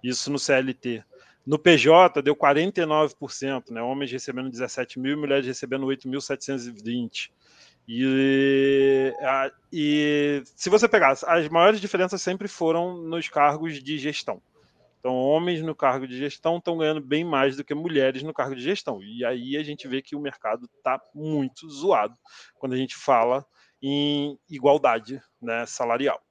Isso 0.05 0.31
no 0.31 0.39
CLT. 0.39 1.03
No 1.47 1.59
PJ 1.59 2.21
deu 2.21 2.37
49%, 2.37 3.71
né? 3.71 3.81
Homens 3.81 4.13
recebendo 4.13 4.51
17 4.51 4.99
mil, 4.99 5.17
mulheres 5.17 5.47
recebendo 5.47 5.87
8.720. 5.87 7.31
E, 7.89 9.13
e 9.73 10.43
se 10.45 10.69
você 10.69 10.87
pegar, 10.87 11.13
as 11.27 11.49
maiores 11.49 11.81
diferenças 11.81 12.21
sempre 12.21 12.49
foram 12.49 12.99
nos 12.99 13.29
cargos 13.29 13.83
de 13.83 13.99
gestão. 13.99 14.43
Então, 15.01 15.15
homens 15.15 15.63
no 15.63 15.75
cargo 15.75 16.07
de 16.07 16.17
gestão 16.17 16.59
estão 16.59 16.79
ganhando 16.79 17.01
bem 17.01 17.25
mais 17.25 17.57
do 17.57 17.65
que 17.65 17.75
mulheres 17.75 18.23
no 18.23 18.33
cargo 18.33 18.55
de 18.55 18.63
gestão. 18.63 19.03
E 19.03 19.25
aí 19.25 19.57
a 19.57 19.63
gente 19.63 19.89
vê 19.89 20.01
que 20.01 20.17
o 20.17 20.21
mercado 20.21 20.69
está 20.77 21.01
muito 21.15 21.69
zoado 21.69 22.17
quando 22.59 22.73
a 22.73 22.77
gente 22.77 22.97
fala 22.97 23.45
em 23.83 24.39
igualdade 24.49 25.21
né, 25.41 25.67
salarial. 25.67 26.23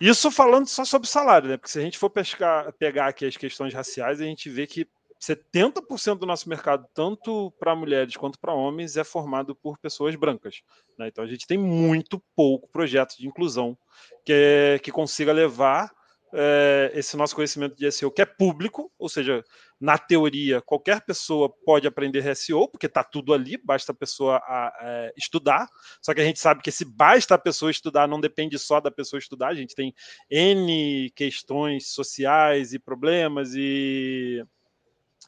Isso 0.00 0.30
falando 0.30 0.66
só 0.66 0.84
sobre 0.84 1.08
salário, 1.08 1.48
né? 1.48 1.56
Porque 1.56 1.70
se 1.70 1.78
a 1.78 1.82
gente 1.82 1.98
for 1.98 2.10
pescar, 2.10 2.72
pegar 2.74 3.08
aqui 3.08 3.26
as 3.26 3.36
questões 3.36 3.74
raciais, 3.74 4.20
a 4.20 4.24
gente 4.24 4.48
vê 4.48 4.66
que 4.66 4.86
70% 5.20 6.18
do 6.18 6.26
nosso 6.26 6.48
mercado, 6.48 6.86
tanto 6.94 7.52
para 7.58 7.74
mulheres 7.74 8.16
quanto 8.16 8.38
para 8.38 8.54
homens, 8.54 8.96
é 8.96 9.02
formado 9.02 9.54
por 9.54 9.76
pessoas 9.78 10.14
brancas. 10.14 10.62
Né? 10.96 11.08
Então 11.08 11.24
a 11.24 11.26
gente 11.26 11.46
tem 11.46 11.58
muito 11.58 12.22
pouco 12.36 12.68
projeto 12.68 13.16
de 13.16 13.26
inclusão 13.26 13.76
que, 14.24 14.80
que 14.82 14.92
consiga 14.92 15.32
levar 15.32 15.90
é, 16.32 16.90
esse 16.94 17.16
nosso 17.16 17.34
conhecimento 17.34 17.76
de 17.76 17.90
SEO, 17.90 18.10
que 18.10 18.22
é 18.22 18.26
público, 18.26 18.92
ou 18.98 19.08
seja, 19.08 19.44
na 19.80 19.96
teoria, 19.96 20.60
qualquer 20.60 21.00
pessoa 21.00 21.52
pode 21.64 21.86
aprender 21.86 22.34
SEO, 22.36 22.68
porque 22.68 22.86
está 22.86 23.02
tudo 23.02 23.32
ali, 23.32 23.56
basta 23.56 23.92
a 23.92 23.94
pessoa 23.94 24.36
a, 24.36 24.68
a, 24.68 25.12
estudar. 25.16 25.66
Só 26.02 26.12
que 26.12 26.20
a 26.20 26.24
gente 26.24 26.38
sabe 26.38 26.62
que 26.62 26.70
se 26.70 26.84
basta 26.84 27.34
a 27.34 27.38
pessoa 27.38 27.70
estudar, 27.70 28.06
não 28.06 28.20
depende 28.20 28.58
só 28.58 28.80
da 28.80 28.90
pessoa 28.90 29.18
estudar, 29.18 29.48
a 29.48 29.54
gente 29.54 29.74
tem 29.74 29.94
N 30.30 31.10
questões 31.14 31.92
sociais 31.92 32.72
e 32.72 32.78
problemas 32.78 33.54
e 33.54 34.44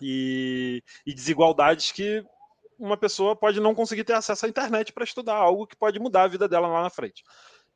e, 0.01 0.83
e 1.07 1.13
desigualdades 1.13 1.93
que 1.93 2.25
uma 2.79 2.97
pessoa 2.97 3.37
pode 3.37 3.61
não 3.61 3.75
conseguir 3.75 4.05
ter 4.05 4.15
acesso 4.15 4.47
à 4.47 4.49
internet 4.49 4.93
para 4.93 5.05
estudar 5.05 5.35
algo 5.35 5.67
que 5.67 5.77
pode 5.77 5.99
mudar 5.99 6.23
a 6.23 6.29
vida 6.29 6.49
dela 6.49 6.67
lá 6.67 6.83
na 6.83 6.91
frente. 6.91 7.23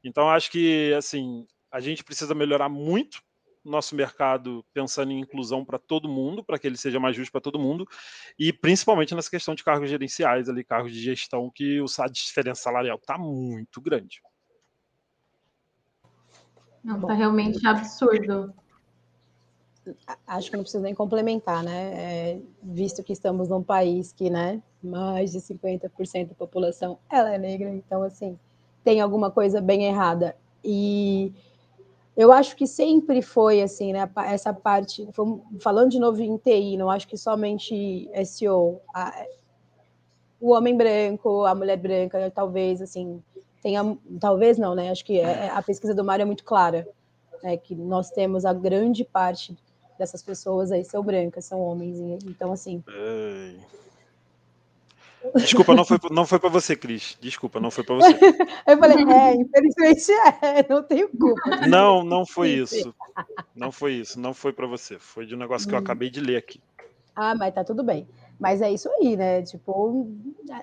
Então, 0.02 0.30
acho 0.30 0.50
que 0.50 0.94
assim 0.94 1.46
a 1.74 1.80
gente 1.80 2.04
precisa 2.04 2.32
melhorar 2.36 2.68
muito 2.68 3.20
nosso 3.64 3.96
mercado 3.96 4.64
pensando 4.72 5.10
em 5.10 5.18
inclusão 5.18 5.64
para 5.64 5.76
todo 5.76 6.08
mundo, 6.08 6.44
para 6.44 6.56
que 6.56 6.68
ele 6.68 6.76
seja 6.76 7.00
mais 7.00 7.16
justo 7.16 7.32
para 7.32 7.40
todo 7.40 7.58
mundo, 7.58 7.84
e 8.38 8.52
principalmente 8.52 9.12
nessa 9.12 9.28
questão 9.28 9.56
de 9.56 9.64
cargos 9.64 9.90
gerenciais, 9.90 10.48
ali, 10.48 10.62
cargos 10.62 10.92
de 10.92 11.00
gestão, 11.00 11.50
que 11.52 11.80
o, 11.80 11.86
a 11.98 12.06
diferença 12.06 12.62
salarial 12.62 12.96
está 12.96 13.18
muito 13.18 13.80
grande. 13.80 14.22
Não, 16.84 17.00
está 17.00 17.12
realmente 17.12 17.66
absurdo. 17.66 18.54
Acho 20.28 20.50
que 20.50 20.56
não 20.56 20.62
preciso 20.62 20.84
nem 20.84 20.94
complementar, 20.94 21.64
né? 21.64 21.92
É, 21.94 22.40
visto 22.62 23.02
que 23.02 23.12
estamos 23.12 23.48
num 23.48 23.64
país 23.64 24.12
que, 24.12 24.30
né, 24.30 24.62
mais 24.80 25.32
de 25.32 25.40
50% 25.40 26.28
da 26.28 26.34
população 26.36 27.00
ela 27.10 27.34
é 27.34 27.38
negra, 27.38 27.70
então 27.70 28.04
assim, 28.04 28.38
tem 28.84 29.00
alguma 29.00 29.28
coisa 29.28 29.60
bem 29.60 29.86
errada. 29.86 30.36
E 30.62 31.34
eu 32.16 32.32
acho 32.32 32.54
que 32.56 32.66
sempre 32.66 33.20
foi 33.20 33.60
assim, 33.60 33.92
né? 33.92 34.08
Essa 34.26 34.52
parte, 34.52 35.08
falando 35.60 35.90
de 35.90 35.98
novo 35.98 36.22
em 36.22 36.36
TI, 36.36 36.76
não 36.76 36.90
acho 36.90 37.08
que 37.08 37.16
somente 37.16 38.08
SEO, 38.24 38.80
a, 38.94 39.26
o 40.40 40.52
homem 40.52 40.76
branco, 40.76 41.44
a 41.44 41.54
mulher 41.54 41.76
branca, 41.76 42.30
talvez 42.30 42.80
assim, 42.80 43.22
tenha, 43.62 43.96
talvez 44.20 44.58
não, 44.58 44.74
né? 44.74 44.90
Acho 44.90 45.04
que 45.04 45.18
é, 45.18 45.46
é, 45.46 45.50
a 45.50 45.60
pesquisa 45.60 45.94
do 45.94 46.04
Mário 46.04 46.22
é 46.22 46.26
muito 46.26 46.44
clara, 46.44 46.86
né? 47.42 47.56
Que 47.56 47.74
nós 47.74 48.10
temos 48.10 48.44
a 48.44 48.52
grande 48.52 49.04
parte 49.04 49.56
dessas 49.98 50.22
pessoas 50.22 50.70
aí 50.70 50.84
são 50.84 51.02
brancas, 51.02 51.46
são 51.46 51.60
homens, 51.60 51.98
então 52.24 52.52
assim. 52.52 52.82
Ei. 52.88 53.58
Desculpa, 55.36 55.74
não 55.74 55.84
foi, 55.84 55.98
não 56.10 56.26
foi 56.26 56.38
para 56.38 56.50
você, 56.50 56.76
Cris. 56.76 57.16
Desculpa, 57.20 57.60
não 57.60 57.70
foi 57.70 57.84
para 57.84 57.94
você. 57.96 58.12
eu 58.66 58.78
falei, 58.78 59.04
é, 59.04 59.34
infelizmente 59.34 60.12
é, 60.12 60.66
não 60.68 60.82
tenho 60.82 61.08
culpa. 61.08 61.66
Não, 61.66 62.04
não 62.04 62.26
foi 62.26 62.50
isso. 62.50 62.94
Não 63.54 63.72
foi 63.72 63.94
isso, 63.94 64.20
não 64.20 64.34
foi 64.34 64.52
para 64.52 64.66
você. 64.66 64.98
Foi 64.98 65.26
de 65.26 65.34
um 65.34 65.38
negócio 65.38 65.68
que 65.68 65.74
eu 65.74 65.78
hum. 65.78 65.82
acabei 65.82 66.10
de 66.10 66.20
ler 66.20 66.36
aqui. 66.36 66.60
Ah, 67.16 67.34
mas 67.34 67.54
tá 67.54 67.64
tudo 67.64 67.82
bem. 67.82 68.06
Mas 68.38 68.60
é 68.60 68.70
isso 68.70 68.90
aí, 68.90 69.16
né? 69.16 69.42
Tipo, 69.42 70.10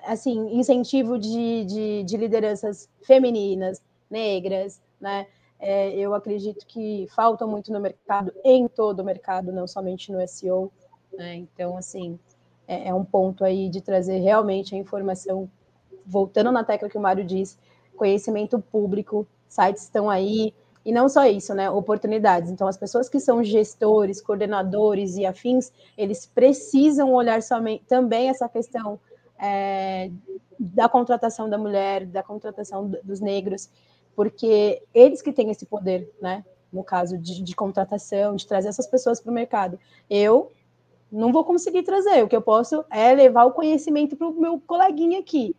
assim, 0.04 0.56
incentivo 0.56 1.18
de, 1.18 1.64
de, 1.64 2.02
de 2.04 2.16
lideranças 2.16 2.88
femininas, 3.02 3.82
negras, 4.10 4.80
né? 5.00 5.26
É, 5.58 5.90
eu 5.92 6.12
acredito 6.12 6.66
que 6.66 7.06
falta 7.14 7.46
muito 7.46 7.72
no 7.72 7.80
mercado, 7.80 8.32
em 8.44 8.66
todo 8.66 9.00
o 9.00 9.04
mercado, 9.04 9.52
não 9.52 9.66
somente 9.66 10.10
no 10.10 10.26
SEO. 10.26 10.72
Né? 11.12 11.36
Então, 11.36 11.76
assim, 11.76 12.18
é, 12.72 12.88
é 12.88 12.94
um 12.94 13.04
ponto 13.04 13.44
aí 13.44 13.68
de 13.68 13.80
trazer 13.80 14.18
realmente 14.18 14.74
a 14.74 14.78
informação, 14.78 15.48
voltando 16.06 16.50
na 16.50 16.64
tecla 16.64 16.88
que 16.88 16.98
o 16.98 17.00
Mário 17.00 17.24
disse, 17.24 17.58
conhecimento 17.96 18.58
público, 18.58 19.26
sites 19.48 19.82
estão 19.82 20.08
aí, 20.08 20.54
e 20.84 20.90
não 20.90 21.08
só 21.08 21.26
isso, 21.26 21.54
né? 21.54 21.70
Oportunidades. 21.70 22.50
Então, 22.50 22.66
as 22.66 22.76
pessoas 22.76 23.08
que 23.08 23.20
são 23.20 23.44
gestores, 23.44 24.20
coordenadores 24.20 25.16
e 25.16 25.24
afins, 25.24 25.70
eles 25.96 26.26
precisam 26.26 27.12
olhar 27.12 27.40
somente, 27.42 27.84
também 27.84 28.28
essa 28.28 28.48
questão 28.48 28.98
é, 29.38 30.10
da 30.58 30.88
contratação 30.88 31.48
da 31.48 31.58
mulher, 31.58 32.06
da 32.06 32.22
contratação 32.22 32.90
dos 33.04 33.20
negros, 33.20 33.70
porque 34.16 34.82
eles 34.92 35.22
que 35.22 35.32
têm 35.32 35.50
esse 35.50 35.66
poder, 35.66 36.10
né? 36.20 36.44
No 36.72 36.82
caso 36.82 37.18
de, 37.18 37.42
de 37.42 37.54
contratação, 37.54 38.34
de 38.34 38.46
trazer 38.46 38.68
essas 38.68 38.86
pessoas 38.86 39.20
para 39.20 39.30
o 39.30 39.34
mercado. 39.34 39.78
Eu 40.08 40.50
não 41.12 41.30
vou 41.30 41.44
conseguir 41.44 41.82
trazer. 41.82 42.24
O 42.24 42.28
que 42.28 42.34
eu 42.34 42.40
posso 42.40 42.84
é 42.90 43.12
levar 43.12 43.44
o 43.44 43.52
conhecimento 43.52 44.16
para 44.16 44.26
o 44.26 44.32
meu 44.32 44.58
coleguinha 44.58 45.20
aqui. 45.20 45.54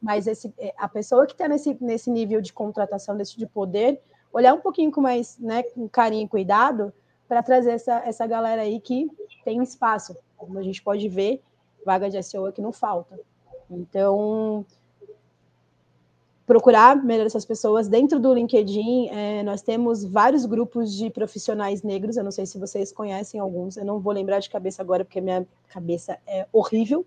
Mas 0.00 0.26
esse, 0.26 0.52
é, 0.58 0.74
a 0.76 0.88
pessoa 0.88 1.26
que 1.26 1.32
está 1.32 1.48
nesse, 1.48 1.76
nesse 1.80 2.10
nível 2.10 2.40
de 2.40 2.52
contratação, 2.52 3.16
desse 3.16 3.36
de 3.36 3.46
poder, 3.46 4.00
olhar 4.32 4.54
um 4.54 4.60
pouquinho 4.60 4.92
com 4.92 5.00
mais 5.00 5.38
né, 5.38 5.62
com 5.62 5.88
carinho 5.88 6.26
e 6.26 6.28
cuidado 6.28 6.92
para 7.26 7.42
trazer 7.42 7.72
essa, 7.72 8.02
essa 8.04 8.26
galera 8.26 8.62
aí 8.62 8.78
que 8.80 9.10
tem 9.44 9.62
espaço. 9.62 10.14
Como 10.36 10.58
a 10.58 10.62
gente 10.62 10.82
pode 10.82 11.08
ver, 11.08 11.42
vaga 11.84 12.08
de 12.08 12.22
SEO 12.22 12.46
é 12.46 12.52
que 12.52 12.60
não 12.60 12.72
falta. 12.72 13.18
Então, 13.70 14.64
procurar 16.48 16.96
melhor 17.04 17.26
essas 17.26 17.44
pessoas. 17.44 17.88
Dentro 17.88 18.18
do 18.18 18.32
LinkedIn, 18.32 19.10
é, 19.10 19.42
nós 19.42 19.60
temos 19.60 20.02
vários 20.02 20.46
grupos 20.46 20.96
de 20.96 21.10
profissionais 21.10 21.82
negros. 21.82 22.16
Eu 22.16 22.24
não 22.24 22.30
sei 22.30 22.46
se 22.46 22.58
vocês 22.58 22.90
conhecem 22.90 23.38
alguns, 23.38 23.76
eu 23.76 23.84
não 23.84 24.00
vou 24.00 24.14
lembrar 24.14 24.38
de 24.38 24.48
cabeça 24.48 24.80
agora, 24.80 25.04
porque 25.04 25.20
minha 25.20 25.46
cabeça 25.68 26.18
é 26.26 26.46
horrível. 26.50 27.04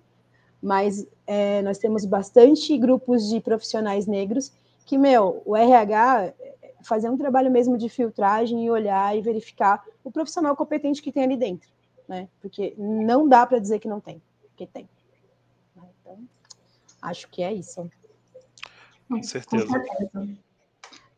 Mas 0.62 1.08
é, 1.26 1.64
nós 1.64 1.80
temos 1.80 2.06
bastante 2.06 2.78
grupos 2.78 3.28
de 3.28 3.42
profissionais 3.42 4.06
negros 4.06 4.52
que, 4.86 4.96
meu, 4.96 5.42
o 5.44 5.58
RH 5.58 6.26
é, 6.26 6.74
fazer 6.84 7.10
um 7.10 7.18
trabalho 7.18 7.50
mesmo 7.50 7.80
de 7.80 7.90
filtragem 7.90 8.64
e 8.64 8.70
olhar 8.70 9.18
e 9.18 9.22
verificar 9.22 9.84
o 10.04 10.12
profissional 10.12 10.56
competente 10.56 11.02
que 11.02 11.12
tem 11.12 11.24
ali 11.24 11.36
dentro, 11.36 11.68
né? 12.08 12.28
Porque 12.40 12.76
não 12.78 13.28
dá 13.28 13.44
para 13.48 13.58
dizer 13.58 13.80
que 13.80 13.88
não 13.88 14.00
tem, 14.00 14.22
porque 14.50 14.68
tem. 14.68 14.88
Então, 15.76 16.20
acho 17.02 17.28
que 17.28 17.42
é 17.42 17.52
isso. 17.52 17.90
Com 19.12 19.24
certeza. 19.24 19.66
Com 19.66 19.72
certeza. 19.74 20.38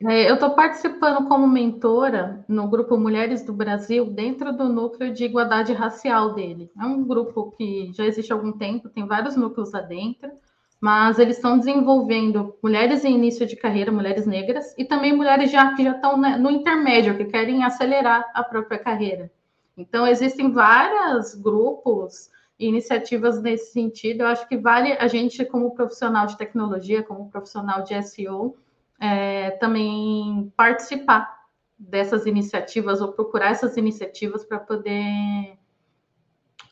É, 0.06 0.30
eu 0.30 0.34
estou 0.34 0.50
participando 0.50 1.28
como 1.28 1.48
mentora 1.48 2.44
no 2.48 2.68
grupo 2.68 2.98
Mulheres 2.98 3.44
do 3.44 3.54
Brasil, 3.54 4.06
dentro 4.06 4.52
do 4.52 4.68
núcleo 4.68 5.14
de 5.14 5.24
igualdade 5.24 5.72
racial 5.72 6.34
dele. 6.34 6.70
É 6.78 6.86
um 6.86 7.06
grupo 7.06 7.52
que 7.52 7.91
já 7.94 8.06
existe 8.06 8.34
há 8.34 8.36
algum 8.36 8.52
tempo, 8.52 8.89
tem 8.89 9.08
vários 9.08 9.38
núcleos 9.38 9.72
lá 9.72 9.80
dentro, 9.80 10.30
mas 10.82 11.20
eles 11.20 11.38
estão 11.38 11.58
desenvolvendo 11.58 12.54
mulheres 12.62 13.06
em 13.06 13.16
início 13.16 13.46
de 13.46 13.56
carreira, 13.56 13.91
mulheres 13.91 14.26
negras, 14.26 14.76
e 14.78 14.84
também 14.84 15.16
mulheres 15.16 15.50
já, 15.50 15.74
que 15.74 15.84
já 15.84 15.91
estão 15.91 16.18
no 16.18 16.52
intermédio, 16.52 17.16
que 17.16 17.26
querem 17.26 17.64
acelerar 17.64 18.30
a 18.34 18.44
própria 18.44 18.80
carreira. 18.80 19.32
Então, 19.78 20.06
existem 20.06 20.52
vários 20.52 21.34
grupos 21.36 22.30
iniciativas 22.60 23.41
nesse 23.41 23.72
sentido. 23.72 24.22
Eu 24.22 24.28
acho 24.28 24.47
que 24.47 24.58
vale 24.58 24.93
a 24.93 25.08
gente, 25.08 25.45
como 25.45 25.74
profissional 25.74 26.26
de 26.26 26.38
tecnologia, 26.38 27.04
como 27.04 27.30
profissional 27.30 27.84
de 27.84 27.93
SEO, 28.01 28.56
é, 28.99 29.51
também 29.51 30.51
participar 30.56 31.43
dessas 31.78 32.26
iniciativas 32.26 33.01
ou 33.01 33.12
procurar 33.12 33.51
essas 33.51 33.76
iniciativas 33.76 34.45
para 34.45 34.60
poder 34.60 35.58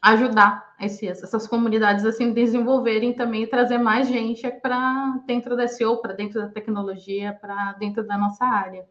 ajudar 0.02 0.76
essas 0.80 1.48
comunidades 1.48 2.06
assim 2.06 2.34
desenvolverem 2.34 3.14
também 3.14 3.44
e 3.44 3.48
trazer 3.48 3.78
mais 3.78 4.08
gente 4.08 4.50
para 4.50 5.22
dentro 5.28 5.56
da 5.56 5.68
SEO, 5.68 5.98
para 5.98 6.14
dentro 6.14 6.42
da 6.42 6.48
tecnologia, 6.48 7.38
para 7.40 7.74
dentro 7.74 8.04
da 8.04 8.18
nossa 8.18 8.46
área. 8.46 8.88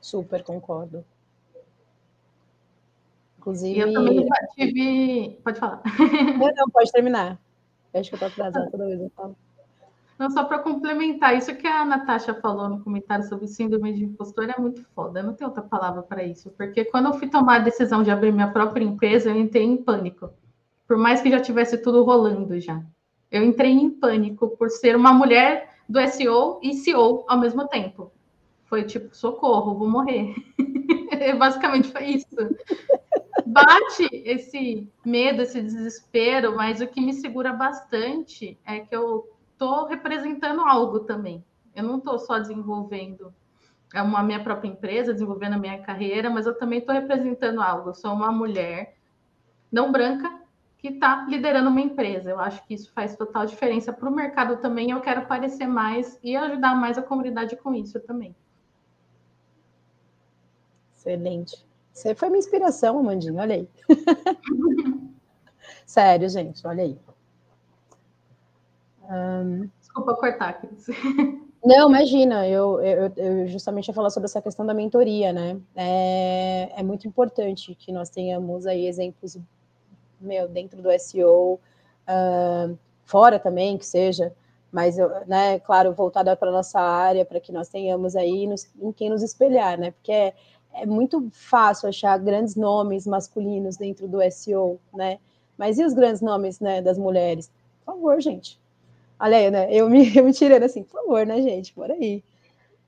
Super 0.00 0.44
concordo. 0.44 1.04
Inclusive. 3.48 3.80
Eu 3.80 3.92
também 3.94 4.28
tive. 4.54 5.40
Pode 5.42 5.58
falar. 5.58 5.82
Não, 6.38 6.52
não, 6.54 6.68
pode 6.72 6.92
terminar. 6.92 7.40
Eu 7.94 8.00
acho 8.00 8.10
que 8.10 8.22
eu 8.22 8.28
estou 8.28 8.44
atrasada 8.44 8.70
toda 8.70 8.86
vez, 8.86 9.00
eu 9.00 9.10
falo. 9.16 9.36
Não, 10.18 10.30
só 10.30 10.44
para 10.44 10.58
complementar, 10.58 11.36
isso 11.36 11.54
que 11.54 11.66
a 11.66 11.84
Natasha 11.84 12.34
falou 12.34 12.68
no 12.68 12.82
comentário 12.82 13.24
sobre 13.24 13.46
síndrome 13.46 13.94
de 13.94 14.04
impostor 14.04 14.50
é 14.50 14.60
muito 14.60 14.84
foda. 14.94 15.22
Não 15.22 15.32
tenho 15.32 15.48
outra 15.48 15.62
palavra 15.62 16.02
para 16.02 16.24
isso, 16.24 16.50
porque 16.58 16.84
quando 16.84 17.06
eu 17.06 17.14
fui 17.14 17.28
tomar 17.28 17.56
a 17.56 17.60
decisão 17.60 18.02
de 18.02 18.10
abrir 18.10 18.32
minha 18.32 18.50
própria 18.50 18.84
empresa, 18.84 19.30
eu 19.30 19.38
entrei 19.38 19.64
em 19.64 19.76
pânico. 19.76 20.30
Por 20.86 20.96
mais 20.96 21.22
que 21.22 21.30
já 21.30 21.40
tivesse 21.40 21.78
tudo 21.78 22.02
rolando 22.02 22.58
já. 22.60 22.82
Eu 23.30 23.44
entrei 23.44 23.70
em 23.70 23.88
pânico 23.88 24.48
por 24.56 24.70
ser 24.70 24.96
uma 24.96 25.12
mulher 25.12 25.76
do 25.88 26.00
SEO 26.08 26.58
e 26.62 26.74
CEO 26.74 27.24
ao 27.28 27.38
mesmo 27.38 27.68
tempo. 27.68 28.10
Foi 28.64 28.82
tipo, 28.82 29.14
socorro, 29.14 29.78
vou 29.78 29.88
morrer. 29.88 30.34
Basicamente 31.38 31.92
foi 31.92 32.04
isso 32.06 32.26
bate 33.46 34.08
esse 34.12 34.88
medo, 35.04 35.42
esse 35.42 35.60
desespero, 35.60 36.56
mas 36.56 36.80
o 36.80 36.86
que 36.86 37.00
me 37.00 37.12
segura 37.12 37.52
bastante 37.52 38.58
é 38.64 38.80
que 38.80 38.94
eu 38.94 39.28
estou 39.52 39.86
representando 39.86 40.60
algo 40.60 41.00
também. 41.00 41.44
Eu 41.74 41.84
não 41.84 41.98
estou 41.98 42.18
só 42.18 42.38
desenvolvendo 42.38 43.32
a 43.94 44.22
minha 44.22 44.42
própria 44.42 44.68
empresa, 44.68 45.12
desenvolvendo 45.12 45.54
a 45.54 45.58
minha 45.58 45.80
carreira, 45.82 46.28
mas 46.28 46.46
eu 46.46 46.56
também 46.56 46.80
estou 46.80 46.94
representando 46.94 47.60
algo. 47.60 47.90
Eu 47.90 47.94
sou 47.94 48.12
uma 48.12 48.30
mulher 48.30 48.96
não 49.70 49.90
branca 49.90 50.42
que 50.78 50.88
está 50.88 51.26
liderando 51.28 51.70
uma 51.70 51.80
empresa. 51.80 52.30
Eu 52.30 52.38
acho 52.38 52.64
que 52.66 52.74
isso 52.74 52.92
faz 52.92 53.16
total 53.16 53.46
diferença 53.46 53.92
para 53.92 54.08
o 54.08 54.14
mercado 54.14 54.56
também. 54.58 54.90
Eu 54.90 55.00
quero 55.00 55.20
aparecer 55.20 55.66
mais 55.66 56.18
e 56.22 56.36
ajudar 56.36 56.74
mais 56.74 56.96
a 56.96 57.02
comunidade 57.02 57.56
com 57.56 57.74
isso 57.74 57.98
também. 58.00 58.34
Excelente. 60.94 61.67
Você 61.98 62.14
foi 62.14 62.28
minha 62.28 62.38
inspiração, 62.38 62.96
Amandinha, 62.96 63.42
olha 63.42 63.56
aí. 63.56 63.68
Sério, 65.84 66.28
gente, 66.28 66.64
olha 66.64 66.84
aí. 66.84 66.96
Um... 69.10 69.68
Desculpa 69.80 70.14
cortar, 70.14 70.60
Cris. 70.60 70.86
Não, 71.64 71.88
imagina, 71.88 72.46
eu, 72.46 72.80
eu, 72.80 73.12
eu, 73.16 73.48
justamente 73.48 73.88
ia 73.88 73.94
falar 73.94 74.10
sobre 74.10 74.26
essa 74.26 74.40
questão 74.40 74.64
da 74.64 74.72
mentoria, 74.72 75.32
né? 75.32 75.60
É, 75.74 76.70
é 76.76 76.82
muito 76.84 77.08
importante 77.08 77.74
que 77.74 77.90
nós 77.90 78.08
tenhamos 78.08 78.64
aí 78.64 78.86
exemplos 78.86 79.36
meu, 80.20 80.46
dentro 80.46 80.80
do 80.80 80.96
SEO, 81.00 81.54
uh, 81.54 82.78
fora 83.04 83.40
também, 83.40 83.76
que 83.76 83.84
seja, 83.84 84.32
mas, 84.70 84.96
né, 85.26 85.58
claro, 85.58 85.92
voltada 85.92 86.36
para 86.36 86.48
a 86.48 86.52
nossa 86.52 86.78
área, 86.78 87.24
para 87.24 87.40
que 87.40 87.50
nós 87.50 87.68
tenhamos 87.68 88.14
aí 88.14 88.46
nos, 88.46 88.68
em 88.80 88.92
quem 88.92 89.10
nos 89.10 89.22
espelhar, 89.22 89.76
né? 89.80 89.90
Porque 89.90 90.12
é, 90.12 90.34
é 90.74 90.86
muito 90.86 91.28
fácil 91.32 91.88
achar 91.88 92.18
grandes 92.18 92.54
nomes 92.54 93.06
masculinos 93.06 93.76
dentro 93.76 94.06
do 94.06 94.18
SEO, 94.30 94.78
né? 94.94 95.18
Mas 95.56 95.78
e 95.78 95.84
os 95.84 95.92
grandes 95.92 96.20
nomes 96.22 96.60
né, 96.60 96.80
das 96.80 96.96
mulheres? 96.96 97.50
Por 97.84 97.94
favor, 97.94 98.20
gente. 98.20 98.58
Olha 99.18 99.50
né? 99.50 99.74
Eu 99.74 99.90
me, 99.90 100.08
eu 100.16 100.24
me 100.24 100.32
tirando 100.32 100.62
assim, 100.62 100.84
por 100.84 101.02
favor, 101.02 101.26
né, 101.26 101.42
gente? 101.42 101.72
Por 101.72 101.90
aí. 101.90 102.22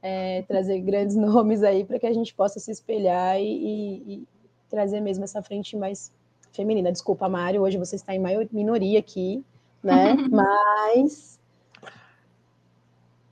É, 0.03 0.43
trazer 0.43 0.81
grandes 0.81 1.17
nomes 1.17 1.63
aí 1.63 1.85
para 1.85 1.99
que 1.99 2.07
a 2.07 2.13
gente 2.13 2.33
possa 2.35 2.61
se 2.61 2.71
espelhar 2.71 3.39
e, 3.39 3.45
e, 3.45 4.15
e, 4.15 4.29
trazer 4.71 5.01
mesmo 5.01 5.25
essa 5.25 5.43
frente 5.43 5.77
mais 5.77 6.13
feminina. 6.53 6.93
Desculpa, 6.93 7.29
Mário, 7.29 7.63
hoje 7.63 7.77
você 7.77 7.97
está 7.97 8.15
em 8.15 8.21
maior, 8.21 8.47
minoria 8.53 8.99
aqui, 8.99 9.45
né? 9.83 10.15
Mas 10.31 11.39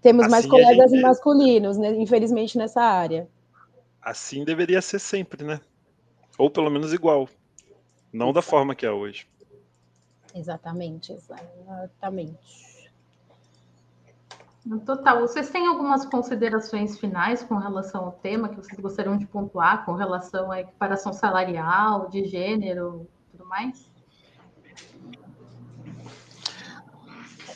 temos 0.02 0.22
assim 0.22 0.30
mais 0.30 0.46
colegas 0.46 0.90
gente... 0.90 1.02
masculinos, 1.02 1.78
né? 1.78 1.94
Infelizmente, 1.94 2.58
nessa 2.58 2.82
área. 2.82 3.28
Assim 4.00 4.44
deveria 4.44 4.80
ser 4.80 4.98
sempre, 4.98 5.44
né? 5.44 5.60
Ou 6.36 6.50
pelo 6.50 6.70
menos 6.70 6.92
igual. 6.92 7.28
Não 8.12 8.32
da 8.32 8.40
forma 8.40 8.74
que 8.74 8.86
é 8.86 8.90
hoje. 8.90 9.28
Exatamente, 10.34 11.12
exatamente. 11.12 12.68
Total. 14.84 15.20
Vocês 15.20 15.48
têm 15.48 15.66
algumas 15.66 16.04
considerações 16.04 16.98
finais 16.98 17.42
com 17.42 17.56
relação 17.56 18.04
ao 18.04 18.12
tema 18.12 18.48
que 18.48 18.56
vocês 18.56 18.78
gostariam 18.78 19.16
de 19.16 19.26
pontuar 19.26 19.84
com 19.84 19.94
relação 19.94 20.52
à 20.52 20.60
equiparação 20.60 21.12
salarial, 21.12 22.08
de 22.08 22.24
gênero, 22.26 23.08
tudo 23.30 23.46
mais? 23.46 23.90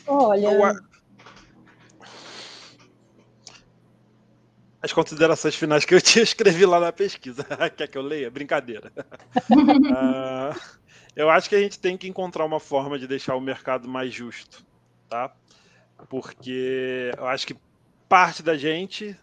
Olha, 0.07 0.73
as 4.83 4.91
considerações 4.91 5.55
finais 5.55 5.85
que 5.85 5.95
eu 5.95 6.01
tinha 6.03 6.23
escrevi 6.23 6.65
lá 6.65 6.79
na 6.79 6.91
pesquisa. 6.91 7.43
Quer 7.75 7.87
que 7.87 7.97
eu 7.97 8.01
leia? 8.01 8.29
Brincadeira. 8.29 8.91
uh, 9.49 10.59
eu 11.15 11.29
acho 11.29 11.47
que 11.47 11.55
a 11.55 11.59
gente 11.59 11.79
tem 11.79 11.97
que 11.97 12.07
encontrar 12.07 12.43
uma 12.45 12.59
forma 12.59 12.99
de 12.99 13.07
deixar 13.07 13.35
o 13.35 13.41
mercado 13.41 13.87
mais 13.87 14.13
justo, 14.13 14.63
tá? 15.09 15.33
porque 16.09 17.11
eu 17.17 17.27
acho 17.27 17.47
que 17.47 17.55
parte 18.09 18.43
da 18.43 18.57
gente 18.57 19.17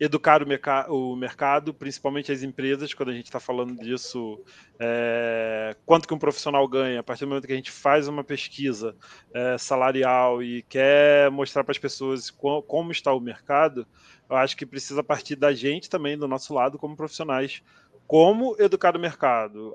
educar 0.00 0.42
o, 0.42 0.46
merc 0.46 0.66
o 0.88 1.14
mercado, 1.14 1.74
principalmente 1.74 2.32
as 2.32 2.42
empresas, 2.42 2.94
quando 2.94 3.10
a 3.10 3.12
gente 3.12 3.26
está 3.26 3.38
falando 3.38 3.76
disso, 3.76 4.42
é, 4.78 5.76
quanto 5.84 6.08
que 6.08 6.14
um 6.14 6.18
profissional 6.18 6.66
ganha, 6.66 7.00
a 7.00 7.02
partir 7.02 7.24
do 7.24 7.28
momento 7.28 7.46
que 7.46 7.52
a 7.52 7.56
gente 7.56 7.70
faz 7.70 8.08
uma 8.08 8.24
pesquisa 8.24 8.96
é, 9.34 9.58
salarial 9.58 10.42
e 10.42 10.62
quer 10.62 11.30
mostrar 11.30 11.62
para 11.62 11.72
as 11.72 11.78
pessoas 11.78 12.30
como, 12.30 12.62
como 12.62 12.90
está 12.90 13.12
o 13.12 13.20
mercado, 13.20 13.86
eu 14.28 14.36
acho 14.36 14.56
que 14.56 14.64
precisa 14.64 15.04
partir 15.04 15.36
da 15.36 15.52
gente 15.52 15.90
também, 15.90 16.16
do 16.16 16.26
nosso 16.26 16.54
lado, 16.54 16.78
como 16.78 16.96
profissionais, 16.96 17.62
como 18.06 18.56
educar 18.58 18.96
o 18.96 19.00
mercado. 19.00 19.74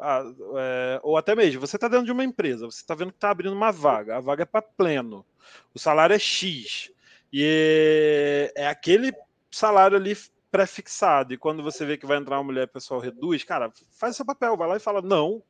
É, 0.57 0.99
ou 1.03 1.17
até 1.17 1.35
mesmo, 1.35 1.61
você 1.61 1.77
está 1.77 1.87
dentro 1.87 2.05
de 2.05 2.11
uma 2.11 2.23
empresa, 2.23 2.65
você 2.65 2.81
está 2.81 2.95
vendo 2.95 3.11
que 3.11 3.17
está 3.17 3.29
abrindo 3.29 3.53
uma 3.53 3.71
vaga, 3.71 4.17
a 4.17 4.19
vaga 4.19 4.43
é 4.43 4.45
para 4.45 4.61
pleno 4.61 5.25
o 5.73 5.79
salário 5.79 6.15
é 6.15 6.19
X. 6.19 6.91
E 7.31 8.51
é, 8.55 8.63
é 8.63 8.67
aquele 8.67 9.11
salário 9.55 9.97
ali 9.97 10.15
pré-fixado. 10.51 11.33
E 11.33 11.37
quando 11.37 11.63
você 11.63 11.85
vê 11.85 11.97
que 11.97 12.05
vai 12.05 12.17
entrar 12.17 12.37
uma 12.37 12.43
mulher, 12.43 12.65
o 12.65 12.69
pessoal 12.69 12.99
reduz, 12.99 13.43
cara, 13.43 13.71
faz 13.91 14.15
seu 14.15 14.25
papel, 14.25 14.55
vai 14.55 14.67
lá 14.67 14.77
e 14.77 14.79
fala: 14.79 15.01
não, 15.01 15.43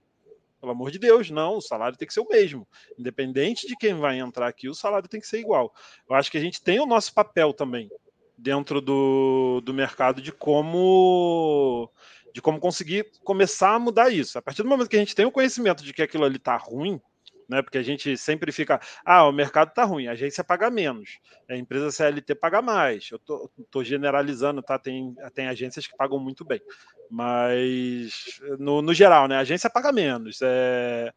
pelo 0.60 0.72
amor 0.72 0.92
de 0.92 1.00
Deus, 1.00 1.30
não, 1.30 1.58
o 1.58 1.62
salário 1.62 1.98
tem 1.98 2.08
que 2.08 2.14
ser 2.14 2.22
o 2.22 2.28
mesmo. 2.28 2.68
Independente 2.98 3.68
de 3.68 3.76
quem 3.76 3.94
vai 3.94 4.20
entrar 4.20 4.48
aqui, 4.48 4.68
o 4.70 4.76
salário 4.76 5.08
tem 5.08 5.20
que 5.20 5.28
ser 5.28 5.40
igual. 5.40 5.74
Eu 6.10 6.16
acho 6.16 6.32
que 6.32 6.38
a 6.38 6.42
gente 6.42 6.62
tem 6.62 6.80
o 6.80 6.86
nosso 6.86 7.14
papel 7.14 7.54
também 7.54 7.90
dentro 8.38 8.82
do, 8.82 9.62
do 9.64 9.74
mercado 9.74 10.22
de 10.22 10.32
como 10.32 11.90
de 12.34 12.42
como 12.42 12.60
conseguir 12.60 13.10
começar 13.24 13.76
a 13.76 13.80
mudar 13.80 14.10
isso. 14.10 14.38
A 14.38 14.42
partir 14.42 14.62
do 14.62 14.68
momento 14.68 14.90
que 14.90 14.98
a 14.98 15.00
gente 15.00 15.16
tem 15.16 15.26
o 15.26 15.32
conhecimento 15.32 15.84
de 15.84 15.94
que 15.94 16.02
aquilo 16.02 16.26
ali 16.26 16.36
está 16.36 16.58
ruim, 16.58 17.00
né? 17.48 17.62
Porque 17.62 17.78
a 17.78 17.84
gente 17.84 18.18
sempre 18.18 18.52
fica, 18.52 18.80
ah, 19.04 19.28
o 19.28 19.32
mercado 19.32 19.70
está 19.70 19.84
ruim, 19.84 20.08
a 20.08 20.12
agência 20.12 20.44
paga 20.44 20.70
menos, 20.70 21.20
a 21.50 21.56
empresa 21.56 21.92
CLT 21.92 22.36
paga 22.36 22.62
mais. 22.62 23.10
Eu 23.12 23.20
tô, 23.20 23.50
tô 23.70 23.84
generalizando, 23.84 24.62
tá? 24.62 24.78
Tem, 24.78 25.16
tem 25.34 25.48
agências 25.48 25.88
que 25.88 25.96
pagam 25.96 26.20
muito 26.20 26.44
bem, 26.44 26.62
mas 27.10 28.40
no, 28.60 28.82
no 28.82 28.94
geral, 28.94 29.28
né? 29.28 29.38
A 29.38 29.42
agência 29.42 29.70
paga 29.70 29.92
menos, 29.92 30.40
é, 30.42 31.14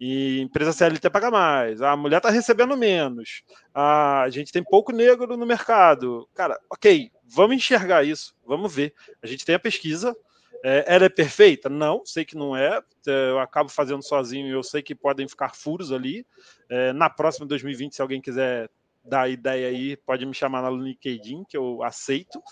e 0.00 0.40
empresa 0.40 0.72
CLT 0.72 1.10
paga 1.10 1.30
mais, 1.30 1.82
a 1.82 1.94
mulher 1.94 2.16
está 2.16 2.30
recebendo 2.30 2.74
menos, 2.74 3.42
a 3.74 4.26
gente 4.30 4.50
tem 4.50 4.64
pouco 4.64 4.92
negro 4.92 5.36
no 5.36 5.44
mercado. 5.44 6.26
Cara, 6.34 6.58
ok, 6.70 7.10
vamos 7.26 7.56
enxergar 7.56 8.02
isso, 8.02 8.34
vamos 8.46 8.74
ver. 8.74 8.94
A 9.22 9.26
gente 9.26 9.44
tem 9.44 9.54
a 9.54 9.60
pesquisa, 9.60 10.16
é, 10.62 10.84
ela 10.86 11.06
é 11.06 11.08
perfeita? 11.08 11.68
Não, 11.68 12.04
sei 12.04 12.24
que 12.24 12.36
não 12.36 12.56
é. 12.56 12.80
é. 13.06 13.30
Eu 13.30 13.38
acabo 13.38 13.70
fazendo 13.70 14.02
sozinho 14.02 14.46
e 14.46 14.50
eu 14.50 14.62
sei 14.62 14.82
que 14.82 14.94
podem 14.94 15.26
ficar 15.28 15.54
furos 15.54 15.92
ali. 15.92 16.26
É, 16.68 16.92
na 16.92 17.08
próxima 17.08 17.46
2020, 17.46 17.94
se 17.94 18.02
alguém 18.02 18.20
quiser 18.20 18.70
dar 19.04 19.30
ideia 19.30 19.68
aí, 19.68 19.96
pode 19.96 20.26
me 20.26 20.34
chamar 20.34 20.62
no 20.62 20.76
LinkedIn, 20.76 21.44
que 21.48 21.56
eu 21.56 21.82
aceito, 21.82 22.42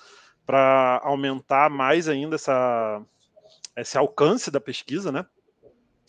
para 0.46 1.00
aumentar 1.04 1.68
mais 1.68 2.09
ainda 2.09 2.36
essa, 2.36 3.02
esse 3.76 3.98
alcance 3.98 4.50
da 4.50 4.61
pesquisa, 4.61 5.12
né? 5.12 5.26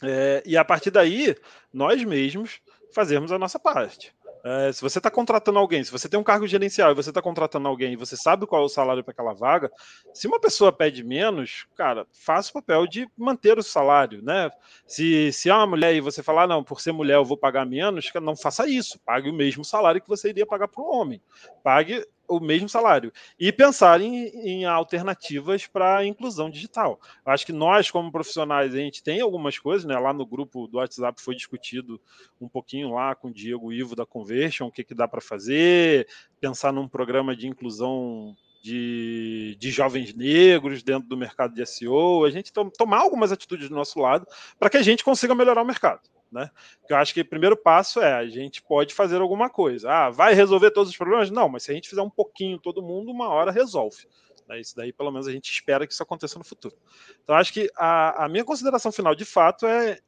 É, 0.02 0.42
e 0.46 0.56
a 0.56 0.64
partir 0.64 0.92
daí, 0.92 1.36
nós 1.74 2.02
mesmos 2.06 2.62
fazemos 2.94 3.34
a 3.34 3.38
nossa 3.38 3.60
parte. 3.60 4.16
É, 4.44 4.72
se 4.72 4.82
você 4.82 5.00
está 5.00 5.12
contratando 5.12 5.60
alguém, 5.60 5.84
se 5.84 5.92
você 5.92 6.08
tem 6.08 6.20
um 6.20 6.24
cargo 6.24 6.48
gerencial 6.48 6.92
e 6.92 6.96
você 6.96 7.10
está 7.10 7.22
contratando 7.22 7.68
alguém 7.68 7.94
e 7.94 7.98
você 7.98 8.16
sabe 8.16 8.46
qual 8.46 8.62
é 8.62 8.66
o 8.66 8.70
salário 8.70 9.04
para 9.04 9.12
aquela 9.12 9.34
vaga, 9.34 9.70
se 10.14 10.28
uma 10.28 10.40
pessoa 10.40 10.72
pede 10.72 11.04
menos, 11.04 11.68
cara, 11.76 12.08
faça 12.12 12.50
o 12.50 12.54
papel 12.54 12.88
de 12.88 13.08
manter 13.18 13.58
o 13.58 13.64
salário, 13.64 14.22
né? 14.24 14.50
Se, 14.88 15.32
se 15.34 15.50
é 15.50 15.54
uma 15.54 15.68
mulher 15.68 15.94
e 15.94 16.02
você 16.02 16.24
falar, 16.24 16.44
ah, 16.44 16.48
não, 16.48 16.64
por 16.64 16.80
ser 16.80 16.92
mulher 16.92 17.16
eu 17.16 17.26
vou 17.26 17.38
pagar 17.38 17.66
menos, 17.66 18.10
não 18.22 18.36
faça 18.36 18.68
isso, 18.68 19.00
pague 19.06 19.30
o 19.30 19.34
mesmo 19.34 19.66
salário 19.66 20.02
que 20.02 20.08
você 20.08 20.30
iria 20.30 20.46
pagar 20.46 20.68
para 20.68 20.84
um 20.84 20.88
homem. 20.88 21.22
Pague 21.62 22.06
o 22.30 22.40
mesmo 22.40 22.70
salário 22.70 23.12
e 23.40 23.52
pensar 23.52 24.00
em, 24.00 24.28
em 24.28 24.66
alternativas 24.66 25.66
para 25.66 25.98
a 25.98 26.06
inclusão 26.06 26.50
digital. 26.50 27.00
Acho 27.26 27.46
que 27.46 27.52
nós, 27.52 27.90
como 27.90 28.12
profissionais, 28.12 28.74
a 28.74 28.78
gente 28.78 29.04
tem 29.04 29.20
algumas 29.20 29.58
coisas, 29.58 29.86
né? 29.86 29.98
Lá 29.98 30.14
no 30.14 30.26
grupo 30.26 30.68
do 30.68 30.78
WhatsApp 30.78 31.22
foi 31.22 31.36
discutido 31.36 32.00
um 32.40 32.48
pouquinho 32.48 32.94
lá 32.94 33.16
com 33.16 33.30
o 33.30 33.34
Diego 33.34 33.74
Ivo 33.74 33.96
da 33.96 34.06
Conversion, 34.06 34.68
o 34.68 34.72
que, 34.72 34.84
que 34.84 34.94
dá 34.94 35.08
para 35.08 35.22
fazer, 35.22 36.08
pensar 36.40 36.72
num 36.72 36.88
programa 36.88 37.36
de 37.36 37.48
inclusão 37.48 38.36
de, 38.62 39.56
de, 39.60 39.72
jovens 39.72 40.14
negros 40.14 40.84
dentro 40.84 41.08
do 41.08 41.18
mercado 41.18 41.54
de 41.54 41.66
SEO, 41.66 42.26
a 42.26 42.30
gente 42.30 42.52
tom, 42.52 42.70
tomar 42.70 43.00
algumas 43.00 43.32
atitudes 43.32 43.70
do 43.70 43.76
nosso 43.76 44.00
lado 44.00 44.28
para 44.60 44.70
que 44.70 44.78
a 44.78 44.82
gente 44.82 45.04
consiga 45.04 45.34
melhorar 45.34 45.62
o 45.62 45.66
mercado. 45.66 46.02
Né? 46.32 46.48
eu 46.88 46.96
acho 46.96 47.12
que 47.12 47.22
o 47.22 47.26
primeiro 47.26 47.58
passo 47.58 48.00
é 48.00 48.14
a 48.14 48.28
gente 48.28 48.62
pode 48.62 48.94
fazer 48.94 49.20
alguma 49.20 49.50
coisa. 49.50 49.92
Ah, 49.92 50.10
vai 50.12 50.36
resolver 50.36 50.70
todos 50.70 50.92
os 50.92 50.98
problemas? 50.98 51.32
Não, 51.32 51.50
mas 51.50 51.64
se 51.64 51.72
a 51.72 51.74
gente 51.74 51.90
fizer 51.90 52.04
um 52.04 52.10
pouquinho 52.10 52.60
todo 52.60 52.84
mundo, 52.84 53.12
uma 53.12 53.30
hora 53.30 53.52
resolve. 53.52 54.08
Né? 54.48 54.60
Isso 54.60 54.76
daí, 54.76 54.94
pelo 54.94 55.12
menos, 55.12 55.28
a 55.28 55.32
gente 55.32 55.52
espera 55.52 55.88
que 55.88 55.94
isso 55.94 56.04
aconteça 56.04 56.38
no 56.38 56.46
futuro. 56.46 56.76
Então, 57.24 57.36
acho 57.36 57.52
que 57.52 57.72
a, 57.76 58.26
a 58.26 58.30
minha 58.30 58.46
consideração 58.46 58.92
final, 58.92 59.16
de 59.16 59.26
fato, 59.26 59.66
é 59.66 60.00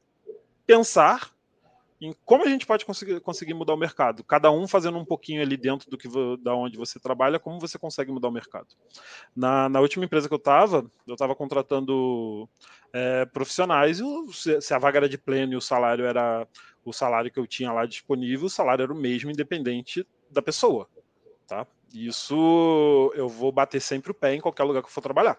pensar 0.64 1.32
em 2.02 2.12
como 2.24 2.44
a 2.44 2.48
gente 2.48 2.66
pode 2.66 2.84
conseguir, 2.84 3.20
conseguir 3.20 3.54
mudar 3.54 3.74
o 3.74 3.76
mercado. 3.76 4.24
Cada 4.24 4.50
um 4.50 4.66
fazendo 4.66 4.98
um 4.98 5.04
pouquinho 5.04 5.40
ali 5.40 5.56
dentro 5.56 5.88
do 5.88 5.96
que 5.96 6.08
da 6.42 6.52
onde 6.52 6.76
você 6.76 6.98
trabalha, 6.98 7.38
como 7.38 7.60
você 7.60 7.78
consegue 7.78 8.10
mudar 8.10 8.26
o 8.26 8.32
mercado. 8.32 8.66
Na, 9.36 9.68
na 9.68 9.80
última 9.80 10.04
empresa 10.04 10.26
que 10.26 10.34
eu 10.34 10.38
estava, 10.38 10.84
eu 11.06 11.14
estava 11.14 11.36
contratando 11.36 12.48
é, 12.92 13.24
profissionais, 13.26 14.00
e 14.00 14.60
se 14.60 14.74
a 14.74 14.78
vaga 14.78 14.98
era 14.98 15.08
de 15.08 15.16
pleno 15.16 15.52
e 15.52 15.56
o 15.56 15.60
salário 15.60 16.04
era 16.04 16.46
o 16.84 16.92
salário 16.92 17.30
que 17.30 17.38
eu 17.38 17.46
tinha 17.46 17.72
lá 17.72 17.86
disponível, 17.86 18.46
o 18.46 18.50
salário 18.50 18.82
era 18.82 18.92
o 18.92 18.96
mesmo, 18.96 19.30
independente 19.30 20.04
da 20.28 20.42
pessoa. 20.42 20.88
Tá? 21.46 21.64
Isso 21.94 23.12
eu 23.14 23.28
vou 23.28 23.52
bater 23.52 23.80
sempre 23.80 24.10
o 24.10 24.14
pé 24.14 24.34
em 24.34 24.40
qualquer 24.40 24.64
lugar 24.64 24.82
que 24.82 24.88
eu 24.88 24.92
for 24.92 25.02
trabalhar 25.02 25.38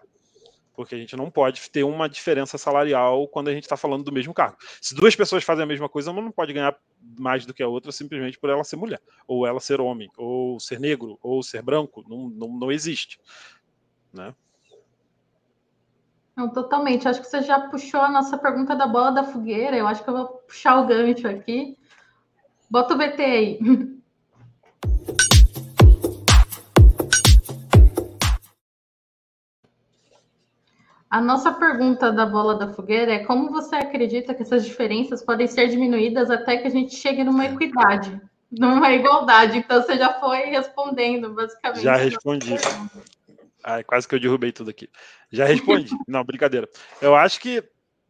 porque 0.74 0.94
a 0.94 0.98
gente 0.98 1.16
não 1.16 1.30
pode 1.30 1.70
ter 1.70 1.84
uma 1.84 2.08
diferença 2.08 2.58
salarial 2.58 3.28
quando 3.28 3.48
a 3.48 3.52
gente 3.52 3.62
está 3.62 3.76
falando 3.76 4.04
do 4.04 4.12
mesmo 4.12 4.34
cargo. 4.34 4.56
Se 4.80 4.94
duas 4.94 5.14
pessoas 5.14 5.44
fazem 5.44 5.62
a 5.62 5.66
mesma 5.66 5.88
coisa, 5.88 6.10
uma 6.10 6.20
não 6.20 6.32
pode 6.32 6.52
ganhar 6.52 6.76
mais 7.18 7.46
do 7.46 7.54
que 7.54 7.62
a 7.62 7.68
outra 7.68 7.92
simplesmente 7.92 8.38
por 8.38 8.50
ela 8.50 8.64
ser 8.64 8.76
mulher, 8.76 9.00
ou 9.26 9.46
ela 9.46 9.60
ser 9.60 9.80
homem, 9.80 10.10
ou 10.16 10.58
ser 10.58 10.80
negro, 10.80 11.18
ou 11.22 11.42
ser 11.42 11.62
branco. 11.62 12.04
Não, 12.08 12.28
não, 12.28 12.48
não 12.48 12.72
existe. 12.72 13.20
Né? 14.12 14.34
Não, 16.36 16.48
totalmente. 16.48 17.06
Acho 17.06 17.20
que 17.20 17.28
você 17.28 17.42
já 17.42 17.60
puxou 17.68 18.00
a 18.00 18.10
nossa 18.10 18.36
pergunta 18.36 18.74
da 18.74 18.86
bola 18.86 19.12
da 19.12 19.24
fogueira. 19.24 19.76
Eu 19.76 19.86
acho 19.86 20.02
que 20.02 20.10
eu 20.10 20.14
vou 20.14 20.26
puxar 20.46 20.80
o 20.80 20.86
gancho 20.86 21.28
aqui. 21.28 21.78
Bota 22.68 22.94
o 22.94 22.98
VT 22.98 23.22
aí. 23.22 23.58
A 31.14 31.20
nossa 31.20 31.52
pergunta 31.52 32.10
da 32.10 32.26
bola 32.26 32.56
da 32.56 32.72
fogueira 32.74 33.12
é 33.12 33.24
como 33.24 33.48
você 33.52 33.76
acredita 33.76 34.34
que 34.34 34.42
essas 34.42 34.64
diferenças 34.64 35.24
podem 35.24 35.46
ser 35.46 35.68
diminuídas 35.68 36.28
até 36.28 36.56
que 36.56 36.66
a 36.66 36.70
gente 36.70 36.96
chegue 36.96 37.22
numa 37.22 37.44
equidade, 37.44 38.20
numa 38.50 38.90
igualdade? 38.90 39.58
Então 39.58 39.80
você 39.80 39.96
já 39.96 40.18
foi 40.18 40.46
respondendo, 40.46 41.32
basicamente. 41.32 41.84
Já 41.84 41.94
respondi. 41.94 42.56
Ai, 43.62 43.84
quase 43.84 44.08
que 44.08 44.16
eu 44.16 44.18
derrubei 44.18 44.50
tudo 44.50 44.70
aqui. 44.70 44.90
Já 45.30 45.44
respondi. 45.44 45.88
Não, 46.08 46.24
brincadeira. 46.24 46.68
Eu 47.00 47.14
acho 47.14 47.38
que, 47.40 47.62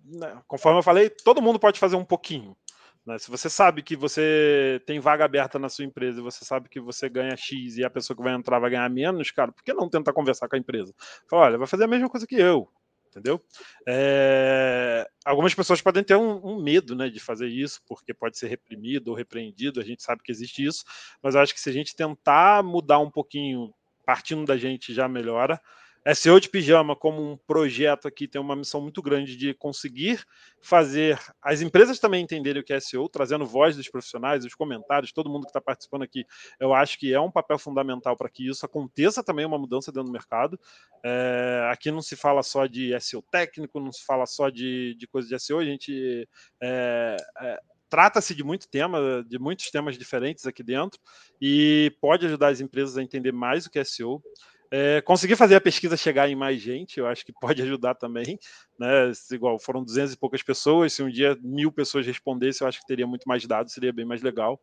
né, 0.02 0.38
conforme 0.48 0.78
eu 0.78 0.82
falei, 0.82 1.10
todo 1.10 1.42
mundo 1.42 1.58
pode 1.58 1.78
fazer 1.78 1.96
um 1.96 2.04
pouquinho. 2.06 2.56
Né? 3.04 3.18
Se 3.18 3.30
você 3.30 3.50
sabe 3.50 3.82
que 3.82 3.96
você 3.96 4.80
tem 4.86 4.98
vaga 4.98 5.26
aberta 5.26 5.58
na 5.58 5.68
sua 5.68 5.84
empresa 5.84 6.20
e 6.20 6.22
você 6.22 6.42
sabe 6.42 6.70
que 6.70 6.80
você 6.80 7.10
ganha 7.10 7.36
X 7.36 7.76
e 7.76 7.84
a 7.84 7.90
pessoa 7.90 8.16
que 8.16 8.22
vai 8.22 8.32
entrar 8.32 8.58
vai 8.58 8.70
ganhar 8.70 8.88
menos, 8.88 9.30
cara, 9.30 9.52
por 9.52 9.62
que 9.62 9.74
não 9.74 9.90
tentar 9.90 10.14
conversar 10.14 10.48
com 10.48 10.56
a 10.56 10.58
empresa? 10.58 10.94
Fala, 11.28 11.42
olha, 11.42 11.58
vai 11.58 11.66
fazer 11.66 11.84
a 11.84 11.88
mesma 11.88 12.08
coisa 12.08 12.26
que 12.26 12.36
eu, 12.36 12.66
entendeu? 13.14 13.40
É... 13.86 15.06
Algumas 15.24 15.54
pessoas 15.54 15.80
podem 15.80 16.02
ter 16.02 16.16
um, 16.16 16.44
um, 16.44 16.62
medo 16.62 16.96
né, 16.96 17.08
de 17.08 17.20
fazer 17.20 17.48
isso, 17.48 17.80
porque 17.86 18.12
pode 18.12 18.36
ser 18.36 18.48
reprimido 18.48 19.08
ou 19.08 19.14
repreendido, 19.14 19.80
a 19.80 19.84
gente 19.84 20.02
sabe 20.02 20.22
que 20.22 20.32
existe 20.32 20.64
isso, 20.64 20.84
mas 21.22 21.34
eu 21.34 21.40
acho 21.40 21.54
que 21.54 21.60
se 21.60 21.70
a 21.70 21.72
gente 21.72 21.94
tentar 21.94 22.62
mudar 22.64 22.98
um 22.98 23.10
pouquinho, 23.10 23.72
partindo 24.04 24.44
da 24.44 24.56
gente 24.56 24.92
já 24.92 25.08
melhora. 25.08 25.60
SEO 26.12 26.38
de 26.38 26.50
Pijama, 26.50 26.94
como 26.94 27.22
um 27.22 27.36
projeto 27.36 28.06
aqui, 28.06 28.28
tem 28.28 28.38
uma 28.38 28.54
missão 28.54 28.80
muito 28.80 29.00
grande 29.00 29.36
de 29.36 29.54
conseguir 29.54 30.22
fazer 30.60 31.18
as 31.40 31.62
empresas 31.62 31.98
também 31.98 32.22
entenderem 32.22 32.60
o 32.60 32.64
que 32.64 32.74
é 32.74 32.80
SEO, 32.80 33.08
trazendo 33.08 33.46
voz 33.46 33.74
dos 33.74 33.88
profissionais, 33.88 34.44
os 34.44 34.54
comentários, 34.54 35.12
todo 35.12 35.30
mundo 35.30 35.44
que 35.44 35.50
está 35.50 35.62
participando 35.62 36.02
aqui. 36.02 36.26
Eu 36.60 36.74
acho 36.74 36.98
que 36.98 37.14
é 37.14 37.20
um 37.20 37.30
papel 37.30 37.58
fundamental 37.58 38.16
para 38.16 38.28
que 38.28 38.46
isso 38.46 38.66
aconteça 38.66 39.22
também, 39.22 39.46
uma 39.46 39.58
mudança 39.58 39.90
dentro 39.90 40.08
do 40.08 40.12
mercado. 40.12 40.60
É, 41.02 41.68
aqui 41.72 41.90
não 41.90 42.02
se 42.02 42.16
fala 42.16 42.42
só 42.42 42.66
de 42.66 42.98
SEO 43.00 43.22
técnico, 43.22 43.80
não 43.80 43.92
se 43.92 44.04
fala 44.04 44.26
só 44.26 44.50
de, 44.50 44.94
de 44.96 45.06
coisas 45.06 45.30
de 45.30 45.38
SEO, 45.38 45.58
a 45.58 45.64
gente. 45.64 46.28
É, 46.60 47.16
é, 47.40 47.60
trata-se 47.88 48.34
de 48.34 48.42
muito 48.42 48.68
tema, 48.68 49.24
de 49.26 49.38
muitos 49.38 49.70
temas 49.70 49.96
diferentes 49.96 50.46
aqui 50.46 50.64
dentro, 50.64 51.00
e 51.40 51.96
pode 52.00 52.26
ajudar 52.26 52.48
as 52.48 52.60
empresas 52.60 52.98
a 52.98 53.02
entender 53.02 53.32
mais 53.32 53.66
o 53.66 53.70
que 53.70 53.78
é 53.78 53.84
SEO. 53.84 54.20
É, 54.76 55.00
conseguir 55.02 55.36
fazer 55.36 55.54
a 55.54 55.60
pesquisa 55.60 55.96
chegar 55.96 56.28
em 56.28 56.34
mais 56.34 56.60
gente, 56.60 56.98
eu 56.98 57.06
acho 57.06 57.24
que 57.24 57.32
pode 57.32 57.62
ajudar 57.62 57.94
também. 57.94 58.36
Né? 58.76 59.12
Igual 59.30 59.56
foram 59.56 59.84
200 59.84 60.14
e 60.14 60.16
poucas 60.16 60.42
pessoas, 60.42 60.92
se 60.92 61.00
um 61.00 61.08
dia 61.08 61.38
mil 61.42 61.70
pessoas 61.70 62.04
respondessem, 62.04 62.64
eu 62.64 62.68
acho 62.68 62.80
que 62.80 62.86
teria 62.86 63.06
muito 63.06 63.22
mais 63.28 63.46
dados, 63.46 63.72
seria 63.72 63.92
bem 63.92 64.04
mais 64.04 64.20
legal. 64.20 64.58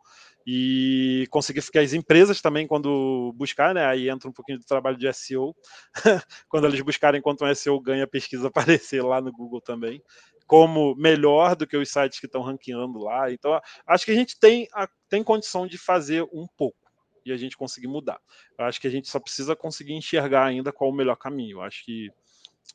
E 0.46 1.26
conseguir 1.30 1.62
ficar 1.62 1.80
as 1.80 1.94
empresas 1.94 2.42
também, 2.42 2.68
quando 2.68 3.34
buscar, 3.38 3.74
né? 3.74 3.86
aí 3.86 4.10
entra 4.10 4.28
um 4.28 4.34
pouquinho 4.34 4.60
do 4.60 4.66
trabalho 4.66 4.98
de 4.98 5.08
SEO, 5.14 5.56
quando 6.50 6.68
eles 6.68 6.82
buscarem 6.82 7.22
quanto 7.22 7.46
um 7.46 7.56
SEO 7.56 7.80
ganha, 7.80 8.04
a 8.04 8.08
pesquisa 8.08 8.50
aparecer 8.52 9.02
lá 9.02 9.22
no 9.22 9.32
Google 9.32 9.62
também, 9.62 10.04
como 10.46 10.94
melhor 10.96 11.56
do 11.56 11.66
que 11.66 11.78
os 11.78 11.90
sites 11.90 12.20
que 12.20 12.26
estão 12.26 12.42
ranqueando 12.42 13.00
lá. 13.00 13.32
Então, 13.32 13.58
acho 13.88 14.04
que 14.04 14.12
a 14.12 14.16
gente 14.16 14.38
tem, 14.38 14.68
a, 14.74 14.90
tem 15.08 15.24
condição 15.24 15.66
de 15.66 15.78
fazer 15.78 16.24
um 16.34 16.46
pouco 16.58 16.81
e 17.26 17.32
a 17.32 17.38
gente 17.38 17.58
conseguir 17.58 17.88
mudar. 17.88 18.20
Eu 18.58 18.66
acho 18.66 18.80
que 18.80 18.88
a 18.88 18.92
gente 18.92 19.08
só 19.08 19.20
precisa 19.20 19.56
conseguir 19.56 19.94
enxergar 19.94 20.46
ainda 20.46 20.72
qual 20.72 20.90
o 20.90 20.94
melhor 20.94 21.16
caminho. 21.16 21.58
Eu 21.58 21.62
acho 21.62 21.86
que 21.86 22.12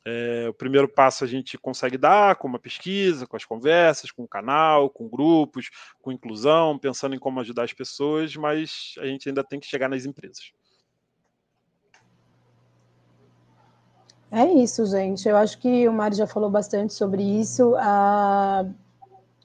é, 0.05 0.47
o 0.49 0.53
primeiro 0.53 0.87
passo 0.87 1.23
a 1.23 1.27
gente 1.27 1.57
consegue 1.57 1.97
dar 1.97 2.35
com 2.35 2.47
uma 2.47 2.59
pesquisa, 2.59 3.27
com 3.27 3.35
as 3.35 3.45
conversas, 3.45 4.11
com 4.11 4.23
o 4.23 4.27
canal, 4.27 4.89
com 4.89 5.09
grupos, 5.09 5.69
com 6.01 6.11
inclusão, 6.11 6.77
pensando 6.77 7.15
em 7.15 7.19
como 7.19 7.39
ajudar 7.39 7.63
as 7.63 7.73
pessoas, 7.73 8.35
mas 8.35 8.95
a 8.99 9.05
gente 9.05 9.27
ainda 9.27 9.43
tem 9.43 9.59
que 9.59 9.67
chegar 9.67 9.89
nas 9.89 10.05
empresas. 10.05 10.51
É 14.31 14.45
isso, 14.45 14.85
gente. 14.85 15.27
Eu 15.27 15.37
acho 15.37 15.57
que 15.57 15.87
o 15.87 15.93
Mário 15.93 16.17
já 16.17 16.27
falou 16.27 16.49
bastante 16.49 16.93
sobre 16.93 17.23
isso. 17.23 17.75
Ah, 17.77 18.65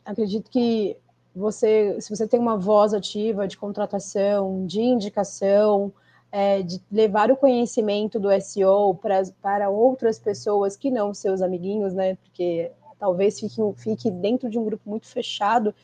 acredito 0.04 0.50
que 0.50 0.96
você, 1.34 1.98
se 2.00 2.14
você 2.14 2.26
tem 2.26 2.38
uma 2.38 2.56
voz 2.56 2.92
ativa 2.92 3.48
de 3.48 3.56
contratação, 3.56 4.66
de 4.66 4.80
indicação, 4.80 5.92
é, 6.30 6.62
de 6.62 6.80
levar 6.90 7.30
o 7.30 7.36
conhecimento 7.36 8.18
do 8.18 8.28
SEO 8.40 8.94
pra, 8.94 9.22
para 9.40 9.70
outras 9.70 10.18
pessoas 10.18 10.76
que 10.76 10.90
não 10.90 11.12
seus 11.12 11.42
amiguinhos, 11.42 11.92
né? 11.92 12.16
Porque 12.16 12.70
talvez 12.98 13.38
fique, 13.40 13.60
fique 13.76 14.10
dentro 14.10 14.48
de 14.48 14.58
um 14.58 14.64
grupo 14.64 14.88
muito 14.88 15.06
fechado, 15.06 15.74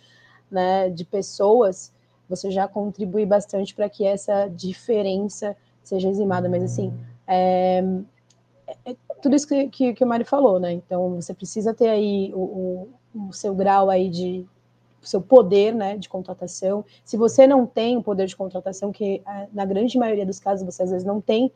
né? 0.50 0.88
De 0.90 1.04
pessoas, 1.04 1.92
você 2.28 2.50
já 2.50 2.68
contribui 2.68 3.26
bastante 3.26 3.74
para 3.74 3.88
que 3.88 4.04
essa 4.04 4.48
diferença 4.48 5.56
seja 5.82 6.08
eximada. 6.08 6.48
Mas 6.48 6.62
assim, 6.62 6.92
é, 7.26 7.82
é 8.84 8.96
tudo 9.20 9.34
isso 9.34 9.48
que, 9.48 9.68
que, 9.68 9.94
que, 9.94 10.04
o 10.04 10.06
Mário 10.06 10.26
falou, 10.26 10.58
né? 10.58 10.72
Então 10.72 11.16
você 11.16 11.34
precisa 11.34 11.74
ter 11.74 11.88
aí 11.88 12.32
o, 12.34 12.88
o, 13.14 13.28
o 13.28 13.32
seu 13.32 13.54
grau 13.54 13.90
aí 13.90 14.08
de 14.08 14.46
seu 15.02 15.20
poder 15.20 15.74
né, 15.74 15.96
de 15.96 16.08
contratação. 16.08 16.84
Se 17.04 17.16
você 17.16 17.46
não 17.46 17.66
tem 17.66 17.96
o 17.96 18.02
poder 18.02 18.26
de 18.26 18.36
contratação, 18.36 18.92
que 18.92 19.22
é, 19.26 19.48
na 19.52 19.64
grande 19.64 19.98
maioria 19.98 20.26
dos 20.26 20.40
casos 20.40 20.64
você 20.64 20.82
às 20.82 20.90
vezes 20.90 21.06
não 21.06 21.20
tem, 21.20 21.52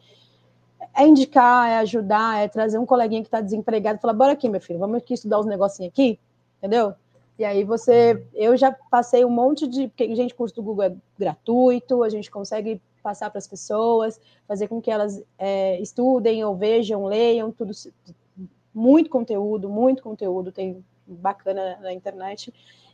é 0.95 1.07
indicar, 1.07 1.69
é 1.69 1.79
ajudar, 1.79 2.43
é 2.43 2.49
trazer 2.49 2.79
um 2.79 2.87
coleguinha 2.87 3.23
que 3.23 3.29
está 3.29 3.41
desempregado 3.41 3.99
e 3.99 4.01
falar, 4.01 4.15
bora 4.15 4.33
aqui, 4.33 4.49
meu 4.49 4.61
filho, 4.61 4.79
vamos 4.79 4.99
aqui 4.99 5.15
estudar 5.15 5.39
os 5.39 5.47
negocinhos 5.47 5.93
aqui, 5.93 6.19
entendeu? 6.59 6.95
E 7.39 7.45
aí 7.45 7.65
você, 7.65 8.25
eu 8.35 8.57
já 8.57 8.71
passei 8.91 9.25
um 9.25 9.31
monte 9.31 9.67
de, 9.67 9.89
porque, 9.89 10.15
gente, 10.15 10.35
curso 10.35 10.55
do 10.55 10.63
Google 10.63 10.85
é 10.85 10.95
gratuito, 11.19 12.03
a 12.03 12.09
gente 12.09 12.31
consegue 12.31 12.81
passar 13.03 13.31
para 13.31 13.39
as 13.39 13.49
pessoas, 13.49 14.21
fazer 14.47 14.69
com 14.69 14.81
que 14.81 14.91
elas 14.91 15.23
é, 15.39 15.81
estudem 15.81 16.45
ou 16.45 16.55
vejam, 16.55 17.05
leiam, 17.05 17.51
tudo, 17.51 17.73
muito 18.73 19.11
conteúdo, 19.11 19.69
muito 19.69 20.03
conteúdo, 20.03 20.53
tem 20.53 20.85
bacana 21.07 21.79
na 21.81 21.93
internet 21.93 22.53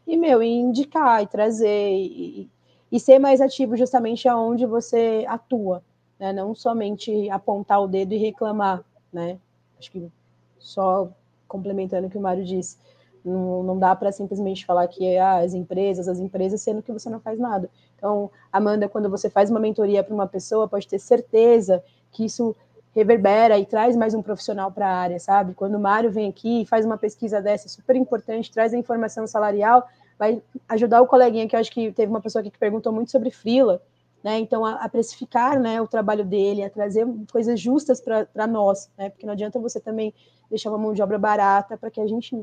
e, 0.08 0.16
meu, 0.16 0.42
e 0.42 0.48
indicar 0.48 1.22
e 1.22 1.26
trazer 1.26 1.92
e, 1.92 2.50
e 2.90 2.98
ser 2.98 3.18
mais 3.18 3.42
ativo 3.42 3.76
justamente 3.76 4.26
aonde 4.26 4.64
você 4.64 5.26
atua, 5.28 5.82
né? 6.18 6.32
Não 6.32 6.54
somente 6.54 7.28
apontar 7.28 7.82
o 7.82 7.86
dedo 7.86 8.14
e 8.14 8.16
reclamar, 8.16 8.82
né? 9.12 9.38
Acho 9.78 9.92
que 9.92 10.10
só 10.58 11.10
complementando 11.46 12.06
o 12.06 12.10
que 12.10 12.16
o 12.16 12.20
Mário 12.22 12.42
disse, 12.42 12.78
não, 13.22 13.62
não 13.62 13.78
dá 13.78 13.94
para 13.94 14.10
simplesmente 14.10 14.64
falar 14.64 14.88
que 14.88 15.04
é 15.04 15.20
ah, 15.20 15.40
as 15.40 15.52
empresas, 15.52 16.08
as 16.08 16.18
empresas, 16.18 16.62
sendo 16.62 16.82
que 16.82 16.92
você 16.92 17.10
não 17.10 17.20
faz 17.20 17.38
nada. 17.38 17.68
Então, 17.94 18.30
Amanda, 18.50 18.88
quando 18.88 19.10
você 19.10 19.28
faz 19.28 19.50
uma 19.50 19.60
mentoria 19.60 20.02
para 20.02 20.14
uma 20.14 20.26
pessoa, 20.26 20.66
pode 20.66 20.88
ter 20.88 20.98
certeza 20.98 21.84
que 22.10 22.24
isso 22.24 22.56
reverbera 22.94 23.58
e 23.58 23.66
traz 23.66 23.94
mais 23.94 24.14
um 24.14 24.22
profissional 24.22 24.72
para 24.72 24.88
a 24.88 24.96
área, 24.96 25.20
sabe? 25.20 25.54
Quando 25.54 25.76
o 25.76 25.80
Mário 25.80 26.10
vem 26.10 26.28
aqui 26.28 26.62
e 26.62 26.66
faz 26.66 26.84
uma 26.84 26.96
pesquisa 26.96 27.40
dessa, 27.40 27.68
super 27.68 27.94
importante, 27.94 28.50
traz 28.50 28.74
a 28.74 28.76
informação 28.76 29.26
salarial, 29.26 29.86
vai 30.18 30.42
ajudar 30.68 31.00
o 31.00 31.06
coleguinha, 31.06 31.48
que 31.48 31.54
eu 31.54 31.60
acho 31.60 31.70
que 31.70 31.92
teve 31.92 32.10
uma 32.10 32.20
pessoa 32.20 32.40
aqui 32.40 32.50
que 32.50 32.58
perguntou 32.58 32.92
muito 32.92 33.10
sobre 33.10 33.30
frila, 33.30 33.80
né? 34.22 34.38
Então, 34.38 34.64
a, 34.64 34.74
a 34.74 34.88
precificar 34.88 35.60
né, 35.60 35.80
o 35.80 35.86
trabalho 35.86 36.24
dele, 36.24 36.64
a 36.64 36.70
trazer 36.70 37.06
coisas 37.30 37.60
justas 37.60 38.00
para 38.00 38.46
nós, 38.46 38.90
né? 38.98 39.10
Porque 39.10 39.24
não 39.24 39.32
adianta 39.32 39.58
você 39.60 39.78
também 39.78 40.12
deixar 40.50 40.70
uma 40.70 40.78
mão 40.78 40.92
de 40.92 41.02
obra 41.02 41.18
barata 41.18 41.76
para 41.76 41.90
que 41.90 42.00
a 42.00 42.06
gente 42.06 42.34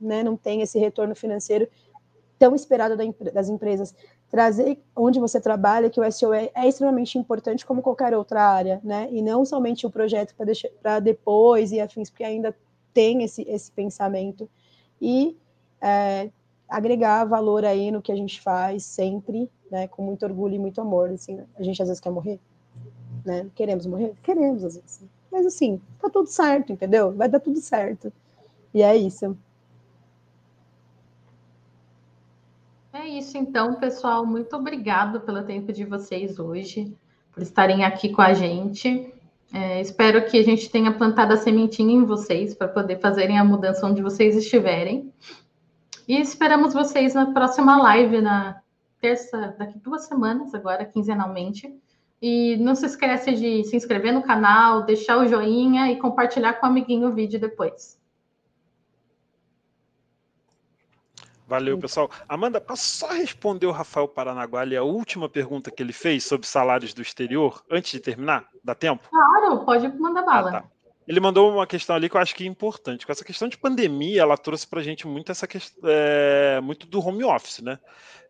né, 0.00 0.22
não 0.22 0.36
tenha 0.36 0.64
esse 0.64 0.78
retorno 0.78 1.14
financeiro 1.14 1.68
tão 2.38 2.54
esperado 2.54 2.96
das 3.32 3.48
empresas. 3.48 3.94
Trazer 4.28 4.78
onde 4.96 5.20
você 5.20 5.40
trabalha, 5.40 5.88
que 5.88 6.00
o 6.00 6.12
SEO 6.12 6.34
é, 6.34 6.50
é 6.54 6.66
extremamente 6.66 7.16
importante 7.16 7.64
como 7.64 7.80
qualquer 7.80 8.14
outra 8.14 8.42
área, 8.42 8.80
né? 8.82 9.08
E 9.12 9.22
não 9.22 9.44
somente 9.44 9.86
o 9.86 9.90
projeto 9.90 10.34
para 10.82 10.98
depois 10.98 11.70
e 11.70 11.80
afins, 11.80 12.10
porque 12.10 12.24
ainda 12.24 12.54
tem 12.92 13.22
esse, 13.22 13.42
esse 13.42 13.70
pensamento. 13.70 14.50
E 15.00 15.36
é, 15.80 16.30
agregar 16.76 17.24
valor 17.24 17.64
aí 17.64 17.90
no 17.90 18.02
que 18.02 18.12
a 18.12 18.16
gente 18.16 18.40
faz 18.40 18.84
sempre, 18.84 19.50
né, 19.70 19.86
com 19.88 20.02
muito 20.02 20.24
orgulho 20.24 20.54
e 20.54 20.58
muito 20.58 20.80
amor, 20.80 21.10
assim, 21.10 21.40
a 21.56 21.62
gente 21.62 21.80
às 21.82 21.88
vezes 21.88 22.00
quer 22.00 22.10
morrer, 22.10 22.38
né, 23.24 23.48
queremos 23.54 23.86
morrer? 23.86 24.14
Queremos 24.22 24.64
às 24.64 24.76
vezes, 24.76 25.04
mas 25.30 25.46
assim, 25.46 25.80
tá 26.00 26.08
tudo 26.08 26.28
certo, 26.28 26.72
entendeu? 26.72 27.12
Vai 27.12 27.28
dar 27.28 27.40
tudo 27.40 27.60
certo, 27.60 28.12
e 28.72 28.82
é 28.82 28.96
isso. 28.96 29.36
É 32.92 33.06
isso 33.08 33.38
então, 33.38 33.74
pessoal, 33.76 34.26
muito 34.26 34.54
obrigado 34.54 35.20
pelo 35.20 35.42
tempo 35.44 35.72
de 35.72 35.84
vocês 35.84 36.38
hoje, 36.38 36.94
por 37.32 37.42
estarem 37.42 37.84
aqui 37.84 38.10
com 38.10 38.20
a 38.20 38.34
gente, 38.34 39.12
é, 39.52 39.82
espero 39.82 40.24
que 40.24 40.38
a 40.38 40.42
gente 40.42 40.70
tenha 40.70 40.90
plantado 40.90 41.34
a 41.34 41.36
sementinha 41.36 41.94
em 41.94 42.04
vocês 42.04 42.54
para 42.54 42.68
poder 42.68 42.98
fazerem 43.00 43.38
a 43.38 43.44
mudança 43.44 43.86
onde 43.86 44.00
vocês 44.00 44.34
estiverem. 44.34 45.12
E 46.12 46.20
esperamos 46.20 46.74
vocês 46.74 47.14
na 47.14 47.32
próxima 47.32 47.80
live, 47.80 48.20
na 48.20 48.60
terça, 49.00 49.56
daqui 49.58 49.78
duas 49.78 50.04
semanas, 50.04 50.54
agora, 50.54 50.84
quinzenalmente. 50.84 51.74
E 52.20 52.58
não 52.58 52.74
se 52.74 52.84
esquece 52.84 53.32
de 53.32 53.64
se 53.64 53.74
inscrever 53.76 54.12
no 54.12 54.22
canal, 54.22 54.82
deixar 54.82 55.16
o 55.16 55.26
joinha 55.26 55.90
e 55.90 55.98
compartilhar 55.98 56.52
com 56.60 56.66
o 56.66 56.68
amiguinho 56.68 57.08
o 57.08 57.14
vídeo 57.14 57.40
depois. 57.40 57.98
Valeu, 61.48 61.78
pessoal. 61.78 62.10
Amanda, 62.28 62.60
posso 62.60 62.82
só 62.82 63.08
responder 63.08 63.64
o 63.64 63.72
Rafael 63.72 64.06
Paranaguá 64.06 64.64
a 64.64 64.82
última 64.82 65.30
pergunta 65.30 65.70
que 65.70 65.82
ele 65.82 65.94
fez 65.94 66.24
sobre 66.24 66.46
salários 66.46 66.92
do 66.92 67.00
exterior, 67.00 67.64
antes 67.70 67.90
de 67.90 68.00
terminar? 68.00 68.46
Dá 68.62 68.74
tempo? 68.74 69.08
Claro, 69.08 69.64
pode 69.64 69.88
mandar 69.98 70.26
bala. 70.26 70.50
Ah, 70.50 70.60
tá. 70.60 70.71
Ele 71.06 71.20
mandou 71.20 71.52
uma 71.52 71.66
questão 71.66 71.96
ali 71.96 72.08
que 72.08 72.16
eu 72.16 72.20
acho 72.20 72.34
que 72.34 72.44
é 72.44 72.46
importante. 72.46 73.04
Com 73.04 73.12
essa 73.12 73.24
questão 73.24 73.48
de 73.48 73.58
pandemia, 73.58 74.22
ela 74.22 74.36
trouxe 74.36 74.66
para 74.66 74.80
a 74.80 74.82
gente 74.82 75.06
muito 75.06 75.32
essa 75.32 75.46
questão, 75.46 75.82
é, 75.84 76.60
muito 76.60 76.86
do 76.86 77.00
home 77.00 77.24
office, 77.24 77.60
né? 77.60 77.78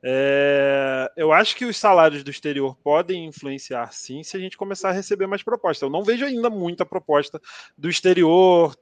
É, 0.05 1.13
eu 1.17 1.33
acho 1.33 1.55
que 1.55 1.65
os 1.65 1.77
salários 1.77 2.25
do 2.25 2.31
exterior 2.31 2.77
podem 2.83 3.27
influenciar 3.27 3.93
sim 3.93 4.25
se 4.25 4.37
a 4.37 4.41
gente 4.41 4.57
começar 4.57 4.89
a 4.89 4.93
receber 4.93 5.29
mais 5.29 5.45
propostas. 5.45 5.83
Eu 5.83 5.91
não 5.91 6.03
vejo 6.03 6.25
ainda 6.25 6.51
muita 6.51 6.85
proposta 6.85 7.41
do 7.79 7.89
exterior 7.89 8.75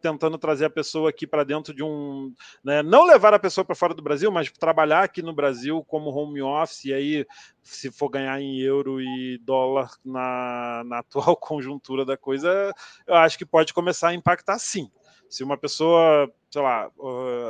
tentando 0.00 0.38
trazer 0.38 0.66
a 0.66 0.70
pessoa 0.70 1.10
aqui 1.10 1.26
para 1.26 1.42
dentro 1.42 1.74
de 1.74 1.82
um. 1.82 2.32
Né, 2.62 2.80
não 2.80 3.04
levar 3.04 3.34
a 3.34 3.40
pessoa 3.40 3.64
para 3.64 3.74
fora 3.74 3.92
do 3.92 4.02
Brasil, 4.02 4.30
mas 4.30 4.52
trabalhar 4.52 5.02
aqui 5.02 5.20
no 5.20 5.32
Brasil 5.32 5.82
como 5.84 6.10
home 6.10 6.40
office, 6.40 6.84
e 6.84 6.94
aí, 6.94 7.26
se 7.60 7.90
for 7.90 8.08
ganhar 8.08 8.40
em 8.40 8.60
euro 8.60 9.00
e 9.00 9.38
dólar 9.38 9.90
na, 10.04 10.84
na 10.86 10.98
atual 11.02 11.36
conjuntura 11.36 12.04
da 12.04 12.16
coisa, 12.16 12.72
eu 13.04 13.16
acho 13.16 13.36
que 13.36 13.44
pode 13.44 13.74
começar 13.74 14.10
a 14.10 14.14
impactar 14.14 14.58
sim. 14.60 14.88
Se 15.28 15.42
uma 15.42 15.56
pessoa, 15.56 16.30
sei 16.50 16.62
lá, 16.62 16.90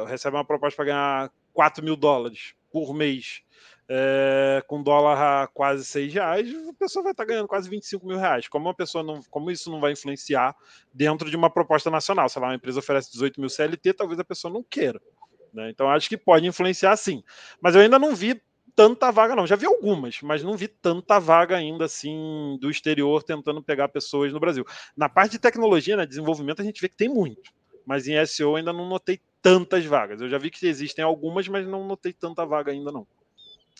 recebe 0.06 0.36
uma 0.36 0.44
proposta 0.44 0.76
para 0.76 0.84
ganhar 0.86 1.30
4 1.52 1.84
mil 1.84 1.96
dólares 1.96 2.54
por 2.72 2.94
mês, 2.94 3.42
é, 3.88 4.62
com 4.66 4.82
dólar 4.82 5.42
a 5.42 5.46
quase 5.46 5.84
6 5.84 6.14
reais, 6.14 6.48
a 6.68 6.72
pessoa 6.72 7.02
vai 7.02 7.12
estar 7.12 7.24
ganhando 7.24 7.46
quase 7.46 7.68
25 7.68 8.06
mil 8.06 8.16
reais. 8.16 8.48
Como 8.48 8.66
uma 8.66 8.74
pessoa 8.74 9.04
não, 9.04 9.20
como 9.30 9.50
isso 9.50 9.70
não 9.70 9.80
vai 9.80 9.92
influenciar 9.92 10.56
dentro 10.92 11.28
de 11.30 11.36
uma 11.36 11.50
proposta 11.50 11.90
nacional? 11.90 12.28
Sei 12.28 12.40
lá, 12.40 12.48
uma 12.48 12.54
empresa 12.54 12.78
oferece 12.78 13.12
18 13.12 13.40
mil 13.40 13.50
CLT, 13.50 13.92
talvez 13.92 14.18
a 14.18 14.24
pessoa 14.24 14.52
não 14.52 14.62
queira. 14.62 15.00
Né? 15.52 15.68
Então 15.70 15.88
acho 15.90 16.08
que 16.08 16.16
pode 16.16 16.46
influenciar 16.46 16.96
sim. 16.96 17.22
Mas 17.60 17.74
eu 17.74 17.82
ainda 17.82 17.98
não 17.98 18.14
vi 18.14 18.40
tanta 18.74 19.10
vaga, 19.10 19.36
não. 19.36 19.46
Já 19.46 19.56
vi 19.56 19.66
algumas, 19.66 20.22
mas 20.22 20.42
não 20.42 20.56
vi 20.56 20.68
tanta 20.68 21.18
vaga 21.18 21.56
ainda 21.56 21.84
assim 21.84 22.56
do 22.60 22.70
exterior 22.70 23.22
tentando 23.22 23.62
pegar 23.62 23.88
pessoas 23.88 24.32
no 24.32 24.40
Brasil. 24.40 24.64
Na 24.96 25.08
parte 25.08 25.32
de 25.32 25.38
tecnologia, 25.38 25.96
né, 25.96 26.06
desenvolvimento, 26.06 26.62
a 26.62 26.64
gente 26.64 26.80
vê 26.80 26.88
que 26.88 26.96
tem 26.96 27.08
muito. 27.08 27.52
Mas 27.84 28.06
em 28.06 28.24
SEO 28.24 28.56
ainda 28.56 28.72
não 28.72 28.88
notei 28.88 29.20
tantas 29.42 29.84
vagas. 29.84 30.20
Eu 30.20 30.28
já 30.28 30.38
vi 30.38 30.50
que 30.50 30.66
existem 30.66 31.04
algumas, 31.04 31.46
mas 31.48 31.66
não 31.66 31.86
notei 31.86 32.12
tanta 32.12 32.46
vaga 32.46 32.70
ainda 32.70 32.92
não. 32.92 33.06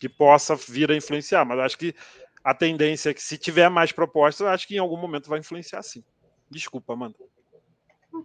Que 0.00 0.08
possa 0.08 0.56
vir 0.56 0.90
a 0.90 0.96
influenciar, 0.96 1.44
mas 1.44 1.58
acho 1.60 1.78
que 1.78 1.94
a 2.42 2.52
tendência 2.52 3.10
é 3.10 3.14
que 3.14 3.22
se 3.22 3.38
tiver 3.38 3.68
mais 3.70 3.92
propostas, 3.92 4.48
acho 4.48 4.66
que 4.66 4.74
em 4.74 4.78
algum 4.78 4.96
momento 4.96 5.28
vai 5.28 5.38
influenciar 5.38 5.82
sim. 5.82 6.02
Desculpa, 6.50 6.92
Amanda. 6.92 7.14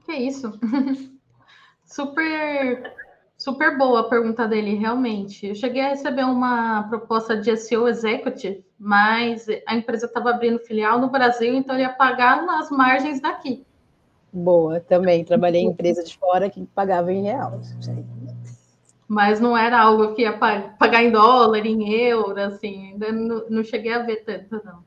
Que 0.05 0.13
isso. 0.13 0.59
super 1.85 2.93
super 3.38 3.77
boa 3.77 4.01
a 4.01 4.09
pergunta 4.09 4.47
dele, 4.47 4.75
realmente. 4.75 5.45
Eu 5.47 5.55
cheguei 5.55 5.81
a 5.81 5.89
receber 5.89 6.23
uma 6.23 6.83
proposta 6.89 7.38
de 7.38 7.55
SEO 7.55 7.88
Executive, 7.88 8.65
mas 8.79 9.45
a 9.67 9.75
empresa 9.75 10.07
estava 10.07 10.31
abrindo 10.31 10.59
filial 10.59 10.99
no 10.99 11.09
Brasil, 11.09 11.53
então 11.53 11.75
ele 11.75 11.83
ia 11.83 11.93
pagar 11.93 12.45
nas 12.45 12.71
margens 12.71 13.21
daqui. 13.21 13.65
Boa, 14.32 14.80
também. 14.80 15.23
Trabalhei 15.23 15.61
em 15.61 15.67
empresa 15.67 16.03
de 16.03 16.17
fora 16.17 16.49
que 16.49 16.65
pagava 16.67 17.11
em 17.11 17.23
real. 17.23 17.61
Mas 19.07 19.39
não 19.39 19.57
era 19.57 19.80
algo 19.80 20.13
que 20.13 20.23
ia 20.23 20.38
pagar 20.38 21.03
em 21.03 21.11
dólar, 21.11 21.65
em 21.65 21.93
euro, 21.93 22.39
assim. 22.39 22.91
Ainda 22.91 23.11
não, 23.11 23.49
não 23.49 23.63
cheguei 23.63 23.93
a 23.93 24.03
ver 24.03 24.17
tanto, 24.25 24.61
não. 24.63 24.84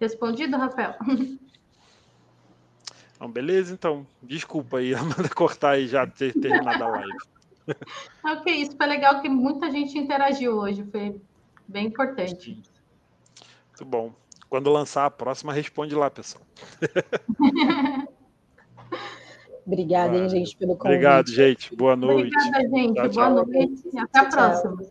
Respondido, 0.00 0.56
Rafael? 0.56 0.94
Então, 3.22 3.30
beleza, 3.30 3.72
então. 3.72 4.04
Desculpa 4.20 4.78
aí, 4.78 4.92
Amanda, 4.96 5.28
cortar 5.28 5.78
e 5.78 5.86
já 5.86 6.04
ter 6.04 6.32
terminado 6.32 6.82
a 6.82 6.88
live. 6.88 7.18
ok, 8.24 8.52
isso 8.52 8.76
foi 8.76 8.86
legal 8.86 9.22
que 9.22 9.28
muita 9.28 9.70
gente 9.70 9.96
interagiu 9.96 10.56
hoje. 10.56 10.84
Foi 10.90 11.20
bem 11.68 11.86
importante. 11.86 12.60
Muito 13.68 13.84
bom. 13.84 14.12
Quando 14.52 14.70
lançar 14.70 15.06
a 15.06 15.10
próxima, 15.10 15.50
responde 15.50 15.94
lá, 15.94 16.10
pessoal. 16.10 16.44
Obrigada, 19.66 20.14
hein, 20.14 20.28
gente, 20.28 20.54
pelo 20.58 20.76
convite. 20.76 20.88
Obrigado, 20.88 21.30
gente. 21.30 21.74
Boa 21.74 21.96
noite. 21.96 22.36
Obrigada, 22.36 22.68
gente. 22.68 22.92
Tchau, 22.92 23.08
Boa 23.08 23.08
tchau. 23.08 23.46
noite. 23.46 23.82
Até 23.98 24.18
a 24.18 24.24
próxima. 24.26 24.82